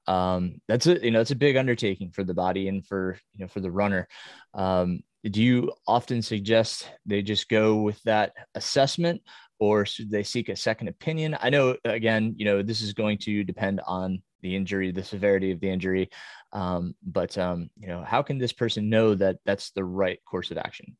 um, 0.08 0.60
that's 0.66 0.86
a 0.86 1.04
you 1.04 1.10
know 1.10 1.20
it's 1.20 1.30
a 1.30 1.36
big 1.36 1.56
undertaking 1.56 2.10
for 2.10 2.24
the 2.24 2.34
body 2.34 2.66
and 2.68 2.84
for 2.84 3.18
you 3.34 3.44
know 3.44 3.48
for 3.48 3.60
the 3.60 3.70
runner. 3.70 4.08
Um, 4.54 5.00
do 5.22 5.42
you 5.42 5.72
often 5.86 6.22
suggest 6.22 6.88
they 7.04 7.20
just 7.20 7.48
go 7.50 7.76
with 7.76 8.02
that 8.04 8.32
assessment, 8.54 9.20
or 9.58 9.84
should 9.84 10.10
they 10.10 10.22
seek 10.22 10.48
a 10.48 10.56
second 10.56 10.88
opinion? 10.88 11.36
I 11.38 11.50
know 11.50 11.76
again, 11.84 12.34
you 12.38 12.46
know 12.46 12.62
this 12.62 12.80
is 12.80 12.94
going 12.94 13.18
to 13.18 13.44
depend 13.44 13.82
on 13.86 14.22
the 14.42 14.54
injury, 14.54 14.92
the 14.92 15.04
severity 15.04 15.50
of 15.50 15.60
the 15.60 15.70
injury, 15.70 16.10
um, 16.52 16.94
but 17.02 17.36
um, 17.38 17.70
you 17.78 17.88
know 17.88 18.02
how 18.02 18.22
can 18.22 18.38
this 18.38 18.52
person 18.52 18.88
know 18.88 19.14
that 19.14 19.38
that's 19.44 19.70
the 19.70 19.84
right 19.84 20.18
course 20.24 20.50
of 20.50 20.58
action? 20.58 20.96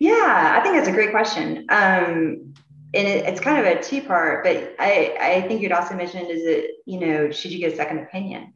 Yeah, 0.00 0.56
I 0.58 0.62
think 0.62 0.74
that's 0.74 0.88
a 0.88 0.92
great 0.92 1.12
question. 1.12 1.66
Um, 1.68 2.54
and 2.94 3.08
it, 3.08 3.26
it's 3.26 3.40
kind 3.40 3.58
of 3.58 3.66
a 3.66 3.82
two 3.82 4.02
part, 4.02 4.44
but 4.44 4.74
I, 4.78 5.16
I 5.20 5.48
think 5.48 5.60
you'd 5.60 5.72
also 5.72 5.94
mentioned 5.94 6.30
is 6.30 6.42
it, 6.44 6.70
you 6.86 7.00
know, 7.00 7.30
should 7.30 7.50
you 7.50 7.58
get 7.58 7.72
a 7.72 7.76
second 7.76 7.98
opinion? 7.98 8.52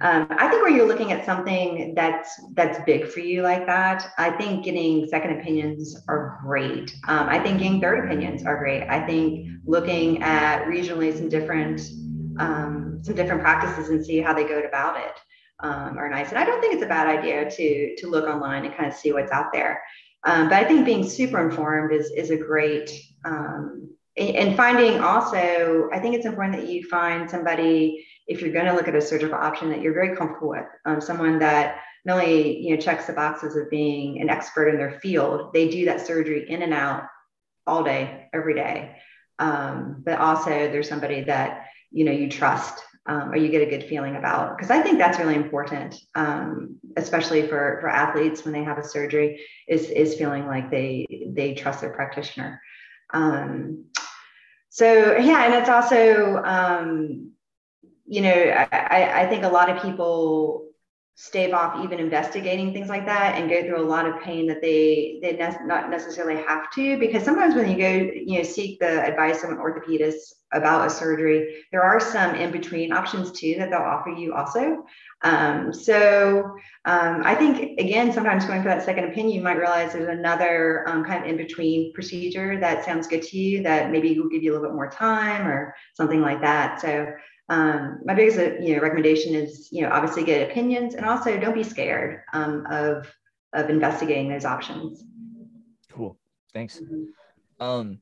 Um, 0.00 0.28
I 0.30 0.48
think 0.48 0.62
where 0.62 0.70
you're 0.70 0.86
looking 0.86 1.10
at 1.10 1.26
something 1.26 1.92
that's 1.96 2.40
that's 2.54 2.78
big 2.86 3.08
for 3.08 3.18
you 3.18 3.42
like 3.42 3.66
that, 3.66 4.12
I 4.16 4.30
think 4.30 4.64
getting 4.64 5.08
second 5.08 5.40
opinions 5.40 5.96
are 6.08 6.38
great. 6.44 6.94
Um, 7.08 7.28
I 7.28 7.40
think 7.40 7.58
getting 7.58 7.80
third 7.80 8.04
opinions 8.04 8.46
are 8.46 8.58
great. 8.58 8.82
I 8.88 9.04
think 9.04 9.48
looking 9.64 10.22
at 10.22 10.66
regionally 10.66 11.16
some 11.16 11.28
different 11.28 11.80
um, 12.38 13.00
some 13.02 13.14
different 13.14 13.42
practices 13.42 13.88
and 13.90 14.04
see 14.04 14.20
how 14.20 14.32
they 14.32 14.44
go 14.44 14.60
about 14.60 14.98
it 14.98 15.14
um, 15.60 15.98
are 15.98 16.08
nice. 16.08 16.28
And 16.30 16.38
I 16.38 16.44
don't 16.44 16.60
think 16.60 16.74
it's 16.74 16.84
a 16.84 16.88
bad 16.88 17.06
idea 17.06 17.50
to 17.50 17.96
to 17.96 18.06
look 18.06 18.26
online 18.26 18.64
and 18.64 18.74
kind 18.74 18.88
of 18.90 18.94
see 18.94 19.12
what's 19.12 19.32
out 19.32 19.52
there. 19.52 19.82
Um, 20.24 20.48
but 20.48 20.56
I 20.56 20.64
think 20.64 20.84
being 20.84 21.08
super 21.08 21.46
informed 21.46 21.92
is 21.92 22.10
is 22.10 22.30
a 22.30 22.36
great 22.36 22.90
um, 23.24 23.90
and 24.18 24.56
finding 24.56 25.00
also, 25.00 25.88
I 25.92 26.00
think 26.00 26.16
it's 26.16 26.26
important 26.26 26.56
that 26.56 26.68
you 26.68 26.82
find 26.88 27.30
somebody 27.30 28.04
if 28.26 28.42
you're 28.42 28.52
going 28.52 28.66
to 28.66 28.74
look 28.74 28.88
at 28.88 28.94
a 28.94 29.00
surgical 29.00 29.36
option 29.36 29.70
that 29.70 29.80
you're 29.80 29.94
very 29.94 30.16
comfortable 30.16 30.50
with, 30.50 30.66
um, 30.84 31.00
someone 31.00 31.38
that 31.38 31.80
not 32.04 32.18
only 32.18 32.58
you 32.58 32.74
know 32.74 32.80
checks 32.80 33.06
the 33.06 33.12
boxes 33.12 33.56
of 33.56 33.70
being 33.70 34.20
an 34.20 34.28
expert 34.28 34.68
in 34.68 34.76
their 34.76 34.98
field, 35.00 35.52
they 35.54 35.68
do 35.68 35.84
that 35.84 36.06
surgery 36.06 36.48
in 36.48 36.62
and 36.62 36.74
out 36.74 37.04
all 37.66 37.84
day, 37.84 38.28
every 38.32 38.54
day, 38.54 38.96
um, 39.38 40.02
but 40.04 40.18
also 40.18 40.50
there's 40.50 40.88
somebody 40.88 41.22
that 41.22 41.66
you 41.90 42.04
know 42.04 42.12
you 42.12 42.28
trust 42.28 42.82
um, 43.06 43.30
or 43.30 43.36
you 43.36 43.48
get 43.48 43.62
a 43.62 43.70
good 43.70 43.84
feeling 43.84 44.16
about 44.16 44.56
because 44.56 44.70
i 44.70 44.80
think 44.82 44.98
that's 44.98 45.18
really 45.18 45.34
important 45.34 45.96
um, 46.14 46.76
especially 46.96 47.46
for 47.46 47.78
for 47.80 47.88
athletes 47.88 48.44
when 48.44 48.52
they 48.52 48.64
have 48.64 48.78
a 48.78 48.84
surgery 48.84 49.40
is 49.66 49.88
is 49.90 50.16
feeling 50.16 50.46
like 50.46 50.70
they 50.70 51.06
they 51.34 51.54
trust 51.54 51.80
their 51.80 51.92
practitioner. 51.92 52.60
Um, 53.12 53.86
so 54.68 55.16
yeah 55.16 55.44
and 55.46 55.54
it's 55.54 55.68
also 55.68 56.36
um, 56.44 57.32
you 58.06 58.20
know 58.20 58.66
I, 58.72 59.22
I 59.22 59.26
think 59.26 59.44
a 59.44 59.48
lot 59.48 59.70
of 59.70 59.82
people 59.82 60.67
stave 61.20 61.52
off 61.52 61.84
even 61.84 61.98
investigating 61.98 62.72
things 62.72 62.88
like 62.88 63.04
that 63.04 63.34
and 63.34 63.50
go 63.50 63.60
through 63.64 63.80
a 63.80 63.82
lot 63.82 64.06
of 64.06 64.20
pain 64.20 64.46
that 64.46 64.62
they 64.62 65.18
they 65.20 65.32
ne- 65.32 65.66
not 65.66 65.90
necessarily 65.90 66.40
have 66.44 66.70
to 66.70 66.96
because 67.00 67.24
sometimes 67.24 67.56
when 67.56 67.68
you 67.68 67.76
go 67.76 68.12
you 68.14 68.38
know 68.38 68.42
seek 68.44 68.78
the 68.78 69.04
advice 69.04 69.42
of 69.42 69.50
an 69.50 69.56
orthopedist 69.56 70.34
about 70.52 70.86
a 70.86 70.88
surgery 70.88 71.64
there 71.72 71.82
are 71.82 71.98
some 71.98 72.36
in 72.36 72.52
between 72.52 72.92
options 72.92 73.32
too 73.32 73.56
that 73.58 73.68
they'll 73.68 73.80
offer 73.80 74.10
you 74.10 74.32
also. 74.32 74.86
Um, 75.22 75.72
so 75.72 76.54
um, 76.84 77.22
i 77.24 77.34
think 77.34 77.80
again 77.80 78.12
sometimes 78.12 78.44
going 78.44 78.62
for 78.62 78.68
that 78.68 78.84
second 78.84 79.06
opinion 79.06 79.34
you 79.34 79.42
might 79.42 79.58
realize 79.58 79.92
there's 79.92 80.16
another 80.16 80.88
um, 80.88 81.04
kind 81.04 81.24
of 81.24 81.28
in 81.28 81.36
between 81.36 81.92
procedure 81.94 82.60
that 82.60 82.84
sounds 82.84 83.08
good 83.08 83.22
to 83.22 83.36
you 83.36 83.64
that 83.64 83.90
maybe 83.90 84.16
will 84.20 84.28
give 84.28 84.44
you 84.44 84.52
a 84.52 84.54
little 84.54 84.68
bit 84.68 84.76
more 84.76 84.88
time 84.88 85.48
or 85.48 85.74
something 85.94 86.20
like 86.20 86.40
that. 86.42 86.80
So 86.80 87.08
um, 87.48 88.00
my 88.04 88.14
biggest 88.14 88.38
uh, 88.38 88.60
you 88.60 88.76
know 88.76 88.82
recommendation 88.82 89.34
is 89.34 89.68
you 89.72 89.82
know 89.82 89.90
obviously 89.90 90.24
get 90.24 90.50
opinions 90.50 90.94
and 90.94 91.06
also 91.06 91.38
don't 91.38 91.54
be 91.54 91.62
scared 91.62 92.22
um, 92.32 92.66
of 92.70 93.10
of 93.52 93.70
investigating 93.70 94.28
those 94.28 94.44
options. 94.44 95.02
Cool. 95.90 96.18
Thanks. 96.52 96.80
Mm-hmm. 96.80 97.04
um 97.60 97.98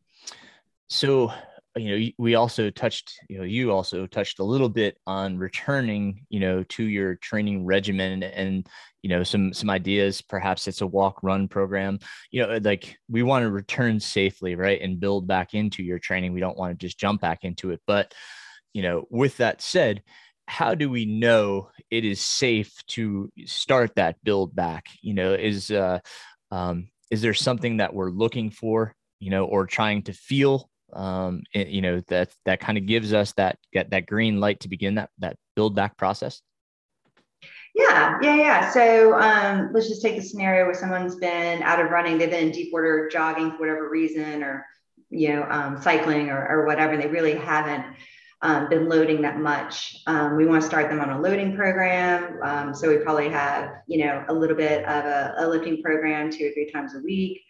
so 0.88 1.32
you 1.76 1.98
know 1.98 2.12
we 2.18 2.36
also 2.36 2.70
touched 2.70 3.12
you 3.28 3.38
know 3.38 3.44
you 3.44 3.70
also 3.70 4.06
touched 4.06 4.38
a 4.38 4.44
little 4.44 4.68
bit 4.68 4.98
on 5.06 5.36
returning 5.36 6.24
you 6.28 6.40
know 6.40 6.62
to 6.64 6.84
your 6.84 7.16
training 7.16 7.66
regimen 7.66 8.22
and 8.22 8.66
you 9.02 9.10
know 9.10 9.22
some 9.22 9.52
some 9.52 9.70
ideas. 9.70 10.22
Perhaps 10.22 10.66
it's 10.66 10.80
a 10.80 10.86
walk 10.86 11.22
run 11.22 11.46
program. 11.46 12.00
You 12.32 12.44
know 12.44 12.58
like 12.62 12.96
we 13.08 13.22
want 13.22 13.44
to 13.44 13.50
return 13.50 14.00
safely 14.00 14.56
right 14.56 14.80
and 14.80 14.98
build 14.98 15.28
back 15.28 15.54
into 15.54 15.84
your 15.84 16.00
training. 16.00 16.32
We 16.32 16.40
don't 16.40 16.58
want 16.58 16.72
to 16.72 16.86
just 16.86 16.98
jump 16.98 17.20
back 17.20 17.44
into 17.44 17.70
it. 17.70 17.80
But 17.86 18.12
you 18.76 18.82
know 18.82 19.06
with 19.08 19.38
that 19.38 19.62
said 19.62 20.02
how 20.46 20.74
do 20.74 20.90
we 20.90 21.06
know 21.06 21.70
it 21.90 22.04
is 22.04 22.20
safe 22.20 22.72
to 22.86 23.32
start 23.46 23.96
that 23.96 24.22
build 24.22 24.54
back? 24.54 24.86
You 25.00 25.14
know 25.14 25.32
is 25.32 25.70
uh 25.70 26.00
um 26.50 26.88
is 27.10 27.22
there 27.22 27.32
something 27.34 27.78
that 27.78 27.94
we're 27.94 28.10
looking 28.10 28.50
for 28.50 28.94
you 29.18 29.30
know 29.30 29.46
or 29.46 29.66
trying 29.66 30.02
to 30.02 30.12
feel 30.12 30.68
um, 30.92 31.42
it, 31.54 31.68
you 31.68 31.80
know 31.80 32.02
that 32.08 32.30
that 32.44 32.60
kind 32.60 32.76
of 32.76 32.84
gives 32.84 33.14
us 33.14 33.32
that 33.32 33.58
get 33.72 33.90
that 33.90 34.06
green 34.06 34.40
light 34.40 34.60
to 34.60 34.68
begin 34.68 34.96
that 34.96 35.08
that 35.20 35.38
build 35.56 35.74
back 35.74 35.96
process? 35.96 36.42
Yeah 37.74 38.18
yeah 38.20 38.36
yeah. 38.36 38.70
So 38.70 39.18
um, 39.18 39.70
let's 39.72 39.88
just 39.88 40.02
take 40.02 40.16
the 40.16 40.22
scenario 40.22 40.66
where 40.66 40.74
someone's 40.74 41.16
been 41.16 41.62
out 41.62 41.80
of 41.80 41.90
running 41.90 42.18
they've 42.18 42.30
been 42.30 42.48
in 42.48 42.52
deep 42.52 42.74
water 42.74 43.08
jogging 43.10 43.52
for 43.52 43.60
whatever 43.60 43.88
reason 43.88 44.42
or 44.42 44.66
you 45.08 45.34
know 45.34 45.46
um, 45.48 45.80
cycling 45.80 46.28
or, 46.28 46.46
or 46.46 46.66
whatever 46.66 46.96
they 46.98 47.06
really 47.06 47.34
haven't 47.34 47.84
um, 48.42 48.68
been 48.68 48.88
loading 48.88 49.22
that 49.22 49.38
much. 49.38 49.96
Um, 50.06 50.36
we 50.36 50.46
want 50.46 50.62
to 50.62 50.66
start 50.66 50.90
them 50.90 51.00
on 51.00 51.10
a 51.10 51.20
loading 51.20 51.56
program. 51.56 52.38
Um, 52.42 52.74
so 52.74 52.88
we 52.88 52.98
probably 52.98 53.28
have, 53.30 53.70
you 53.86 54.04
know, 54.04 54.24
a 54.28 54.34
little 54.34 54.56
bit 54.56 54.84
of 54.84 55.04
a, 55.04 55.34
a 55.38 55.48
lifting 55.48 55.82
program 55.82 56.30
two 56.30 56.48
or 56.48 56.52
three 56.52 56.70
times 56.70 56.94
a 56.94 57.00
week. 57.00 57.40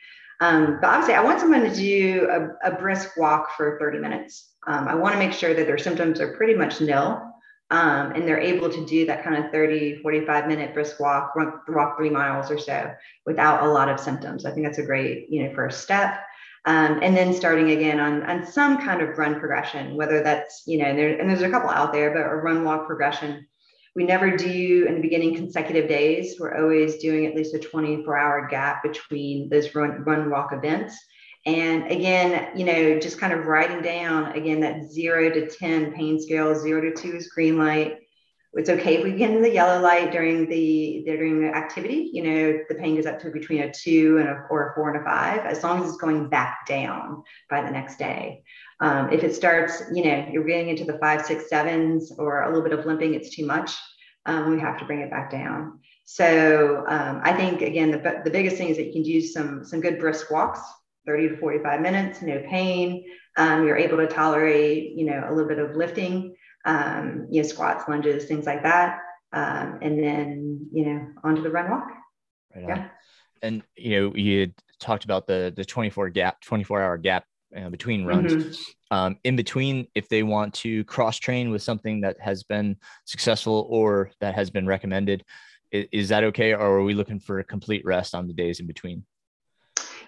Um, 0.40 0.78
but 0.80 0.88
obviously, 0.88 1.14
I 1.14 1.22
want 1.22 1.40
someone 1.40 1.62
to 1.62 1.74
do 1.74 2.28
a, 2.30 2.70
a 2.70 2.76
brisk 2.76 3.16
walk 3.16 3.56
for 3.56 3.78
30 3.80 3.98
minutes. 3.98 4.52
Um, 4.66 4.86
I 4.86 4.94
want 4.94 5.14
to 5.14 5.18
make 5.18 5.32
sure 5.32 5.54
that 5.54 5.66
their 5.66 5.78
symptoms 5.78 6.20
are 6.20 6.36
pretty 6.36 6.54
much 6.54 6.80
nil 6.80 7.22
um, 7.70 8.12
and 8.12 8.26
they're 8.28 8.40
able 8.40 8.70
to 8.70 8.86
do 8.86 9.06
that 9.06 9.24
kind 9.24 9.44
of 9.44 9.50
30, 9.50 10.02
45 10.02 10.46
minute 10.46 10.72
brisk 10.72 11.00
walk, 11.00 11.34
walk 11.68 11.96
three 11.96 12.10
miles 12.10 12.50
or 12.50 12.58
so 12.58 12.92
without 13.24 13.64
a 13.64 13.68
lot 13.68 13.88
of 13.88 13.98
symptoms. 13.98 14.44
I 14.44 14.52
think 14.52 14.66
that's 14.66 14.78
a 14.78 14.84
great, 14.84 15.26
you 15.30 15.44
know, 15.44 15.54
first 15.54 15.80
step. 15.80 16.20
Um, 16.66 16.98
and 17.00 17.16
then 17.16 17.32
starting 17.32 17.70
again 17.70 18.00
on, 18.00 18.24
on 18.24 18.44
some 18.44 18.84
kind 18.84 19.00
of 19.00 19.16
run 19.16 19.38
progression, 19.38 19.94
whether 19.94 20.22
that's, 20.22 20.64
you 20.66 20.78
know, 20.78 20.96
there, 20.96 21.18
and 21.18 21.30
there's 21.30 21.42
a 21.42 21.50
couple 21.50 21.70
out 21.70 21.92
there, 21.92 22.10
but 22.10 22.22
a 22.22 22.36
run 22.36 22.64
walk 22.64 22.86
progression 22.86 23.46
we 23.96 24.04
never 24.04 24.36
do 24.36 24.84
in 24.86 24.96
the 24.96 25.00
beginning 25.00 25.34
consecutive 25.34 25.88
days. 25.88 26.36
We're 26.38 26.62
always 26.62 26.98
doing 26.98 27.24
at 27.24 27.34
least 27.34 27.54
a 27.54 27.58
24 27.58 28.16
hour 28.16 28.46
gap 28.46 28.82
between 28.82 29.48
those 29.48 29.74
run, 29.74 30.04
run 30.04 30.28
walk 30.28 30.52
events. 30.52 30.94
And 31.46 31.90
again, 31.90 32.50
you 32.54 32.66
know, 32.66 32.98
just 32.98 33.18
kind 33.18 33.32
of 33.32 33.46
writing 33.46 33.80
down 33.80 34.32
again 34.32 34.60
that 34.60 34.90
zero 34.90 35.30
to 35.30 35.48
10 35.48 35.92
pain 35.92 36.20
scale, 36.20 36.54
zero 36.54 36.82
to 36.82 36.94
two 36.94 37.16
is 37.16 37.28
green 37.28 37.56
light. 37.56 37.96
It's 38.56 38.70
okay 38.70 38.96
if 38.96 39.04
we 39.04 39.12
get 39.12 39.30
in 39.30 39.42
the 39.42 39.52
yellow 39.52 39.80
light 39.80 40.12
during 40.12 40.48
the 40.48 41.02
during 41.04 41.40
the 41.40 41.54
activity. 41.54 42.10
You 42.12 42.22
know, 42.22 42.58
the 42.68 42.74
pain 42.74 42.96
goes 42.96 43.04
up 43.04 43.20
to 43.20 43.30
between 43.30 43.62
a 43.62 43.72
two 43.72 44.18
and 44.18 44.28
a 44.28 44.46
or 44.50 44.70
a 44.70 44.74
four 44.74 44.92
and 44.92 45.02
a 45.02 45.04
five, 45.04 45.44
as 45.44 45.62
long 45.62 45.82
as 45.82 45.88
it's 45.90 45.98
going 45.98 46.28
back 46.28 46.66
down 46.66 47.22
by 47.50 47.62
the 47.62 47.70
next 47.70 47.98
day. 47.98 48.42
Um, 48.80 49.12
if 49.12 49.24
it 49.24 49.34
starts, 49.34 49.82
you 49.92 50.04
know, 50.04 50.28
you're 50.32 50.44
getting 50.44 50.70
into 50.70 50.84
the 50.84 50.98
five, 50.98 51.26
six, 51.26 51.48
sevens 51.50 52.12
or 52.18 52.42
a 52.42 52.48
little 52.48 52.62
bit 52.62 52.78
of 52.78 52.86
limping, 52.86 53.14
it's 53.14 53.34
too 53.34 53.44
much. 53.44 53.74
Um, 54.24 54.50
we 54.50 54.60
have 54.60 54.78
to 54.78 54.84
bring 54.86 55.00
it 55.00 55.10
back 55.10 55.30
down. 55.30 55.80
So 56.04 56.84
um, 56.88 57.20
I 57.22 57.32
think 57.32 57.62
again, 57.62 57.90
the, 57.90 58.22
the 58.24 58.30
biggest 58.30 58.56
thing 58.56 58.68
is 58.68 58.76
that 58.78 58.86
you 58.86 58.92
can 58.92 59.02
do 59.02 59.20
some 59.20 59.64
some 59.64 59.80
good 59.80 59.98
brisk 59.98 60.30
walks, 60.30 60.60
30 61.06 61.30
to 61.30 61.36
45 61.36 61.80
minutes, 61.80 62.22
no 62.22 62.42
pain. 62.48 63.04
Um, 63.36 63.66
you're 63.66 63.76
able 63.76 63.98
to 63.98 64.06
tolerate, 64.06 64.92
you 64.92 65.04
know, 65.04 65.24
a 65.28 65.30
little 65.30 65.48
bit 65.48 65.58
of 65.58 65.76
lifting, 65.76 66.34
um, 66.66 67.28
you 67.30 67.42
know, 67.42 67.48
squats, 67.48 67.84
lunges, 67.88 68.26
things 68.26 68.44
like 68.44 68.62
that, 68.62 68.98
um, 69.32 69.78
and 69.80 70.02
then 70.02 70.66
you 70.72 70.84
know, 70.84 71.08
onto 71.24 71.42
the 71.42 71.50
run 71.50 71.70
walk. 71.70 71.88
Right 72.54 72.64
yeah. 72.68 72.88
And 73.42 73.62
you 73.76 74.00
know, 74.00 74.14
you 74.14 74.52
talked 74.80 75.04
about 75.04 75.26
the 75.26 75.52
the 75.56 75.64
24 75.64 76.10
gap, 76.10 76.40
24 76.42 76.82
hour 76.82 76.98
gap 76.98 77.24
uh, 77.56 77.70
between 77.70 78.04
runs. 78.04 78.34
Mm-hmm. 78.34 78.96
Um, 78.96 79.16
in 79.24 79.36
between, 79.36 79.86
if 79.94 80.08
they 80.08 80.22
want 80.22 80.54
to 80.54 80.84
cross 80.84 81.16
train 81.16 81.50
with 81.50 81.62
something 81.62 82.00
that 82.02 82.16
has 82.20 82.42
been 82.42 82.76
successful 83.04 83.66
or 83.70 84.10
that 84.20 84.34
has 84.34 84.50
been 84.50 84.66
recommended, 84.66 85.24
is, 85.70 85.86
is 85.92 86.08
that 86.08 86.24
okay? 86.24 86.52
Or 86.52 86.78
are 86.78 86.82
we 86.82 86.94
looking 86.94 87.20
for 87.20 87.38
a 87.38 87.44
complete 87.44 87.84
rest 87.84 88.14
on 88.14 88.26
the 88.26 88.34
days 88.34 88.60
in 88.60 88.66
between? 88.66 89.04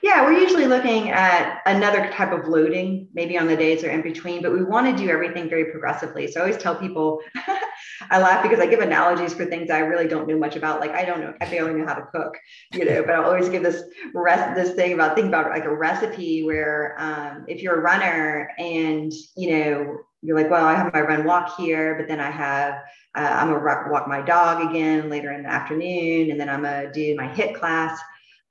Yeah, 0.03 0.23
we're 0.23 0.39
usually 0.39 0.67
looking 0.67 1.11
at 1.11 1.61
another 1.67 2.11
type 2.13 2.33
of 2.33 2.47
loading, 2.47 3.09
maybe 3.15 3.37
on 3.37 3.49
the 3.49 3.57
days 3.57 3.83
or 3.83 3.91
in 3.91 4.03
between, 4.03 4.43
but 4.43 4.53
we 4.53 4.63
want 4.63 4.87
to 4.87 5.05
do 5.05 5.11
everything 5.11 5.49
very 5.49 5.67
progressively. 5.73 6.31
So 6.31 6.41
I 6.41 6.45
always 6.45 6.57
tell 6.57 6.77
people, 6.77 7.21
I 8.11 8.21
laugh 8.21 8.43
because 8.43 8.61
I 8.61 8.67
give 8.67 8.81
analogies 8.81 9.35
for 9.35 9.45
things 9.45 9.71
I 9.71 9.81
really 9.81 10.07
don't 10.07 10.29
know 10.29 10.39
much 10.39 10.57
about. 10.57 10.81
Like 10.81 10.93
I 10.93 11.05
don't 11.05 11.21
know, 11.21 11.35
I 11.41 11.47
barely 11.47 11.75
know 11.75 11.87
how 11.87 11.95
to 11.95 12.07
cook, 12.13 12.37
you 12.73 12.85
know, 12.85 13.03
but 13.03 13.15
I'll 13.15 13.25
always 13.25 13.49
give 13.49 13.63
this 13.63 13.83
rest, 14.15 14.55
this 14.55 14.75
thing 14.75 14.93
about 14.93 15.17
think 15.17 15.29
about 15.29 15.51
like 15.51 15.65
a 15.65 15.75
recipe 15.75 16.45
where 16.45 16.95
um, 16.99 17.45
if 17.49 17.61
you're 17.63 17.77
a 17.77 17.81
runner 17.81 18.51
and 18.59 19.13
you 19.37 19.51
know 19.51 19.99
you're 20.23 20.37
like, 20.37 20.51
well, 20.51 20.65
I 20.65 20.75
have 20.75 20.93
my 20.93 21.01
run 21.01 21.25
walk 21.25 21.57
here, 21.57 21.97
but 21.97 22.09
then 22.09 22.21
I 22.21 22.31
have 22.31 22.75
uh, 23.17 23.37
I'm 23.41 23.49
gonna 23.49 23.91
walk 23.91 24.07
my 24.07 24.21
dog 24.21 24.69
again 24.71 25.11
later 25.11 25.33
in 25.33 25.43
the 25.43 25.49
afternoon, 25.49 26.31
and 26.31 26.41
then 26.41 26.49
I'm 26.49 26.63
gonna 26.63 26.93
do 26.93 27.17
my 27.17 27.29
HIIT 27.29 27.55
class. 27.55 27.99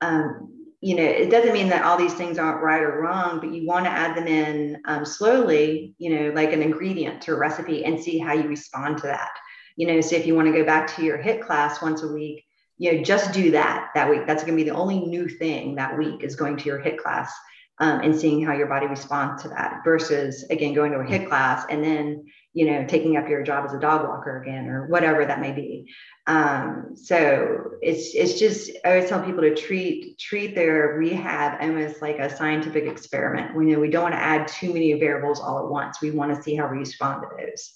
Um, 0.00 0.57
you 0.80 0.94
know, 0.94 1.02
it 1.02 1.30
doesn't 1.30 1.52
mean 1.52 1.68
that 1.70 1.84
all 1.84 1.96
these 1.96 2.14
things 2.14 2.38
aren't 2.38 2.62
right 2.62 2.82
or 2.82 3.00
wrong, 3.00 3.40
but 3.40 3.52
you 3.52 3.66
want 3.66 3.84
to 3.86 3.90
add 3.90 4.16
them 4.16 4.28
in 4.28 4.80
um, 4.84 5.04
slowly, 5.04 5.94
you 5.98 6.14
know, 6.14 6.30
like 6.34 6.52
an 6.52 6.62
ingredient 6.62 7.20
to 7.22 7.32
a 7.32 7.38
recipe 7.38 7.84
and 7.84 8.00
see 8.00 8.18
how 8.18 8.32
you 8.32 8.48
respond 8.48 8.98
to 8.98 9.08
that. 9.08 9.30
You 9.76 9.88
know, 9.88 10.00
so 10.00 10.14
if 10.14 10.26
you 10.26 10.36
want 10.36 10.46
to 10.46 10.52
go 10.52 10.64
back 10.64 10.94
to 10.96 11.04
your 11.04 11.18
HIIT 11.18 11.44
class 11.44 11.82
once 11.82 12.02
a 12.02 12.12
week, 12.12 12.44
you 12.78 12.92
know, 12.92 13.02
just 13.02 13.32
do 13.32 13.50
that 13.52 13.90
that 13.96 14.08
week. 14.08 14.26
That's 14.26 14.44
going 14.44 14.56
to 14.56 14.64
be 14.64 14.68
the 14.68 14.76
only 14.76 15.00
new 15.00 15.28
thing 15.28 15.74
that 15.74 15.98
week 15.98 16.22
is 16.22 16.36
going 16.36 16.56
to 16.58 16.64
your 16.64 16.78
HIIT 16.78 16.98
class 16.98 17.32
um, 17.80 18.00
and 18.00 18.14
seeing 18.14 18.44
how 18.44 18.52
your 18.52 18.68
body 18.68 18.86
responds 18.86 19.42
to 19.42 19.48
that 19.48 19.80
versus 19.84 20.44
again 20.50 20.74
going 20.74 20.92
to 20.92 20.98
a 20.98 21.04
HIIT 21.04 21.28
class 21.28 21.64
and 21.70 21.82
then 21.82 22.24
you 22.54 22.66
know 22.66 22.86
taking 22.86 23.16
up 23.16 23.28
your 23.28 23.42
job 23.42 23.64
as 23.64 23.74
a 23.74 23.80
dog 23.80 24.06
walker 24.06 24.40
again 24.40 24.68
or 24.68 24.86
whatever 24.86 25.24
that 25.24 25.40
may 25.40 25.52
be 25.52 25.88
um, 26.28 26.90
so 26.94 27.70
it's 27.80 28.14
it's 28.14 28.38
just 28.38 28.70
I 28.84 28.90
always 28.90 29.08
tell 29.08 29.22
people 29.22 29.40
to 29.40 29.54
treat 29.54 30.18
treat 30.18 30.54
their 30.54 30.94
rehab 30.98 31.58
almost 31.58 32.02
like 32.02 32.18
a 32.18 32.34
scientific 32.34 32.84
experiment. 32.84 33.56
We 33.56 33.68
you 33.68 33.72
know 33.72 33.80
we 33.80 33.88
don't 33.88 34.02
want 34.02 34.14
to 34.14 34.20
add 34.20 34.46
too 34.46 34.74
many 34.74 34.92
variables 34.92 35.40
all 35.40 35.58
at 35.58 35.70
once. 35.70 36.02
We 36.02 36.10
want 36.10 36.36
to 36.36 36.42
see 36.42 36.54
how 36.54 36.68
we 36.70 36.76
respond 36.76 37.22
to 37.22 37.28
those. 37.34 37.72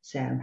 So, 0.00 0.36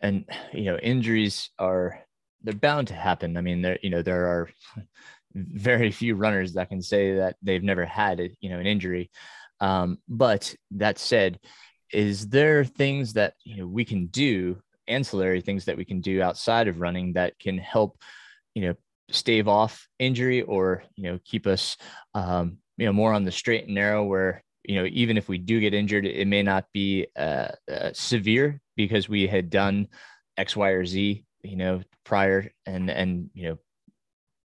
and 0.00 0.24
you 0.52 0.64
know, 0.64 0.78
injuries 0.78 1.50
are 1.60 2.04
they're 2.42 2.54
bound 2.54 2.88
to 2.88 2.94
happen. 2.94 3.36
I 3.36 3.40
mean, 3.40 3.62
there 3.62 3.78
you 3.80 3.90
know 3.90 4.02
there 4.02 4.26
are 4.26 4.50
very 5.34 5.92
few 5.92 6.16
runners 6.16 6.54
that 6.54 6.70
can 6.70 6.82
say 6.82 7.14
that 7.14 7.36
they've 7.40 7.62
never 7.62 7.84
had 7.84 8.18
you 8.40 8.50
know 8.50 8.58
an 8.58 8.66
injury. 8.66 9.12
Um, 9.60 9.98
but 10.08 10.56
that 10.72 10.98
said, 10.98 11.38
is 11.92 12.28
there 12.28 12.64
things 12.64 13.12
that 13.14 13.34
you 13.44 13.56
know 13.56 13.66
we 13.66 13.84
can 13.84 14.06
do 14.06 14.56
ancillary 14.88 15.40
things 15.40 15.64
that 15.64 15.76
we 15.76 15.84
can 15.84 16.00
do 16.00 16.22
outside 16.22 16.68
of 16.68 16.80
running 16.80 17.12
that 17.12 17.38
can 17.38 17.58
help 17.58 17.98
you 18.54 18.62
know 18.62 18.74
stave 19.10 19.46
off 19.48 19.88
injury 19.98 20.42
or 20.42 20.82
you 20.96 21.04
know 21.04 21.18
keep 21.24 21.46
us 21.46 21.76
um, 22.14 22.58
you 22.76 22.86
know 22.86 22.92
more 22.92 23.12
on 23.12 23.24
the 23.24 23.32
straight 23.32 23.66
and 23.66 23.74
narrow 23.74 24.04
where 24.04 24.42
you 24.64 24.76
know 24.76 24.88
even 24.90 25.16
if 25.16 25.28
we 25.28 25.38
do 25.38 25.60
get 25.60 25.74
injured 25.74 26.04
it 26.06 26.26
may 26.26 26.42
not 26.42 26.64
be 26.72 27.06
uh, 27.16 27.48
uh, 27.70 27.90
severe 27.92 28.60
because 28.76 29.08
we 29.08 29.26
had 29.26 29.50
done 29.50 29.86
x 30.36 30.56
y 30.56 30.70
or 30.70 30.84
z 30.84 31.24
you 31.42 31.56
know 31.56 31.80
prior 32.04 32.50
and 32.66 32.90
and 32.90 33.30
you 33.34 33.48
know 33.48 33.58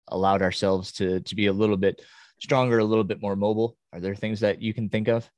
allowed 0.08 0.42
ourselves 0.42 0.92
to 0.92 1.20
to 1.20 1.34
be 1.36 1.46
a 1.46 1.52
little 1.52 1.76
bit 1.76 2.02
stronger 2.40 2.78
a 2.78 2.84
little 2.84 3.04
bit 3.04 3.20
more 3.20 3.36
mobile. 3.36 3.76
Are 3.92 4.00
there 4.00 4.14
things 4.14 4.40
that 4.40 4.62
you 4.62 4.72
can 4.72 4.88
think 4.88 5.08
of 5.08 5.28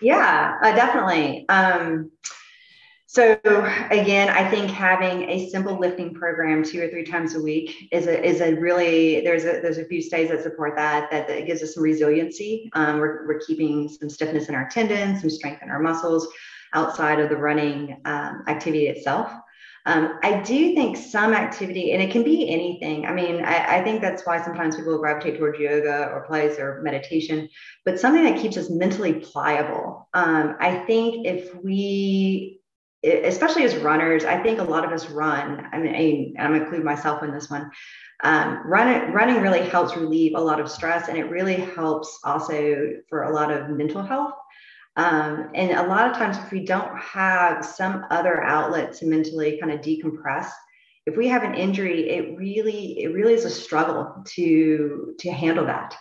yeah 0.00 0.58
uh, 0.62 0.74
definitely 0.74 1.46
um 1.48 2.10
so 3.14 3.38
again, 3.92 4.28
I 4.28 4.50
think 4.50 4.68
having 4.72 5.30
a 5.30 5.48
simple 5.48 5.78
lifting 5.78 6.14
program 6.14 6.64
two 6.64 6.82
or 6.82 6.88
three 6.88 7.04
times 7.04 7.36
a 7.36 7.40
week 7.40 7.88
is 7.92 8.08
a 8.08 8.20
is 8.20 8.40
a 8.40 8.54
really 8.54 9.20
there's 9.20 9.44
a 9.44 9.60
there's 9.60 9.78
a 9.78 9.84
few 9.84 10.02
studies 10.02 10.30
that 10.30 10.42
support 10.42 10.74
that 10.74 11.12
that, 11.12 11.28
that 11.28 11.46
gives 11.46 11.62
us 11.62 11.74
some 11.74 11.84
resiliency. 11.84 12.68
Um, 12.72 12.98
we're 12.98 13.24
we're 13.28 13.38
keeping 13.38 13.88
some 13.88 14.10
stiffness 14.10 14.48
in 14.48 14.56
our 14.56 14.68
tendons, 14.68 15.20
some 15.20 15.30
strength 15.30 15.62
in 15.62 15.70
our 15.70 15.78
muscles 15.78 16.26
outside 16.72 17.20
of 17.20 17.28
the 17.28 17.36
running 17.36 18.00
um, 18.04 18.42
activity 18.48 18.88
itself. 18.88 19.32
Um, 19.86 20.18
I 20.22 20.40
do 20.40 20.74
think 20.74 20.96
some 20.96 21.34
activity, 21.34 21.92
and 21.92 22.02
it 22.02 22.10
can 22.10 22.22
be 22.22 22.48
anything. 22.48 23.04
I 23.04 23.12
mean, 23.12 23.44
I, 23.44 23.78
I, 23.78 23.84
think 23.84 24.00
that's 24.00 24.24
why 24.24 24.42
sometimes 24.42 24.76
people 24.76 24.96
gravitate 24.96 25.38
towards 25.38 25.58
yoga 25.58 26.08
or 26.10 26.26
Pilates 26.26 26.58
or 26.58 26.80
meditation, 26.80 27.50
but 27.84 28.00
something 28.00 28.24
that 28.24 28.40
keeps 28.40 28.56
us 28.56 28.70
mentally 28.70 29.12
pliable. 29.12 30.08
Um, 30.14 30.56
I 30.58 30.76
think 30.86 31.26
if 31.26 31.54
we 31.56 32.62
especially 33.04 33.64
as 33.64 33.76
runners, 33.76 34.24
I 34.24 34.42
think 34.42 34.58
a 34.58 34.64
lot 34.64 34.84
of 34.84 34.90
us 34.90 35.10
run. 35.10 35.66
I 35.72 35.78
mean, 35.78 36.34
I'm 36.38 36.54
include 36.54 36.84
myself 36.84 37.22
in 37.22 37.32
this 37.32 37.50
one. 37.50 37.70
Um, 38.22 38.62
running, 38.64 39.12
running 39.12 39.42
really 39.42 39.60
helps 39.60 39.96
relieve 39.96 40.32
a 40.34 40.40
lot 40.40 40.60
of 40.60 40.70
stress, 40.70 41.08
and 41.08 41.18
it 41.18 41.24
really 41.24 41.56
helps 41.56 42.20
also 42.24 42.92
for 43.08 43.24
a 43.24 43.34
lot 43.34 43.50
of 43.50 43.68
mental 43.68 44.02
health. 44.02 44.32
Um, 44.96 45.50
and 45.54 45.72
a 45.72 45.88
lot 45.88 46.10
of 46.10 46.16
times, 46.16 46.38
if 46.38 46.50
we 46.52 46.64
don't 46.64 46.96
have 46.98 47.64
some 47.64 48.06
other 48.10 48.42
outlet 48.42 48.92
to 48.94 49.06
mentally 49.06 49.58
kind 49.60 49.72
of 49.72 49.80
decompress, 49.80 50.50
if 51.06 51.16
we 51.16 51.28
have 51.28 51.42
an 51.42 51.54
injury, 51.54 52.08
it 52.10 52.38
really 52.38 53.02
it 53.02 53.12
really 53.12 53.34
is 53.34 53.44
a 53.44 53.50
struggle 53.50 54.22
to 54.34 55.14
to 55.18 55.30
handle 55.30 55.66
that 55.66 55.96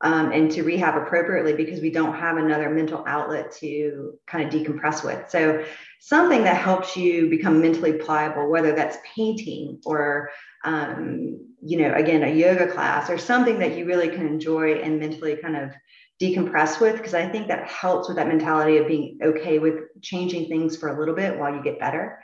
um, 0.00 0.32
and 0.32 0.50
to 0.52 0.62
rehab 0.62 0.96
appropriately 0.96 1.52
because 1.52 1.80
we 1.80 1.90
don't 1.90 2.14
have 2.14 2.36
another 2.36 2.70
mental 2.70 3.04
outlet 3.06 3.52
to 3.52 4.18
kind 4.26 4.46
of 4.46 4.52
decompress 4.52 5.04
with. 5.04 5.28
So 5.28 5.64
something 6.00 6.42
that 6.44 6.56
helps 6.56 6.96
you 6.96 7.28
become 7.28 7.60
mentally 7.60 7.92
pliable, 7.92 8.48
whether 8.48 8.74
that's 8.74 8.98
painting 9.14 9.80
or 9.84 10.30
um, 10.64 11.38
you 11.62 11.78
know 11.78 11.92
again 11.94 12.22
a 12.22 12.34
yoga 12.34 12.66
class 12.72 13.10
or 13.10 13.18
something 13.18 13.58
that 13.58 13.76
you 13.76 13.84
really 13.84 14.08
can 14.08 14.26
enjoy 14.26 14.74
and 14.76 14.98
mentally 14.98 15.36
kind 15.36 15.56
of 15.56 15.72
decompress 16.20 16.80
with 16.80 16.96
because 16.96 17.14
I 17.14 17.28
think 17.28 17.48
that 17.48 17.66
helps 17.66 18.08
with 18.08 18.16
that 18.18 18.28
mentality 18.28 18.76
of 18.76 18.86
being 18.86 19.18
okay 19.22 19.58
with 19.58 20.02
changing 20.02 20.48
things 20.48 20.76
for 20.76 20.90
a 20.90 20.98
little 20.98 21.14
bit 21.14 21.38
while 21.38 21.54
you 21.54 21.62
get 21.62 21.80
better. 21.80 22.22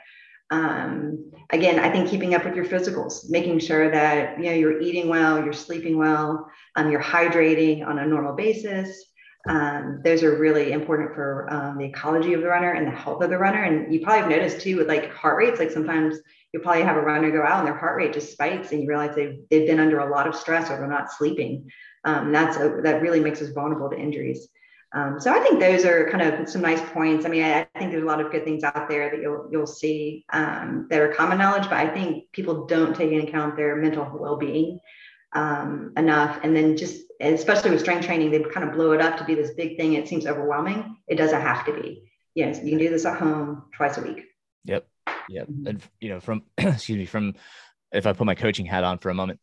Um, 0.49 1.31
again, 1.49 1.79
I 1.79 1.91
think 1.91 2.07
keeping 2.07 2.35
up 2.35 2.45
with 2.45 2.55
your 2.55 2.65
physicals, 2.65 3.29
making 3.29 3.59
sure 3.59 3.91
that 3.91 4.37
you 4.37 4.45
know 4.45 4.53
you're 4.53 4.79
eating 4.79 5.09
well, 5.09 5.43
you're 5.43 5.51
sleeping 5.51 5.97
well, 5.97 6.49
um, 6.75 6.91
you're 6.91 7.03
hydrating 7.03 7.85
on 7.85 7.99
a 7.99 8.05
normal 8.05 8.33
basis. 8.33 9.03
Um, 9.49 10.01
those 10.03 10.23
are 10.23 10.37
really 10.37 10.73
important 10.73 11.13
for 11.13 11.47
um, 11.51 11.77
the 11.77 11.85
ecology 11.85 12.33
of 12.33 12.41
the 12.41 12.47
runner 12.47 12.73
and 12.73 12.85
the 12.85 12.91
health 12.91 13.23
of 13.23 13.29
the 13.29 13.37
runner. 13.37 13.63
And 13.63 13.93
you 13.93 14.01
probably 14.01 14.21
have 14.21 14.29
noticed 14.29 14.61
too 14.61 14.77
with 14.77 14.87
like 14.87 15.13
heart 15.13 15.37
rates, 15.37 15.59
like 15.59 15.71
sometimes 15.71 16.17
you'll 16.51 16.63
probably 16.63 16.83
have 16.83 16.97
a 16.97 17.01
runner 17.01 17.31
go 17.31 17.43
out 17.43 17.59
and 17.59 17.67
their 17.67 17.77
heart 17.77 17.97
rate 17.97 18.13
just 18.13 18.31
spikes 18.31 18.71
and 18.71 18.81
you 18.81 18.89
realize 18.89 19.15
they've, 19.15 19.39
they've 19.49 19.67
been 19.67 19.79
under 19.79 19.99
a 19.99 20.09
lot 20.09 20.27
of 20.27 20.35
stress 20.35 20.69
or 20.69 20.77
they're 20.77 20.87
not 20.87 21.11
sleeping 21.11 21.69
um, 22.03 22.31
that's 22.31 22.57
a, 22.57 22.81
that 22.83 23.01
really 23.01 23.19
makes 23.19 23.41
us 23.41 23.49
vulnerable 23.49 23.89
to 23.89 23.97
injuries. 23.97 24.47
Um, 24.93 25.19
so 25.19 25.33
I 25.33 25.39
think 25.39 25.59
those 25.59 25.83
are 25.83 26.09
kind 26.09 26.23
of 26.23 26.49
some 26.49 26.61
nice 26.61 26.81
points. 26.91 27.25
I 27.25 27.29
mean, 27.29 27.43
I, 27.43 27.61
I, 27.61 27.79
think 27.79 27.91
there's 27.91 28.03
a 28.03 28.07
lot 28.07 28.21
of 28.21 28.31
good 28.31 28.45
things 28.45 28.63
out 28.63 28.87
there 28.87 29.09
that 29.09 29.21
you'll 29.21 29.49
you'll 29.51 29.67
see 29.67 30.25
um, 30.31 30.87
that 30.89 31.01
are 31.01 31.13
common 31.13 31.37
knowledge, 31.37 31.63
but 31.63 31.73
I 31.73 31.89
think 31.89 32.31
people 32.31 32.65
don't 32.67 32.95
take 32.95 33.11
into 33.11 33.27
account 33.27 33.57
their 33.57 33.75
mental 33.75 34.09
well-being 34.17 34.79
um, 35.33 35.91
enough. 35.97 36.39
And 36.43 36.55
then 36.55 36.77
just 36.77 37.01
especially 37.19 37.71
with 37.71 37.81
strength 37.81 38.05
training, 38.05 38.31
they 38.31 38.39
kind 38.39 38.67
of 38.67 38.75
blow 38.75 38.91
it 38.91 39.01
up 39.01 39.17
to 39.17 39.25
be 39.25 39.35
this 39.35 39.51
big 39.55 39.77
thing. 39.77 39.93
It 39.93 40.07
seems 40.07 40.25
overwhelming. 40.25 40.97
It 41.07 41.15
doesn't 41.15 41.41
have 41.41 41.65
to 41.65 41.73
be. 41.73 42.09
Yes, 42.33 42.59
you 42.63 42.69
can 42.69 42.79
do 42.79 42.89
this 42.89 43.05
at 43.05 43.19
home 43.19 43.63
twice 43.75 43.97
a 43.97 44.01
week. 44.01 44.23
Yep. 44.65 44.87
Yep. 45.29 45.47
Mm-hmm. 45.47 45.67
And 45.67 45.81
you 45.99 46.09
know, 46.09 46.19
from 46.19 46.43
excuse 46.57 46.97
me, 46.97 47.05
from 47.05 47.35
if 47.91 48.05
I 48.05 48.13
put 48.13 48.25
my 48.25 48.35
coaching 48.35 48.65
hat 48.65 48.83
on 48.83 48.99
for 48.99 49.09
a 49.09 49.13
moment, 49.13 49.39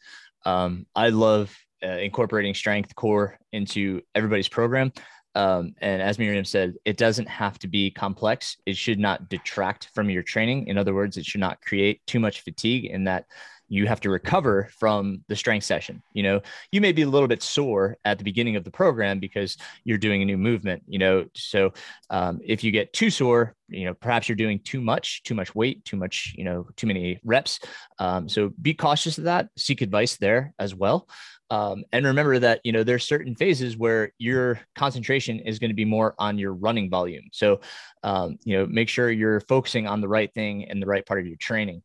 um, 0.46 0.86
I 0.94 1.10
love 1.10 1.54
uh, 1.84 1.98
incorporating 1.98 2.54
strength 2.54 2.94
core 2.94 3.38
into 3.52 4.00
everybody's 4.14 4.48
program. 4.48 4.92
Um, 5.34 5.74
and 5.80 6.00
as 6.00 6.18
Miriam 6.18 6.44
said, 6.44 6.74
it 6.84 6.96
doesn't 6.96 7.28
have 7.28 7.58
to 7.60 7.68
be 7.68 7.90
complex. 7.90 8.56
It 8.66 8.76
should 8.76 9.00
not 9.00 9.28
detract 9.28 9.88
from 9.94 10.08
your 10.08 10.22
training. 10.22 10.68
In 10.68 10.78
other 10.78 10.94
words, 10.94 11.16
it 11.16 11.26
should 11.26 11.40
not 11.40 11.60
create 11.60 12.06
too 12.06 12.20
much 12.20 12.42
fatigue 12.42 12.84
in 12.86 13.04
that 13.04 13.26
you 13.68 13.86
have 13.86 14.00
to 14.00 14.10
recover 14.10 14.68
from 14.78 15.24
the 15.28 15.34
strength 15.34 15.64
session. 15.64 16.02
You 16.12 16.22
know, 16.22 16.40
you 16.70 16.80
may 16.80 16.92
be 16.92 17.02
a 17.02 17.08
little 17.08 17.26
bit 17.26 17.42
sore 17.42 17.96
at 18.04 18.18
the 18.18 18.24
beginning 18.24 18.56
of 18.56 18.64
the 18.64 18.70
program 18.70 19.18
because 19.18 19.56
you're 19.84 19.98
doing 19.98 20.22
a 20.22 20.24
new 20.24 20.36
movement, 20.36 20.82
you 20.86 20.98
know. 20.98 21.24
So 21.34 21.72
um, 22.10 22.40
if 22.44 22.62
you 22.62 22.70
get 22.70 22.92
too 22.92 23.10
sore, 23.10 23.56
you 23.68 23.86
know, 23.86 23.94
perhaps 23.94 24.28
you're 24.28 24.36
doing 24.36 24.60
too 24.60 24.80
much, 24.80 25.22
too 25.22 25.34
much 25.34 25.54
weight, 25.54 25.84
too 25.84 25.96
much, 25.96 26.34
you 26.36 26.44
know, 26.44 26.68
too 26.76 26.86
many 26.86 27.18
reps. 27.24 27.58
Um, 27.98 28.28
so 28.28 28.52
be 28.60 28.74
cautious 28.74 29.18
of 29.18 29.24
that. 29.24 29.48
Seek 29.56 29.80
advice 29.80 30.16
there 30.18 30.52
as 30.58 30.74
well. 30.74 31.08
Um, 31.54 31.84
and 31.92 32.04
remember 32.04 32.40
that 32.40 32.60
you 32.64 32.72
know 32.72 32.82
there's 32.82 33.06
certain 33.06 33.36
phases 33.36 33.76
where 33.76 34.12
your 34.18 34.60
concentration 34.74 35.38
is 35.38 35.60
going 35.60 35.70
to 35.70 35.74
be 35.74 35.84
more 35.84 36.16
on 36.18 36.36
your 36.36 36.52
running 36.52 36.90
volume. 36.90 37.26
So 37.32 37.60
um, 38.02 38.38
you 38.44 38.58
know 38.58 38.66
make 38.66 38.88
sure 38.88 39.08
you're 39.10 39.40
focusing 39.40 39.86
on 39.86 40.00
the 40.00 40.08
right 40.08 40.32
thing 40.34 40.64
and 40.68 40.82
the 40.82 40.86
right 40.86 41.06
part 41.06 41.20
of 41.20 41.26
your 41.26 41.36
training. 41.36 41.82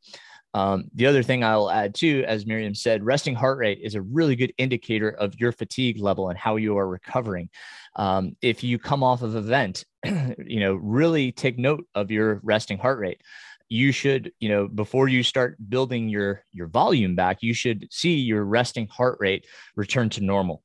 Um, 0.55 0.85
the 0.95 1.05
other 1.05 1.21
thing 1.21 1.43
I'll 1.43 1.69
add 1.69 1.93
too, 1.93 2.23
as 2.27 2.47
Miriam 2.47 2.73
said, 2.73 3.05
resting 3.05 3.35
heart 3.35 3.59
rate 3.59 3.79
is 3.83 3.93
a 3.93 4.01
really 4.01 4.35
good 4.35 4.51
indicator 4.57 5.11
of 5.11 5.39
your 5.39 5.51
fatigue 5.51 5.99
level 5.99 6.29
and 6.29 6.39
how 6.39 6.55
you 6.55 6.75
are 6.79 6.87
recovering. 6.87 7.49
Um, 7.95 8.35
if 8.41 8.63
you 8.63 8.79
come 8.79 9.03
off 9.03 9.21
of 9.21 9.35
event, 9.35 9.85
you 10.03 10.59
know, 10.61 10.73
really 10.73 11.31
take 11.31 11.59
note 11.59 11.85
of 11.93 12.09
your 12.09 12.39
resting 12.41 12.79
heart 12.79 12.97
rate 12.97 13.21
you 13.69 13.91
should 13.91 14.31
you 14.39 14.49
know 14.49 14.67
before 14.67 15.07
you 15.07 15.23
start 15.23 15.57
building 15.69 16.09
your 16.09 16.43
your 16.51 16.67
volume 16.67 17.15
back 17.15 17.37
you 17.41 17.53
should 17.53 17.87
see 17.91 18.15
your 18.15 18.43
resting 18.43 18.87
heart 18.87 19.17
rate 19.19 19.45
return 19.75 20.09
to 20.09 20.21
normal. 20.21 20.63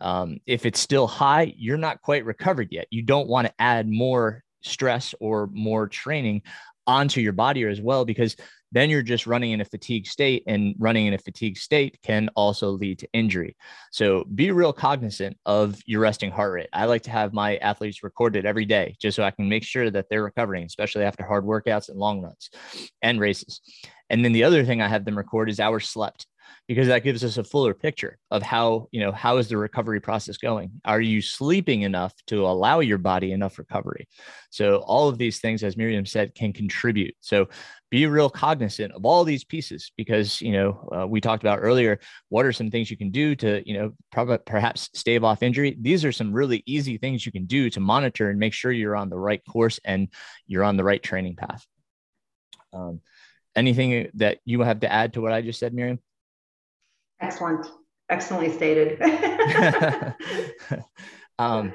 Um, 0.00 0.38
if 0.46 0.66
it's 0.66 0.80
still 0.80 1.06
high 1.06 1.54
you're 1.56 1.76
not 1.76 2.00
quite 2.00 2.24
recovered 2.24 2.68
yet. 2.70 2.86
You 2.90 3.02
don't 3.02 3.28
want 3.28 3.46
to 3.46 3.54
add 3.58 3.88
more 3.88 4.42
stress 4.62 5.14
or 5.20 5.48
more 5.52 5.88
training 5.88 6.42
onto 6.86 7.20
your 7.20 7.32
body 7.32 7.64
as 7.64 7.80
well 7.80 8.04
because 8.04 8.36
then 8.74 8.90
you're 8.90 9.02
just 9.02 9.26
running 9.26 9.52
in 9.52 9.60
a 9.60 9.64
fatigue 9.64 10.06
state 10.06 10.42
and 10.48 10.74
running 10.78 11.06
in 11.06 11.14
a 11.14 11.18
fatigue 11.18 11.56
state 11.56 11.96
can 12.02 12.28
also 12.34 12.70
lead 12.70 12.98
to 12.98 13.08
injury. 13.12 13.56
So 13.92 14.24
be 14.34 14.50
real 14.50 14.72
cognizant 14.72 15.38
of 15.46 15.80
your 15.86 16.00
resting 16.00 16.32
heart 16.32 16.52
rate. 16.52 16.68
I 16.72 16.86
like 16.86 17.02
to 17.02 17.10
have 17.10 17.32
my 17.32 17.56
athletes 17.58 18.02
recorded 18.02 18.44
every 18.44 18.64
day 18.64 18.96
just 19.00 19.14
so 19.14 19.22
i 19.22 19.30
can 19.30 19.48
make 19.48 19.62
sure 19.62 19.90
that 19.90 20.06
they're 20.10 20.24
recovering 20.24 20.64
especially 20.64 21.04
after 21.04 21.24
hard 21.24 21.44
workouts 21.44 21.88
and 21.88 21.98
long 21.98 22.20
runs 22.20 22.50
and 23.00 23.20
races. 23.20 23.60
And 24.10 24.24
then 24.24 24.32
the 24.32 24.44
other 24.44 24.64
thing 24.64 24.82
i 24.82 24.88
have 24.88 25.04
them 25.04 25.16
record 25.16 25.48
is 25.48 25.60
hours 25.60 25.88
slept 25.88 26.26
because 26.66 26.88
that 26.88 27.04
gives 27.04 27.22
us 27.22 27.36
a 27.36 27.44
fuller 27.44 27.74
picture 27.74 28.18
of 28.30 28.42
how 28.42 28.88
you 28.90 29.00
know 29.00 29.12
how 29.12 29.36
is 29.36 29.48
the 29.48 29.56
recovery 29.56 30.00
process 30.00 30.36
going? 30.36 30.80
Are 30.84 31.00
you 31.00 31.20
sleeping 31.20 31.82
enough 31.82 32.14
to 32.28 32.46
allow 32.46 32.80
your 32.80 32.98
body 32.98 33.32
enough 33.32 33.58
recovery? 33.58 34.08
So 34.50 34.78
all 34.78 35.08
of 35.08 35.18
these 35.18 35.40
things 35.40 35.62
as 35.62 35.76
miriam 35.76 36.06
said 36.06 36.34
can 36.34 36.52
contribute. 36.52 37.14
So 37.20 37.48
be 37.90 38.06
real 38.06 38.30
cognizant 38.30 38.92
of 38.92 39.04
all 39.04 39.24
these 39.24 39.44
pieces 39.44 39.92
because 39.96 40.40
you 40.40 40.52
know 40.52 40.88
uh, 40.96 41.06
we 41.06 41.20
talked 41.20 41.42
about 41.42 41.60
earlier 41.60 42.00
what 42.28 42.46
are 42.46 42.52
some 42.52 42.70
things 42.70 42.90
you 42.90 42.96
can 42.96 43.10
do 43.10 43.36
to 43.36 43.62
you 43.68 43.78
know 43.78 43.92
probably 44.10 44.38
perhaps 44.38 44.90
stave 44.94 45.24
off 45.24 45.42
injury? 45.42 45.76
These 45.80 46.04
are 46.04 46.12
some 46.12 46.32
really 46.32 46.62
easy 46.66 46.98
things 46.98 47.26
you 47.26 47.32
can 47.32 47.46
do 47.46 47.68
to 47.70 47.80
monitor 47.80 48.30
and 48.30 48.38
make 48.38 48.54
sure 48.54 48.72
you're 48.72 48.96
on 48.96 49.10
the 49.10 49.18
right 49.18 49.42
course 49.48 49.78
and 49.84 50.08
you're 50.46 50.64
on 50.64 50.76
the 50.76 50.84
right 50.84 51.02
training 51.02 51.36
path. 51.36 51.66
Um, 52.72 53.00
anything 53.56 54.10
that 54.14 54.38
you 54.44 54.60
have 54.62 54.80
to 54.80 54.92
add 54.92 55.12
to 55.12 55.20
what 55.20 55.32
i 55.32 55.40
just 55.40 55.58
said 55.58 55.72
miriam 55.72 55.98
Excellent. 57.24 57.66
Excellently 58.10 58.52
stated. 58.52 59.00
um, 61.38 61.72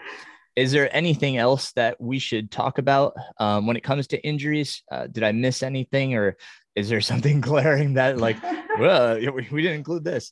is 0.56 0.72
there 0.72 0.95
anything 0.95 1.38
else 1.38 1.72
that 1.72 2.00
we 2.00 2.20
should 2.20 2.52
talk 2.52 2.78
about 2.78 3.14
um, 3.39 3.66
when 3.66 3.78
it 3.78 3.84
comes 3.84 4.08
to 4.08 4.24
injuries? 4.24 4.84
Uh, 4.91 5.08
did 5.08 5.24
I 5.24 5.32
miss 5.32 5.64
anything, 5.64 6.16
or 6.16 6.38
is 6.76 6.88
there 6.88 7.02
something 7.02 7.41
glaring 7.50 7.95
that, 7.95 8.20
like, 8.20 8.38
well, 8.78 9.16
we, 9.16 9.47
we 9.52 9.62
didn't 9.64 9.78
include 9.78 10.04
this? 10.04 10.32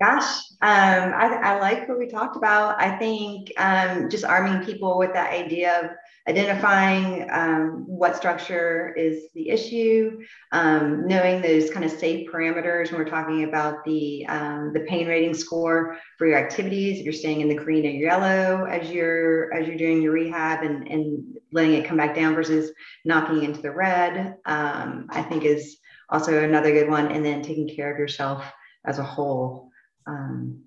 Gosh, 0.00 0.36
um, 0.60 1.12
I, 1.14 1.40
I, 1.42 1.60
like 1.60 1.88
what 1.88 1.98
we 1.98 2.08
talked 2.08 2.36
about. 2.36 2.80
I 2.80 2.98
think 2.98 3.52
um, 3.56 4.08
just 4.10 4.24
arming 4.24 4.64
people 4.64 4.98
with 4.98 5.12
that 5.12 5.32
idea 5.32 5.80
of 5.80 5.90
identifying 6.28 7.28
um, 7.30 7.84
what 7.86 8.16
structure 8.16 8.94
is 8.96 9.24
the 9.34 9.48
issue, 9.48 10.20
um, 10.52 11.06
knowing 11.06 11.42
those 11.42 11.70
kind 11.70 11.84
of 11.84 11.90
safe 11.90 12.30
parameters 12.30 12.90
when 12.90 13.00
we're 13.00 13.08
talking 13.08 13.44
about 13.44 13.84
the, 13.84 14.24
um, 14.26 14.72
the 14.72 14.80
pain 14.80 15.08
rating 15.08 15.34
score 15.34 15.98
for 16.18 16.26
your 16.26 16.38
activities, 16.38 16.98
if 16.98 17.04
you're 17.04 17.12
staying 17.12 17.40
in 17.40 17.48
the 17.48 17.54
green 17.54 17.84
or 17.86 17.90
yellow 17.90 18.64
as 18.66 18.90
you're, 18.90 19.52
as 19.52 19.66
you're 19.66 19.76
doing 19.76 20.00
your 20.00 20.12
rehab 20.12 20.62
and, 20.62 20.86
and 20.88 21.38
letting 21.52 21.74
it 21.74 21.86
come 21.86 21.96
back 21.96 22.14
down 22.14 22.34
versus 22.34 22.70
knocking 23.04 23.42
into 23.42 23.60
the 23.60 23.70
red, 23.70 24.36
um, 24.46 25.06
I 25.10 25.22
think 25.22 25.44
is 25.44 25.78
also 26.08 26.44
another 26.44 26.72
good 26.72 26.88
one. 26.88 27.10
And 27.10 27.24
then 27.24 27.42
taking 27.42 27.68
care 27.68 27.92
of 27.92 27.98
yourself 27.98 28.44
as 28.84 28.98
a 28.98 29.04
whole 29.04 29.70
um, 30.06 30.62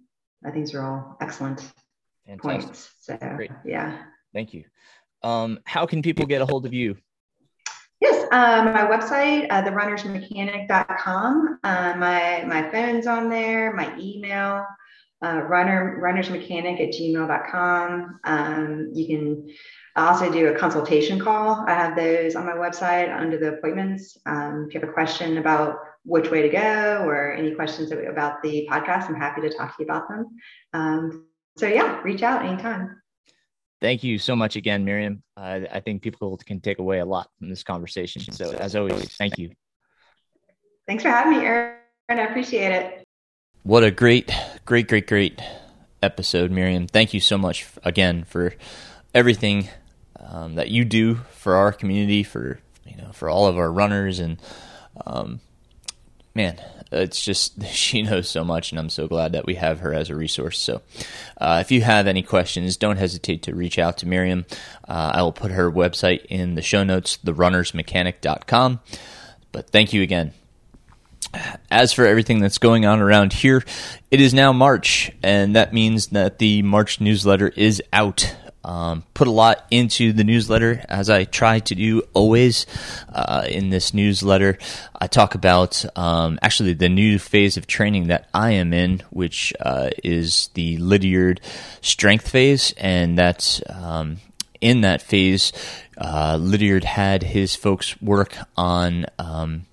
I 0.46 0.52
think 0.52 0.66
these 0.66 0.76
are 0.76 0.84
all 0.84 1.18
excellent 1.22 1.60
Fantastic. 2.28 2.64
points. 2.66 2.92
So, 3.02 3.18
Great. 3.36 3.52
yeah. 3.66 4.04
Thank 4.34 4.54
you. 4.54 4.64
Um, 5.26 5.60
how 5.66 5.88
can 5.88 6.04
people 6.04 6.28
get 6.28 6.42
a 6.44 6.46
hold 6.46 6.68
of 6.68 6.74
you? 6.74 6.98
Yes, 8.00 8.28
um, 8.32 8.66
my 8.66 8.86
website, 8.86 9.48
uh, 9.50 9.64
therunnersmechanic.com. 9.64 11.60
Uh, 11.64 11.94
my, 11.98 12.44
my 12.46 12.70
phone's 12.72 13.08
on 13.08 13.28
there, 13.28 13.74
my 13.74 13.92
email, 13.98 14.64
uh, 15.24 15.42
runner, 15.42 16.00
runnersmechanic 16.00 16.80
at 16.80 16.94
gmail.com. 16.94 18.20
Um, 18.24 18.92
you 18.94 19.08
can 19.08 19.50
also 19.96 20.32
do 20.32 20.50
a 20.50 20.60
consultation 20.60 21.20
call. 21.20 21.66
I 21.68 21.74
have 21.74 21.96
those 21.96 22.36
on 22.36 22.46
my 22.46 22.54
website 22.54 23.12
under 23.18 23.40
the 23.40 23.56
appointments. 23.56 24.20
Um, 24.28 24.66
if 24.68 24.76
you 24.76 24.80
have 24.80 24.88
a 24.88 24.94
question 24.94 25.40
about 25.40 25.80
which 26.04 26.30
way 26.30 26.44
to 26.44 26.50
go 26.50 27.04
or 27.04 27.34
any 27.34 27.56
questions 27.56 27.92
about 27.92 28.44
the 28.44 28.68
podcast, 28.70 29.10
I'm 29.10 29.16
happy 29.16 29.42
to 29.42 29.50
talk 29.50 29.76
to 29.76 29.84
you 29.84 29.86
about 29.86 30.08
them. 30.08 30.28
Um, 30.74 31.26
so 31.58 31.66
yeah, 31.66 32.00
reach 32.04 32.22
out 32.22 32.46
anytime. 32.46 33.02
Thank 33.86 34.04
you 34.04 34.18
so 34.18 34.36
much 34.36 34.56
again, 34.56 34.84
Miriam. 34.84 35.22
Uh, 35.38 35.60
I 35.72 35.80
think 35.80 36.02
people 36.02 36.36
can 36.38 36.60
take 36.60 36.80
away 36.80 37.02
a 37.02 37.06
lot 37.06 37.30
from 37.38 37.50
this 37.52 37.62
conversation. 37.62 38.34
So 38.34 38.52
as 38.54 38.76
always, 38.76 39.16
thank 39.16 39.38
you. 39.38 39.52
Thanks 40.88 41.04
for 41.04 41.10
having 41.10 41.38
me, 41.38 41.46
Aaron. 41.46 41.78
I 42.10 42.14
appreciate 42.24 42.72
it. 42.72 43.04
What 43.62 43.84
a 43.84 43.92
great, 43.92 44.32
great, 44.66 44.88
great, 44.88 45.06
great 45.06 45.40
episode, 46.02 46.50
Miriam. 46.50 46.88
Thank 46.88 47.14
you 47.14 47.20
so 47.20 47.38
much 47.38 47.68
again 47.84 48.24
for 48.24 48.56
everything 49.14 49.70
um, 50.20 50.56
that 50.56 50.70
you 50.70 50.84
do 50.84 51.20
for 51.34 51.54
our 51.54 51.72
community, 51.72 52.24
for 52.24 52.58
you 52.88 52.98
know, 52.98 53.12
for 53.12 53.30
all 53.30 53.46
of 53.46 53.56
our 53.56 53.72
runners, 53.72 54.18
and 54.18 54.42
um, 55.06 55.42
man, 56.36 56.60
it's 56.92 57.24
just 57.24 57.66
she 57.68 58.02
knows 58.02 58.30
so 58.30 58.44
much, 58.44 58.72
and 58.72 58.80
I'm 58.80 58.90
so 58.90 59.08
glad 59.08 59.32
that 59.32 59.46
we 59.46 59.56
have 59.56 59.80
her 59.80 59.94
as 59.94 60.10
a 60.10 60.16
resource. 60.16 60.60
So, 60.60 60.82
uh, 61.40 61.60
if 61.62 61.72
you 61.72 61.82
have 61.82 62.08
any 62.08 62.22
questions, 62.22 62.78
don't 62.78 62.98
hesitate 62.98 63.44
to 63.44 63.56
reach 63.56 63.80
out 63.80 63.98
to 64.00 64.08
Miriam. 64.08 64.46
Uh, 64.88 65.12
I 65.16 65.22
will 65.24 65.32
put 65.32 65.52
her 65.52 65.72
website 65.72 66.26
in 66.26 66.56
the 66.56 66.62
show 66.62 66.84
notes, 66.84 67.18
therunnersmechanic.com. 67.26 68.80
But 69.52 69.70
thank 69.70 69.94
you 69.94 70.02
again. 70.02 70.34
As 71.70 71.92
for 71.92 72.06
everything 72.06 72.40
that's 72.40 72.60
going 72.60 72.86
on 72.86 73.02
around 73.02 73.34
here, 73.34 73.64
it 74.10 74.22
is 74.22 74.34
now 74.34 74.54
March, 74.54 75.12
and 75.22 75.56
that 75.56 75.74
means 75.74 76.08
that 76.08 76.40
the 76.40 76.62
March 76.62 77.02
newsletter 77.02 77.50
is 77.50 77.82
out. 77.92 78.36
Um, 78.66 79.04
put 79.14 79.28
a 79.28 79.32
lot 79.32 79.64
into 79.70 80.12
the 80.12 80.24
newsletter, 80.24 80.84
as 80.90 81.08
I 81.08 81.26
try 81.26 81.60
to 81.60 81.76
do 81.76 82.02
always 82.16 82.66
uh, 83.14 83.46
in 83.48 83.70
this 83.70 83.94
newsletter. 83.94 84.58
I 85.00 85.06
talk 85.06 85.36
about 85.36 85.86
um, 85.96 86.40
actually 86.42 86.74
the 86.74 86.90
new 86.90 87.20
phase 87.20 87.58
of 87.58 87.68
training 87.68 88.08
that 88.08 88.28
I 88.34 88.52
am 88.54 88.74
in, 88.74 89.04
which 89.12 89.54
uh, 89.60 89.92
is 90.04 90.50
the 90.56 90.78
Lydiard 90.78 91.42
strength 91.82 92.28
phase, 92.28 92.74
and 92.78 93.16
that's 93.16 93.62
um, 93.70 94.18
in 94.62 94.82
that 94.82 95.04
phase. 95.04 95.54
Uh, 95.96 96.38
Lydiard 96.42 96.86
had 96.86 97.22
his 97.22 97.56
folks 97.56 98.02
work 98.02 98.36
on 98.58 99.06
um, 99.20 99.68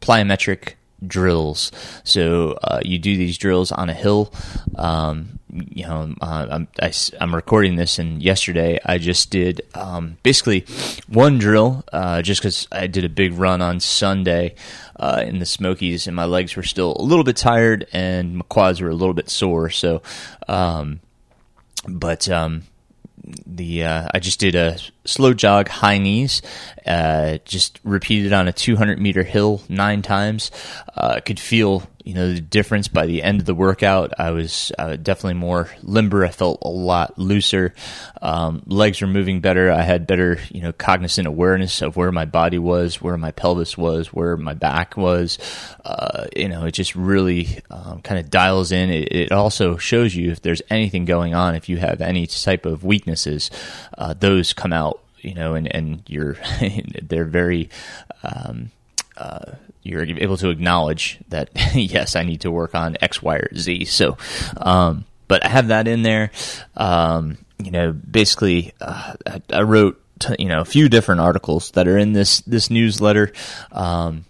plyometric 0.00 0.74
drills. 1.06 1.70
So 2.04 2.58
uh, 2.62 2.80
you 2.84 2.98
do 2.98 3.16
these 3.16 3.38
drills 3.38 3.72
on 3.72 3.88
a 3.88 3.94
hill. 3.94 4.32
Um, 4.74 5.39
you 5.52 5.84
know, 5.84 6.14
uh, 6.20 6.46
I'm, 6.50 6.68
I, 6.80 6.86
am 6.86 6.92
i 7.20 7.22
am 7.22 7.34
recording 7.34 7.76
this, 7.76 7.98
and 7.98 8.22
yesterday 8.22 8.78
I 8.84 8.98
just 8.98 9.30
did 9.30 9.62
um, 9.74 10.16
basically 10.22 10.64
one 11.08 11.38
drill, 11.38 11.84
uh, 11.92 12.22
just 12.22 12.40
because 12.40 12.68
I 12.70 12.86
did 12.86 13.04
a 13.04 13.08
big 13.08 13.34
run 13.34 13.62
on 13.62 13.80
Sunday 13.80 14.54
uh, 14.96 15.24
in 15.26 15.38
the 15.38 15.46
Smokies, 15.46 16.06
and 16.06 16.14
my 16.14 16.24
legs 16.24 16.56
were 16.56 16.62
still 16.62 16.96
a 16.98 17.02
little 17.02 17.24
bit 17.24 17.36
tired, 17.36 17.86
and 17.92 18.38
my 18.38 18.44
quads 18.48 18.80
were 18.80 18.90
a 18.90 18.94
little 18.94 19.14
bit 19.14 19.28
sore. 19.28 19.70
So, 19.70 20.02
um, 20.48 21.00
but 21.88 22.28
um, 22.28 22.62
the 23.46 23.84
uh, 23.84 24.08
I 24.12 24.18
just 24.18 24.40
did 24.40 24.54
a 24.54 24.78
slow 25.04 25.34
jog, 25.34 25.68
high 25.68 25.98
knees, 25.98 26.42
uh, 26.86 27.38
just 27.44 27.80
repeated 27.84 28.32
on 28.32 28.48
a 28.48 28.52
200 28.52 29.00
meter 29.00 29.24
hill 29.24 29.62
nine 29.68 30.02
times. 30.02 30.50
Uh, 30.96 31.20
could 31.20 31.40
feel 31.40 31.88
you 32.04 32.14
know 32.14 32.32
the 32.32 32.40
difference 32.40 32.88
by 32.88 33.06
the 33.06 33.22
end 33.22 33.40
of 33.40 33.46
the 33.46 33.54
workout. 33.54 34.12
I 34.18 34.30
was 34.30 34.72
uh, 34.78 34.96
definitely 34.96 35.34
more 35.34 35.68
limber. 35.82 36.24
I 36.24 36.30
felt 36.30 36.58
a 36.62 36.68
lot 36.68 37.18
looser. 37.18 37.74
Um, 38.22 38.62
legs 38.66 39.00
were 39.00 39.06
moving 39.06 39.40
better. 39.40 39.70
I 39.70 39.82
had 39.82 40.06
better 40.06 40.38
you 40.50 40.62
know 40.62 40.72
cognizant 40.72 41.26
awareness 41.26 41.82
of 41.82 41.96
where 41.96 42.12
my 42.12 42.24
body 42.24 42.58
was, 42.58 43.00
where 43.02 43.16
my 43.16 43.32
pelvis 43.32 43.76
was, 43.76 44.12
where 44.12 44.36
my 44.36 44.54
back 44.54 44.96
was. 44.96 45.38
Uh, 45.84 46.26
you 46.36 46.48
know, 46.48 46.64
it 46.64 46.72
just 46.72 46.94
really 46.94 47.60
um, 47.70 48.00
kind 48.02 48.18
of 48.18 48.30
dials 48.30 48.72
in. 48.72 48.90
It, 48.90 49.12
it, 49.12 49.32
also 49.32 49.76
shows 49.76 50.14
you 50.14 50.30
if 50.30 50.42
there's 50.42 50.62
anything 50.70 51.04
going 51.04 51.34
on. 51.34 51.54
If 51.54 51.68
you 51.68 51.78
have 51.78 52.00
any 52.00 52.26
type 52.26 52.66
of 52.66 52.84
weaknesses, 52.84 53.50
uh, 53.96 54.14
those 54.14 54.52
come 54.52 54.72
out. 54.72 55.02
You 55.20 55.34
know, 55.34 55.54
and 55.54 55.72
and 55.74 56.02
you're 56.06 56.36
they're 57.02 57.26
very. 57.26 57.68
Um, 58.22 58.70
uh, 59.20 59.56
you're 59.82 60.02
able 60.02 60.36
to 60.38 60.48
acknowledge 60.48 61.18
that 61.28 61.50
yes, 61.74 62.16
I 62.16 62.24
need 62.24 62.42
to 62.42 62.50
work 62.50 62.74
on 62.74 62.96
X, 63.00 63.22
Y, 63.22 63.36
or 63.36 63.54
Z. 63.54 63.84
So, 63.84 64.16
um, 64.56 65.04
but 65.28 65.44
I 65.44 65.48
have 65.48 65.68
that 65.68 65.86
in 65.86 66.02
there. 66.02 66.30
Um, 66.76 67.38
you 67.58 67.70
know, 67.70 67.92
basically, 67.92 68.72
uh, 68.80 69.14
I, 69.26 69.42
I, 69.52 69.62
wrote 69.62 70.02
you 70.38 70.46
know 70.46 70.60
a 70.60 70.64
few 70.64 70.88
different 70.88 71.20
articles 71.20 71.70
that 71.72 71.86
are 71.86 71.98
in 71.98 72.14
this 72.14 72.40
this 72.40 72.70
newsletter, 72.70 73.32
um, 73.72 74.24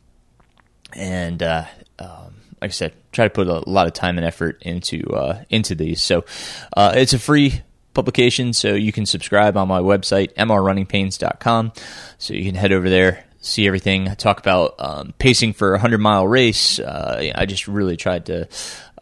and 0.95 1.43
uh, 1.43 1.65
um, 1.99 2.35
like 2.61 2.71
I 2.71 2.73
said, 2.73 2.95
try 3.13 3.27
to 3.27 3.31
put 3.31 3.47
a 3.47 3.69
lot 3.71 3.87
of 3.87 3.93
time 3.93 4.19
and 4.19 4.27
effort 4.27 4.61
into 4.63 5.09
uh, 5.15 5.45
into 5.49 5.75
these. 5.75 6.03
So, 6.03 6.25
uh, 6.77 6.95
it's 6.97 7.13
a 7.13 7.19
free 7.19 7.63
publication, 7.95 8.53
so 8.53 8.75
you 8.75 8.93
can 8.93 9.07
subscribe 9.07 9.57
on 9.57 9.69
my 9.69 9.81
website, 9.81 10.35
mrrunningpains.com. 10.35 11.73
So 12.19 12.35
you 12.35 12.45
can 12.45 12.55
head 12.55 12.73
over 12.73 12.89
there, 12.89 13.25
see 13.41 13.67
everything. 13.67 14.09
I 14.09 14.15
talk 14.15 14.39
about 14.39 14.75
um, 14.79 15.15
pacing 15.19 15.55
for 15.55 15.75
a 15.75 15.79
hundred 15.79 15.99
mile 15.99 16.27
race. 16.27 16.79
Uh, 16.79 17.33
I 17.35 17.47
just 17.47 17.67
really 17.67 17.97
tried 17.97 18.27
to 18.27 18.49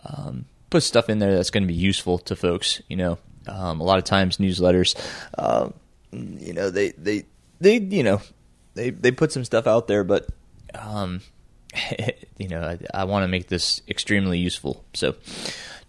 um, 0.05 0.47
put 0.71 0.83
stuff 0.83 1.09
in 1.09 1.19
there 1.19 1.35
that's 1.35 1.51
going 1.51 1.65
to 1.65 1.69
be 1.69 1.75
useful 1.75 2.19
to 2.21 2.37
folks. 2.37 2.81
You 2.89 2.97
know, 2.97 3.19
um, 3.47 3.81
a 3.81 3.85
lot 3.85 3.99
of 3.99 4.05
times 4.05 4.39
newsletters, 4.39 4.95
uh, 5.37 5.71
you 6.13 6.53
know, 6.53 6.71
they 6.71 6.91
they 6.91 7.25
they 7.61 7.79
you 7.79 8.03
know 8.03 8.21
they 8.75 8.91
they 8.91 9.11
put 9.11 9.33
some 9.33 9.45
stuff 9.45 9.67
out 9.67 9.89
there, 9.89 10.05
but 10.05 10.29
um, 10.75 11.21
you 12.39 12.49
know, 12.49 12.63
I, 12.63 12.79
I 13.03 13.05
want 13.05 13.25
to 13.25 13.29
make 13.29 13.49
this 13.49 13.83
extremely 13.89 14.39
useful. 14.39 14.85
So 14.95 15.17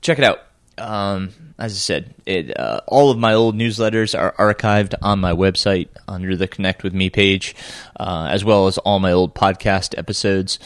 check 0.02 0.18
it 0.18 0.24
out 0.24 0.40
um, 0.80 1.34
as 1.58 1.74
I 1.74 1.76
said, 1.76 2.16
it, 2.26 2.58
uh, 2.58 2.82
all 2.88 3.12
of 3.12 3.18
my 3.18 3.34
old 3.34 3.56
newsletters 3.56 4.18
are 4.18 4.34
archived 4.34 4.94
on 5.02 5.20
my 5.20 5.34
website 5.34 5.90
under 6.08 6.36
the 6.36 6.48
Connect 6.48 6.84
with 6.84 6.94
Me 6.94 7.10
page, 7.10 7.56
uh, 8.00 8.28
as 8.32 8.46
well 8.46 8.68
as 8.68 8.78
all 8.80 9.00
my 9.00 9.12
old 9.12 9.36
podcast 9.36 9.98
episodes. 9.98 10.58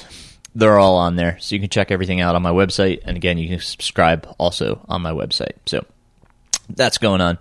They're 0.55 0.78
all 0.78 0.97
on 0.97 1.16
there, 1.16 1.38
so 1.39 1.55
you 1.55 1.61
can 1.61 1.70
check 1.70 1.89
everything 1.89 2.22
out 2.22 2.36
on 2.36 2.43
my 2.43 2.51
website. 2.51 3.01
And 3.05 3.18
again, 3.18 3.39
you 3.39 3.49
can 3.49 3.59
subscribe 3.59 4.32
also 4.38 4.86
on 4.88 5.01
my 5.01 5.11
website. 5.11 5.53
So 5.66 5.84
that's 6.70 6.99
going 6.99 7.22
on. 7.22 7.39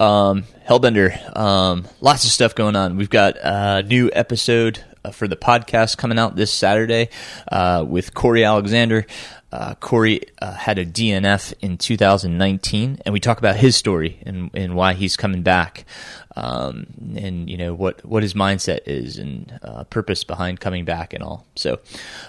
Um, 0.00 0.44
Hellbender, 0.66 1.36
um, 1.36 1.86
lots 2.00 2.24
of 2.24 2.30
stuff 2.30 2.54
going 2.54 2.76
on. 2.76 2.96
We've 2.96 3.10
got 3.10 3.36
a 3.42 3.82
new 3.82 4.10
episode 4.10 4.82
uh, 5.04 5.10
for 5.10 5.28
the 5.28 5.36
podcast 5.36 5.98
coming 5.98 6.18
out 6.18 6.34
this 6.34 6.52
Saturday 6.52 7.10
uh, 7.52 7.84
with 7.86 8.14
Corey 8.14 8.44
Alexander. 8.44 9.06
Uh, 9.56 9.74
Corey 9.76 10.20
uh, 10.42 10.52
had 10.52 10.78
a 10.78 10.84
DNF 10.84 11.54
in 11.62 11.78
2019, 11.78 12.98
and 13.06 13.12
we 13.14 13.18
talk 13.18 13.38
about 13.38 13.56
his 13.56 13.74
story 13.74 14.20
and, 14.26 14.50
and 14.52 14.76
why 14.76 14.92
he's 14.92 15.16
coming 15.16 15.40
back, 15.40 15.86
um, 16.36 16.86
and 17.16 17.48
you 17.48 17.56
know 17.56 17.74
what 17.74 18.04
what 18.04 18.22
his 18.22 18.34
mindset 18.34 18.80
is 18.86 19.18
and 19.18 19.58
uh, 19.62 19.84
purpose 19.84 20.22
behind 20.22 20.60
coming 20.60 20.84
back 20.84 21.14
and 21.14 21.22
all. 21.22 21.46
So, 21.56 21.78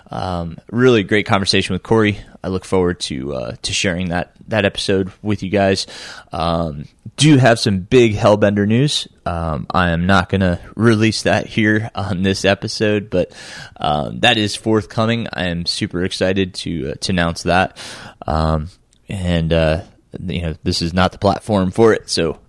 um, 0.10 0.58
really 0.72 1.04
great 1.04 1.26
conversation 1.26 1.74
with 1.74 1.84
Corey. 1.84 2.20
I 2.44 2.48
look 2.48 2.64
forward 2.64 3.02
to 3.02 3.36
uh, 3.36 3.56
to 3.62 3.74
sharing 3.74 4.10
that 4.10 4.32
that 4.48 4.64
episode 4.64 5.12
with 5.22 5.44
you 5.44 5.50
guys. 5.50 5.88
Um, 6.32 6.86
do 7.18 7.38
have 7.38 7.60
some 7.60 7.80
big 7.80 8.16
Hellbender 8.16 8.68
news. 8.68 9.08
Um, 9.26 9.68
I 9.72 9.90
am 9.90 10.06
not 10.06 10.30
going 10.30 10.42
to 10.42 10.60
release 10.76 11.24
that 11.24 11.48
here 11.48 11.90
on 11.94 12.24
this 12.24 12.46
episode, 12.46 13.10
but 13.10 13.34
um, 13.78 14.22
that 14.22 14.38
is 14.38 14.56
forthcoming. 14.56 15.28
I 15.34 15.48
am 15.48 15.66
super 15.66 16.04
excited 16.06 16.54
to 16.56 16.92
uh, 16.92 16.96
to 17.02 17.12
announce 17.12 17.44
that. 17.44 17.78
Um, 18.26 18.70
and 19.10 19.52
uh, 19.52 19.82
you 20.26 20.42
know, 20.44 20.56
this 20.64 20.82
is 20.82 20.94
not 20.94 21.12
the 21.12 21.18
platform 21.18 21.72
for 21.72 21.94
it, 21.94 22.10
so 22.10 22.40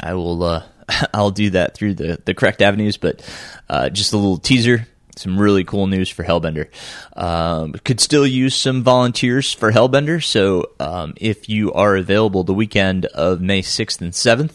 I 0.00 0.14
will 0.14 0.42
uh, 0.42 0.62
I'll 1.14 1.30
do 1.30 1.50
that 1.50 1.74
through 1.74 1.94
the 1.94 2.20
the 2.24 2.34
correct 2.34 2.62
avenues. 2.62 2.96
But 2.96 3.22
uh, 3.68 3.88
just 3.90 4.12
a 4.12 4.16
little 4.16 4.38
teaser 4.38 4.86
some 5.16 5.38
really 5.38 5.64
cool 5.64 5.86
news 5.86 6.10
for 6.10 6.24
Hellbender. 6.24 6.68
Um, 7.16 7.72
could 7.72 8.00
still 8.00 8.26
use 8.26 8.54
some 8.54 8.82
volunteers 8.82 9.52
for 9.52 9.72
Hellbender, 9.72 10.22
so 10.22 10.72
um, 10.78 11.14
if 11.16 11.48
you 11.48 11.72
are 11.72 11.96
available 11.96 12.44
the 12.44 12.54
weekend 12.54 13.06
of 13.06 13.40
May 13.40 13.62
6th 13.62 14.00
and 14.00 14.12
7th, 14.12 14.52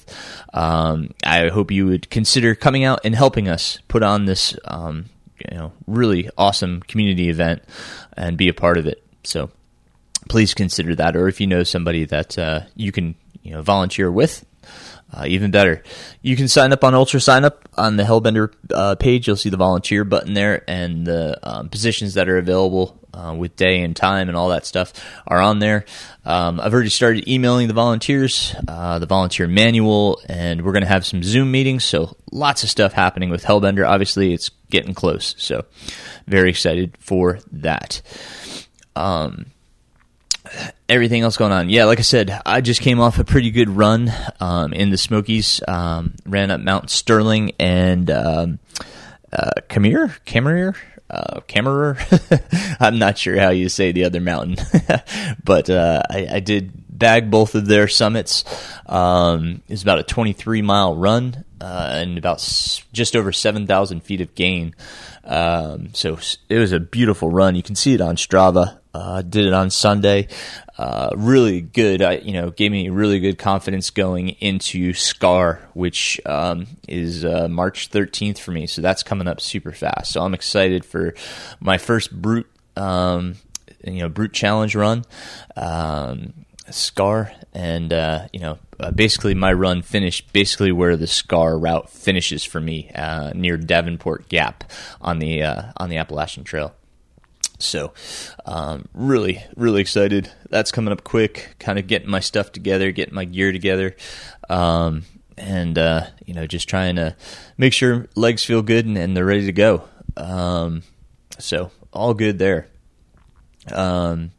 um, 0.54 1.14
I 1.26 1.50
hope 1.50 1.72
you 1.72 1.88
would 1.88 2.10
consider 2.10 2.56
coming 2.56 2.84
out 2.84 3.02
and 3.04 3.16
helping 3.16 3.50
us 3.50 3.80
put 3.88 4.04
on 4.04 4.26
this 4.26 4.56
um, 4.66 5.06
you 5.50 5.58
know 5.58 5.74
really 5.88 6.30
awesome 6.38 6.82
community 6.82 7.30
event 7.30 7.64
and 8.14 8.38
be 8.38 8.48
a 8.48 8.54
part 8.54 8.78
of 8.78 8.86
it. 8.86 9.04
So 9.24 9.50
please 10.30 10.54
consider 10.54 10.96
that, 10.96 11.16
or 11.16 11.28
if 11.28 11.42
you 11.42 11.48
know 11.48 11.64
somebody 11.64 12.06
that 12.06 12.38
uh, 12.38 12.62
you 12.76 12.92
can 12.92 13.16
you 13.42 13.52
know 13.52 13.62
volunteer 13.64 14.12
with, 14.12 14.46
uh, 15.14 15.26
even 15.28 15.52
better. 15.52 15.84
You 16.22 16.36
can 16.36 16.48
sign 16.48 16.72
up 16.72 16.84
on 16.84 16.94
Ultra 16.94 17.20
Sign 17.20 17.46
Up 17.46 17.68
on 17.78 17.98
the 17.98 18.04
Hellbender 18.04 18.54
uh, 18.74 18.96
page. 18.96 19.28
You'll 19.28 19.36
see 19.36 19.50
the 19.50 19.58
volunteer 19.58 20.04
button 20.04 20.34
there, 20.34 20.64
and 20.68 21.06
the 21.06 21.38
um, 21.44 21.70
positions 21.70 22.14
that 22.16 22.30
are 22.30 22.38
available 22.38 22.98
uh, 23.14 23.36
with 23.38 23.56
day 23.56 23.82
and 23.82 23.96
time 23.96 24.30
and 24.30 24.38
all 24.38 24.50
that 24.50 24.66
stuff 24.66 24.94
are 25.28 25.40
on 25.40 25.60
there. 25.60 25.86
Um, 26.24 26.60
I've 26.60 26.74
already 26.74 26.90
started 26.90 27.28
emailing 27.28 27.68
the 27.68 27.74
volunteers, 27.74 28.56
uh, 28.68 29.00
the 29.00 29.06
volunteer 29.06 29.48
manual, 29.48 30.22
and 30.28 30.64
we're 30.64 30.72
going 30.72 30.84
to 30.84 30.88
have 30.88 31.06
some 31.06 31.24
Zoom 31.24 31.52
meetings. 31.52 31.84
So 31.84 32.16
lots 32.32 32.64
of 32.64 32.70
stuff 32.70 32.94
happening 32.94 33.30
with 33.30 33.44
Hellbender. 33.44 33.88
Obviously, 33.88 34.34
it's 34.34 34.50
getting 34.70 34.94
close. 34.94 35.36
So 35.38 35.66
very 36.28 36.50
excited 36.50 36.96
for 37.00 37.40
that. 37.52 38.02
Um, 38.96 39.48
everything 40.90 41.22
else 41.22 41.38
going 41.38 41.52
on. 41.52 41.70
Yeah, 41.70 41.86
like 41.86 42.00
I 42.00 42.04
said, 42.04 42.42
I 42.46 42.62
just 42.62 42.82
came 42.82 43.00
off 43.00 43.20
a 43.20 43.24
pretty 43.24 43.52
good 43.52 43.70
run 43.70 44.12
um, 44.40 44.74
in 44.74 44.90
the 44.90 44.98
Smokies. 44.98 45.62
Um, 45.68 46.16
ran 46.26 46.52
up 46.52 46.60
Mount 46.60 46.90
Sterling 46.90 47.54
and 47.60 48.10
um, 48.12 48.60
uh, 49.32 49.52
Camere, 49.70 50.76
uh, 51.12 51.42
I'm 52.80 53.00
not 53.00 53.18
sure 53.18 53.38
how 53.38 53.50
you 53.50 53.68
say 53.70 53.92
the 53.92 54.06
other 54.06 54.22
mountain, 54.22 54.56
but 55.44 55.70
uh, 55.70 56.04
I, 56.10 56.28
I, 56.32 56.40
did 56.40 56.72
bag 56.88 57.30
both 57.30 57.54
of 57.56 57.68
their 57.68 57.90
summits. 57.90 58.46
Um, 58.86 59.62
it's 59.68 59.84
about 59.84 60.00
a 60.00 60.04
23 60.04 60.62
mile 60.62 60.96
run 60.96 61.44
uh, 61.60 61.90
and 61.94 62.18
about 62.18 62.38
s- 62.38 62.84
just 62.94 63.16
over 63.16 63.34
7,000 63.34 64.02
feet 64.02 64.22
of 64.22 64.34
gain. 64.36 64.74
Um, 65.26 65.94
so 65.94 66.18
it 66.48 66.58
was 66.58 66.72
a 66.72 66.80
beautiful 66.80 67.30
run. 67.30 67.56
You 67.56 67.64
can 67.64 67.76
see 67.76 67.94
it 67.94 68.02
on 68.02 68.16
Strava. 68.16 68.80
Uh, 68.94 69.22
did 69.22 69.46
it 69.46 69.54
on 69.54 69.70
Sunday. 69.70 70.28
Uh, 70.78 71.12
really 71.16 71.62
good. 71.62 72.02
I, 72.02 72.18
you 72.18 72.34
know, 72.34 72.50
gave 72.50 72.72
me 72.72 72.90
really 72.90 73.20
good 73.20 73.38
confidence 73.38 73.90
going 73.90 74.30
into 74.30 74.94
Scar, 74.94 75.62
which 75.74 76.20
um, 76.26 76.68
is 76.88 77.24
uh, 77.24 77.48
March 77.50 77.90
13th 77.90 78.40
for 78.40 78.52
me. 78.52 78.68
So 78.68 78.82
that's 78.82 79.04
coming 79.04 79.28
up 79.28 79.40
super 79.40 79.72
fast. 79.72 80.12
So 80.12 80.22
I'm 80.22 80.34
excited 80.34 80.84
for 80.84 81.14
my 81.60 81.78
first 81.78 82.12
brute, 82.12 82.50
um, 82.76 83.36
you 83.86 84.00
know, 84.00 84.10
brute 84.10 84.34
challenge 84.34 84.76
run. 84.76 85.06
Um, 85.56 86.34
Scar, 86.70 87.32
and 87.54 87.92
uh, 87.92 88.28
you 88.32 88.40
know, 88.40 88.58
uh, 88.80 88.92
basically 88.92 89.34
my 89.34 89.52
run 89.54 89.82
finished 89.82 90.32
basically 90.34 90.72
where 90.72 90.98
the 90.98 91.08
Scar 91.08 91.58
route 91.58 91.90
finishes 91.90 92.44
for 92.44 92.60
me, 92.60 92.90
uh, 92.96 93.32
near 93.36 93.58
Davenport 93.58 94.30
Gap 94.30 94.64
on 95.02 95.20
the 95.20 95.44
uh, 95.44 95.72
on 95.78 95.90
the 95.90 95.98
Appalachian 95.98 96.44
Trail. 96.44 96.74
So, 97.62 97.94
um, 98.46 98.88
really, 98.94 99.44
really 99.56 99.82
excited. 99.82 100.32
That's 100.50 100.72
coming 100.72 100.92
up 100.92 101.04
quick. 101.04 101.56
Kind 101.60 101.80
of 101.80 101.88
getting 101.88 102.10
my 102.10 102.20
stuff 102.20 102.52
together, 102.52 102.92
getting 102.92 103.16
my 103.16 103.26
gear 103.26 103.52
together, 103.52 103.96
um, 104.50 105.04
and 105.38 105.78
uh, 105.78 106.08
you 106.26 106.34
know, 106.34 106.48
just 106.48 106.68
trying 106.68 106.96
to 106.96 107.16
make 107.58 107.74
sure 107.74 108.08
legs 108.16 108.44
feel 108.44 108.62
good 108.62 108.86
and, 108.86 108.98
and 108.98 109.16
they're 109.16 109.26
ready 109.26 109.46
to 109.46 109.54
go. 109.54 109.84
Um, 110.18 110.84
so, 111.40 111.72
all 111.94 112.14
good 112.14 112.40
there. 112.40 112.68
Um, 113.72 114.32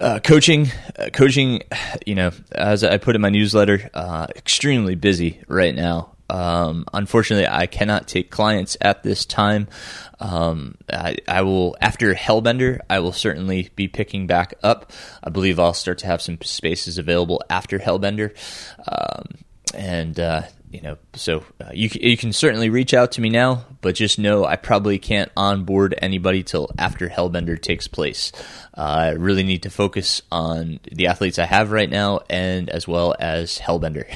uh, 0.00 0.18
coaching, 0.18 0.68
uh, 0.98 1.10
coaching, 1.12 1.62
you 2.04 2.14
know, 2.14 2.32
as 2.50 2.82
I 2.82 2.98
put 2.98 3.14
in 3.14 3.22
my 3.22 3.30
newsletter, 3.30 3.88
uh, 3.94 4.26
extremely 4.34 4.96
busy 4.96 5.40
right 5.46 5.74
now. 5.74 6.11
Um, 6.32 6.86
unfortunately, 6.94 7.46
I 7.46 7.66
cannot 7.66 8.08
take 8.08 8.30
clients 8.30 8.78
at 8.80 9.02
this 9.02 9.26
time. 9.26 9.68
Um, 10.18 10.76
I, 10.90 11.18
I, 11.28 11.42
will 11.42 11.76
after 11.78 12.14
Hellbender. 12.14 12.78
I 12.88 13.00
will 13.00 13.12
certainly 13.12 13.68
be 13.76 13.86
picking 13.86 14.26
back 14.26 14.54
up. 14.62 14.90
I 15.22 15.28
believe 15.28 15.58
I'll 15.58 15.74
start 15.74 15.98
to 15.98 16.06
have 16.06 16.22
some 16.22 16.40
spaces 16.40 16.96
available 16.96 17.42
after 17.50 17.78
Hellbender, 17.78 18.34
um, 18.88 19.44
and 19.74 20.18
uh, 20.18 20.42
you 20.72 20.80
know, 20.80 20.96
so 21.14 21.44
uh, 21.60 21.70
you 21.74 21.90
you 21.92 22.16
can 22.16 22.32
certainly 22.32 22.70
reach 22.70 22.94
out 22.94 23.12
to 23.12 23.20
me 23.20 23.28
now, 23.28 23.66
but 23.82 23.94
just 23.94 24.18
know 24.18 24.46
I 24.46 24.56
probably 24.56 24.98
can't 24.98 25.30
onboard 25.36 25.94
anybody 25.98 26.42
till 26.42 26.70
after 26.78 27.10
Hellbender 27.10 27.60
takes 27.60 27.86
place. 27.86 28.32
Uh, 28.74 28.80
I 28.80 29.08
really 29.10 29.42
need 29.42 29.64
to 29.64 29.70
focus 29.70 30.22
on 30.32 30.80
the 30.90 31.08
athletes 31.08 31.38
I 31.38 31.44
have 31.44 31.72
right 31.72 31.90
now, 31.90 32.20
and 32.30 32.70
as 32.70 32.88
well 32.88 33.14
as 33.18 33.58
Hellbender. 33.58 34.06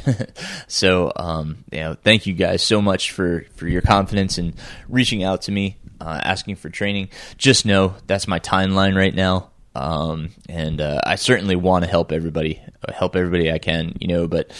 so, 0.66 1.12
um, 1.14 1.64
you 1.70 1.80
know, 1.80 1.94
thank 1.94 2.26
you 2.26 2.32
guys 2.32 2.62
so 2.62 2.80
much 2.80 3.10
for 3.12 3.44
for 3.56 3.68
your 3.68 3.82
confidence 3.82 4.38
and 4.38 4.54
reaching 4.88 5.22
out 5.22 5.42
to 5.42 5.52
me, 5.52 5.76
uh, 6.00 6.20
asking 6.24 6.56
for 6.56 6.70
training. 6.70 7.10
Just 7.36 7.66
know 7.66 7.96
that's 8.06 8.26
my 8.26 8.40
timeline 8.40 8.96
right 8.96 9.14
now. 9.14 9.50
Um, 9.74 10.30
and 10.48 10.80
uh, 10.80 11.02
I 11.04 11.16
certainly 11.16 11.54
want 11.54 11.84
to 11.84 11.90
help 11.90 12.10
everybody, 12.12 12.62
help 12.94 13.14
everybody 13.14 13.52
I 13.52 13.58
can, 13.58 13.94
you 14.00 14.08
know. 14.08 14.26
But 14.26 14.50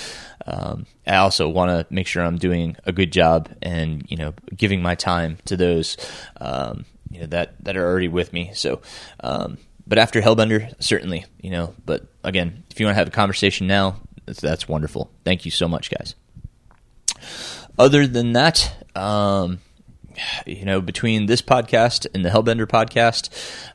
um, 0.47 0.87
I 1.07 1.17
also 1.17 1.49
want 1.49 1.71
to 1.71 1.93
make 1.93 2.07
sure 2.07 2.23
I'm 2.23 2.39
doing 2.39 2.77
a 2.85 2.93
good 2.93 3.13
job 3.13 3.49
and 3.63 4.05
you 4.09 4.17
know 4.17 4.35
giving 4.57 4.81
my 4.81 4.95
time 4.95 5.39
to 5.47 5.57
those 5.57 5.97
um, 6.41 6.85
you 7.11 7.21
know 7.21 7.27
that 7.27 7.63
that 7.65 7.77
are 7.77 7.85
already 7.85 8.09
with 8.09 8.33
me. 8.33 8.51
So, 8.55 8.81
um, 9.21 9.59
but 9.87 9.99
after 9.99 10.21
Hellbender, 10.21 10.75
certainly, 10.83 11.25
you 11.41 11.51
know. 11.51 11.75
But 11.85 12.07
again, 12.25 12.65
if 12.71 12.81
you 12.81 12.87
want 12.87 12.95
to 12.95 12.99
have 12.99 13.09
a 13.09 13.13
conversation 13.13 13.67
now, 13.67 14.01
that's, 14.25 14.41
that's 14.41 14.69
wonderful. 14.69 15.11
Thank 15.25 15.45
you 15.45 15.51
so 15.51 15.69
much, 15.69 15.91
guys. 15.91 16.15
Other 17.79 18.07
than 18.07 18.33
that, 18.33 18.75
um, 18.95 19.61
you 20.47 20.65
know, 20.65 20.81
between 20.81 21.27
this 21.27 21.43
podcast 21.43 22.07
and 22.15 22.25
the 22.25 22.31
Hellbender 22.31 22.67
podcast, 22.67 23.29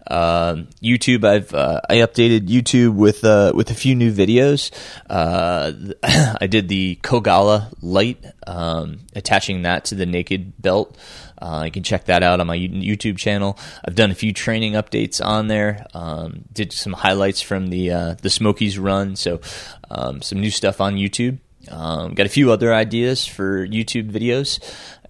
uh, 0.08 0.56
YouTube, 0.82 1.24
I've 1.24 1.54
uh, 1.54 1.82
I 1.90 1.98
updated 1.98 2.48
YouTube 2.48 2.94
with 2.94 3.24
uh, 3.24 3.52
with 3.56 3.70
a 3.72 3.74
few 3.76 3.96
new 3.96 4.12
videos. 4.12 4.72
Uh, 5.10 5.74
I 6.42 6.48
did 6.48 6.68
the 6.68 7.00
Kogalla 7.04 7.74
light, 7.82 8.24
um, 8.48 9.00
attaching 9.16 9.64
that 9.64 9.86
to 9.86 9.96
the 9.96 10.06
naked 10.06 10.62
belt. 10.62 10.98
Uh, 11.42 11.64
you 11.66 11.72
can 11.72 11.82
check 11.82 12.06
that 12.06 12.22
out 12.22 12.40
on 12.40 12.48
my 12.48 12.58
YouTube 12.58 13.18
channel. 13.18 13.58
I've 13.84 13.96
done 13.96 14.12
a 14.12 14.16
few 14.16 14.32
training 14.32 14.74
updates 14.74 15.26
on 15.26 15.48
there. 15.48 15.88
Um, 15.94 16.46
did 16.54 16.72
some 16.72 16.94
highlights 16.94 17.42
from 17.42 17.68
the 17.68 17.92
uh, 17.92 18.16
the 18.22 18.30
Smokies 18.30 18.78
run, 18.78 19.16
so 19.16 19.42
um, 19.90 20.22
some 20.22 20.40
new 20.40 20.52
stuff 20.52 20.80
on 20.80 20.96
YouTube. 20.96 21.40
Um, 21.70 22.14
got 22.14 22.26
a 22.26 22.30
few 22.30 22.52
other 22.52 22.74
ideas 22.74 23.26
for 23.26 23.68
YouTube 23.68 24.12
videos, 24.12 24.60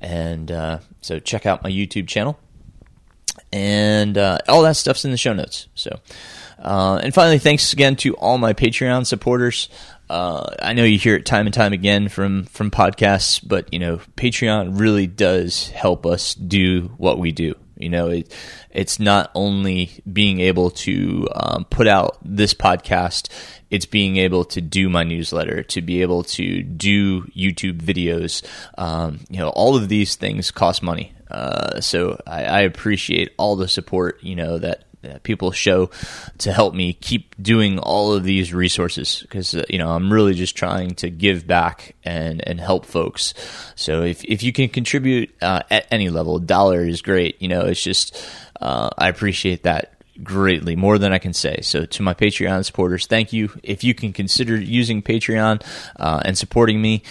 and 0.02 0.52
uh, 0.52 0.80
so 1.02 1.20
check 1.20 1.46
out 1.46 1.64
my 1.64 1.70
YouTube 1.70 2.08
channel. 2.08 2.38
And 3.54 4.18
uh, 4.18 4.40
all 4.48 4.64
that 4.64 4.78
stuff's 4.78 5.06
in 5.06 5.12
the 5.12 5.18
show 5.18 5.34
notes. 5.34 5.68
So, 5.76 6.00
uh, 6.60 7.00
and 7.04 7.14
finally, 7.14 7.38
thanks 7.40 7.74
again 7.74 7.96
to 7.98 8.16
all 8.16 8.38
my 8.38 8.54
Patreon 8.54 9.06
supporters. 9.06 9.70
Uh, 10.10 10.56
I 10.62 10.74
know 10.74 10.84
you 10.84 10.98
hear 10.98 11.16
it 11.16 11.26
time 11.26 11.48
and 11.48 11.54
time 11.54 11.72
again 11.72 12.10
from 12.10 12.46
from 12.46 12.72
podcasts, 12.72 13.42
but 13.46 13.72
you 13.74 13.80
know, 13.80 13.98
Patreon 14.18 14.80
really 14.80 15.08
does 15.08 15.70
help 15.70 16.06
us 16.06 16.34
do 16.36 16.92
what 16.98 17.20
we 17.20 17.32
do. 17.32 17.56
You 17.82 17.90
know, 17.90 18.10
it, 18.10 18.34
it's 18.70 19.00
not 19.00 19.32
only 19.36 19.92
being 20.12 20.40
able 20.40 20.72
to 20.72 21.28
um, 21.34 21.66
put 21.66 21.88
out 21.88 22.18
this 22.24 22.54
podcast, 22.54 23.30
it's 23.70 23.86
being 23.86 24.18
able 24.18 24.46
to 24.46 24.62
do 24.62 24.90
my 24.90 25.04
newsletter, 25.04 25.64
to 25.64 25.82
be 25.82 26.02
able 26.02 26.24
to 26.24 26.62
do 26.64 27.24
YouTube 27.28 27.82
videos. 27.82 28.46
Um, 28.78 29.22
you 29.30 29.40
know, 29.40 29.50
all 29.50 29.76
of 29.76 29.90
these 29.90 30.16
things 30.16 30.52
cost 30.52 30.84
money. 30.84 31.14
Uh, 31.30 31.80
so 31.80 32.22
I, 32.28 32.44
I, 32.44 32.60
appreciate 32.62 33.32
all 33.38 33.56
the 33.56 33.70
support, 33.70 34.22
you 34.22 34.36
know, 34.36 34.58
that 34.58 34.84
people 35.24 35.52
show 35.52 35.90
to 36.40 36.52
help 36.52 36.74
me 36.74 36.94
keep 36.94 37.36
doing 37.42 37.80
all 37.80 38.14
of 38.14 38.24
these 38.24 38.54
resources 38.54 39.20
because 39.22 39.56
uh, 39.56 39.64
you 39.70 39.78
know 39.78 39.92
I'm 39.92 40.12
really 40.12 40.34
just 40.34 40.56
trying 40.56 40.96
to 40.96 41.10
give 41.10 41.48
back 41.48 41.96
and 42.04 42.46
and 42.48 42.60
help 42.60 42.86
folks. 42.86 43.34
So 43.76 44.04
if 44.04 44.24
if 44.24 44.44
you 44.44 44.54
can 44.54 44.70
contribute 44.70 45.34
uh, 45.42 45.64
at 45.70 45.88
any 45.92 46.10
level, 46.10 46.40
dollar 46.40 46.86
is 46.86 47.02
great. 47.02 47.42
You 47.42 47.48
know, 47.48 47.62
it's 47.62 47.84
just 47.84 48.16
uh, 48.60 48.90
I 48.98 49.10
appreciate 49.10 49.64
that 49.64 49.94
greatly, 50.24 50.76
more 50.76 50.98
than 50.98 51.14
I 51.14 51.18
can 51.18 51.34
say. 51.34 51.62
So 51.62 51.86
to 51.86 52.04
my 52.04 52.14
Patreon 52.14 52.64
supporters, 52.66 53.08
thank 53.08 53.34
you. 53.34 53.52
If 53.64 53.84
you 53.84 53.94
can 53.94 54.14
consider 54.14 54.56
using 54.56 55.02
Patreon 55.02 55.64
uh, 55.98 56.22
and 56.24 56.38
supporting 56.38 56.82
me. 56.82 57.04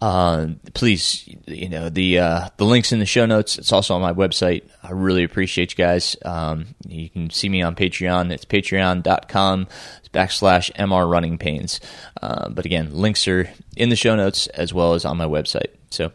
Uh, 0.00 0.48
please, 0.72 1.28
you 1.46 1.68
know 1.68 1.90
the 1.90 2.18
uh, 2.18 2.48
the 2.56 2.64
links 2.64 2.90
in 2.90 3.00
the 3.00 3.06
show 3.06 3.26
notes. 3.26 3.58
It's 3.58 3.72
also 3.72 3.94
on 3.94 4.00
my 4.00 4.14
website. 4.14 4.62
I 4.82 4.92
really 4.92 5.24
appreciate 5.24 5.72
you 5.72 5.84
guys. 5.84 6.16
Um, 6.24 6.68
you 6.88 7.10
can 7.10 7.28
see 7.28 7.48
me 7.48 7.60
on 7.60 7.74
Patreon. 7.74 8.30
It's 8.30 8.46
patreon.com 8.46 9.66
backslash 10.12 10.70
mr 10.74 11.10
running 11.10 11.38
pains. 11.38 11.80
Uh, 12.20 12.48
but 12.48 12.64
again, 12.64 12.92
links 12.92 13.28
are 13.28 13.50
in 13.76 13.90
the 13.90 13.96
show 13.96 14.16
notes 14.16 14.46
as 14.48 14.72
well 14.72 14.94
as 14.94 15.04
on 15.04 15.16
my 15.16 15.26
website. 15.26 15.74
So 15.90 16.12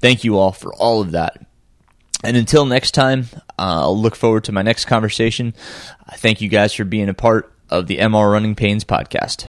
thank 0.00 0.24
you 0.24 0.38
all 0.38 0.52
for 0.52 0.74
all 0.74 1.00
of 1.00 1.12
that. 1.12 1.44
And 2.24 2.36
until 2.36 2.64
next 2.66 2.92
time, 2.92 3.28
uh, 3.58 3.82
I'll 3.82 3.98
look 3.98 4.16
forward 4.16 4.44
to 4.44 4.52
my 4.52 4.62
next 4.62 4.86
conversation. 4.86 5.54
Thank 6.14 6.40
you 6.40 6.48
guys 6.48 6.74
for 6.74 6.84
being 6.84 7.08
a 7.08 7.14
part 7.14 7.52
of 7.70 7.86
the 7.86 7.98
MR 7.98 8.32
Running 8.32 8.56
Pains 8.56 8.84
podcast. 8.84 9.46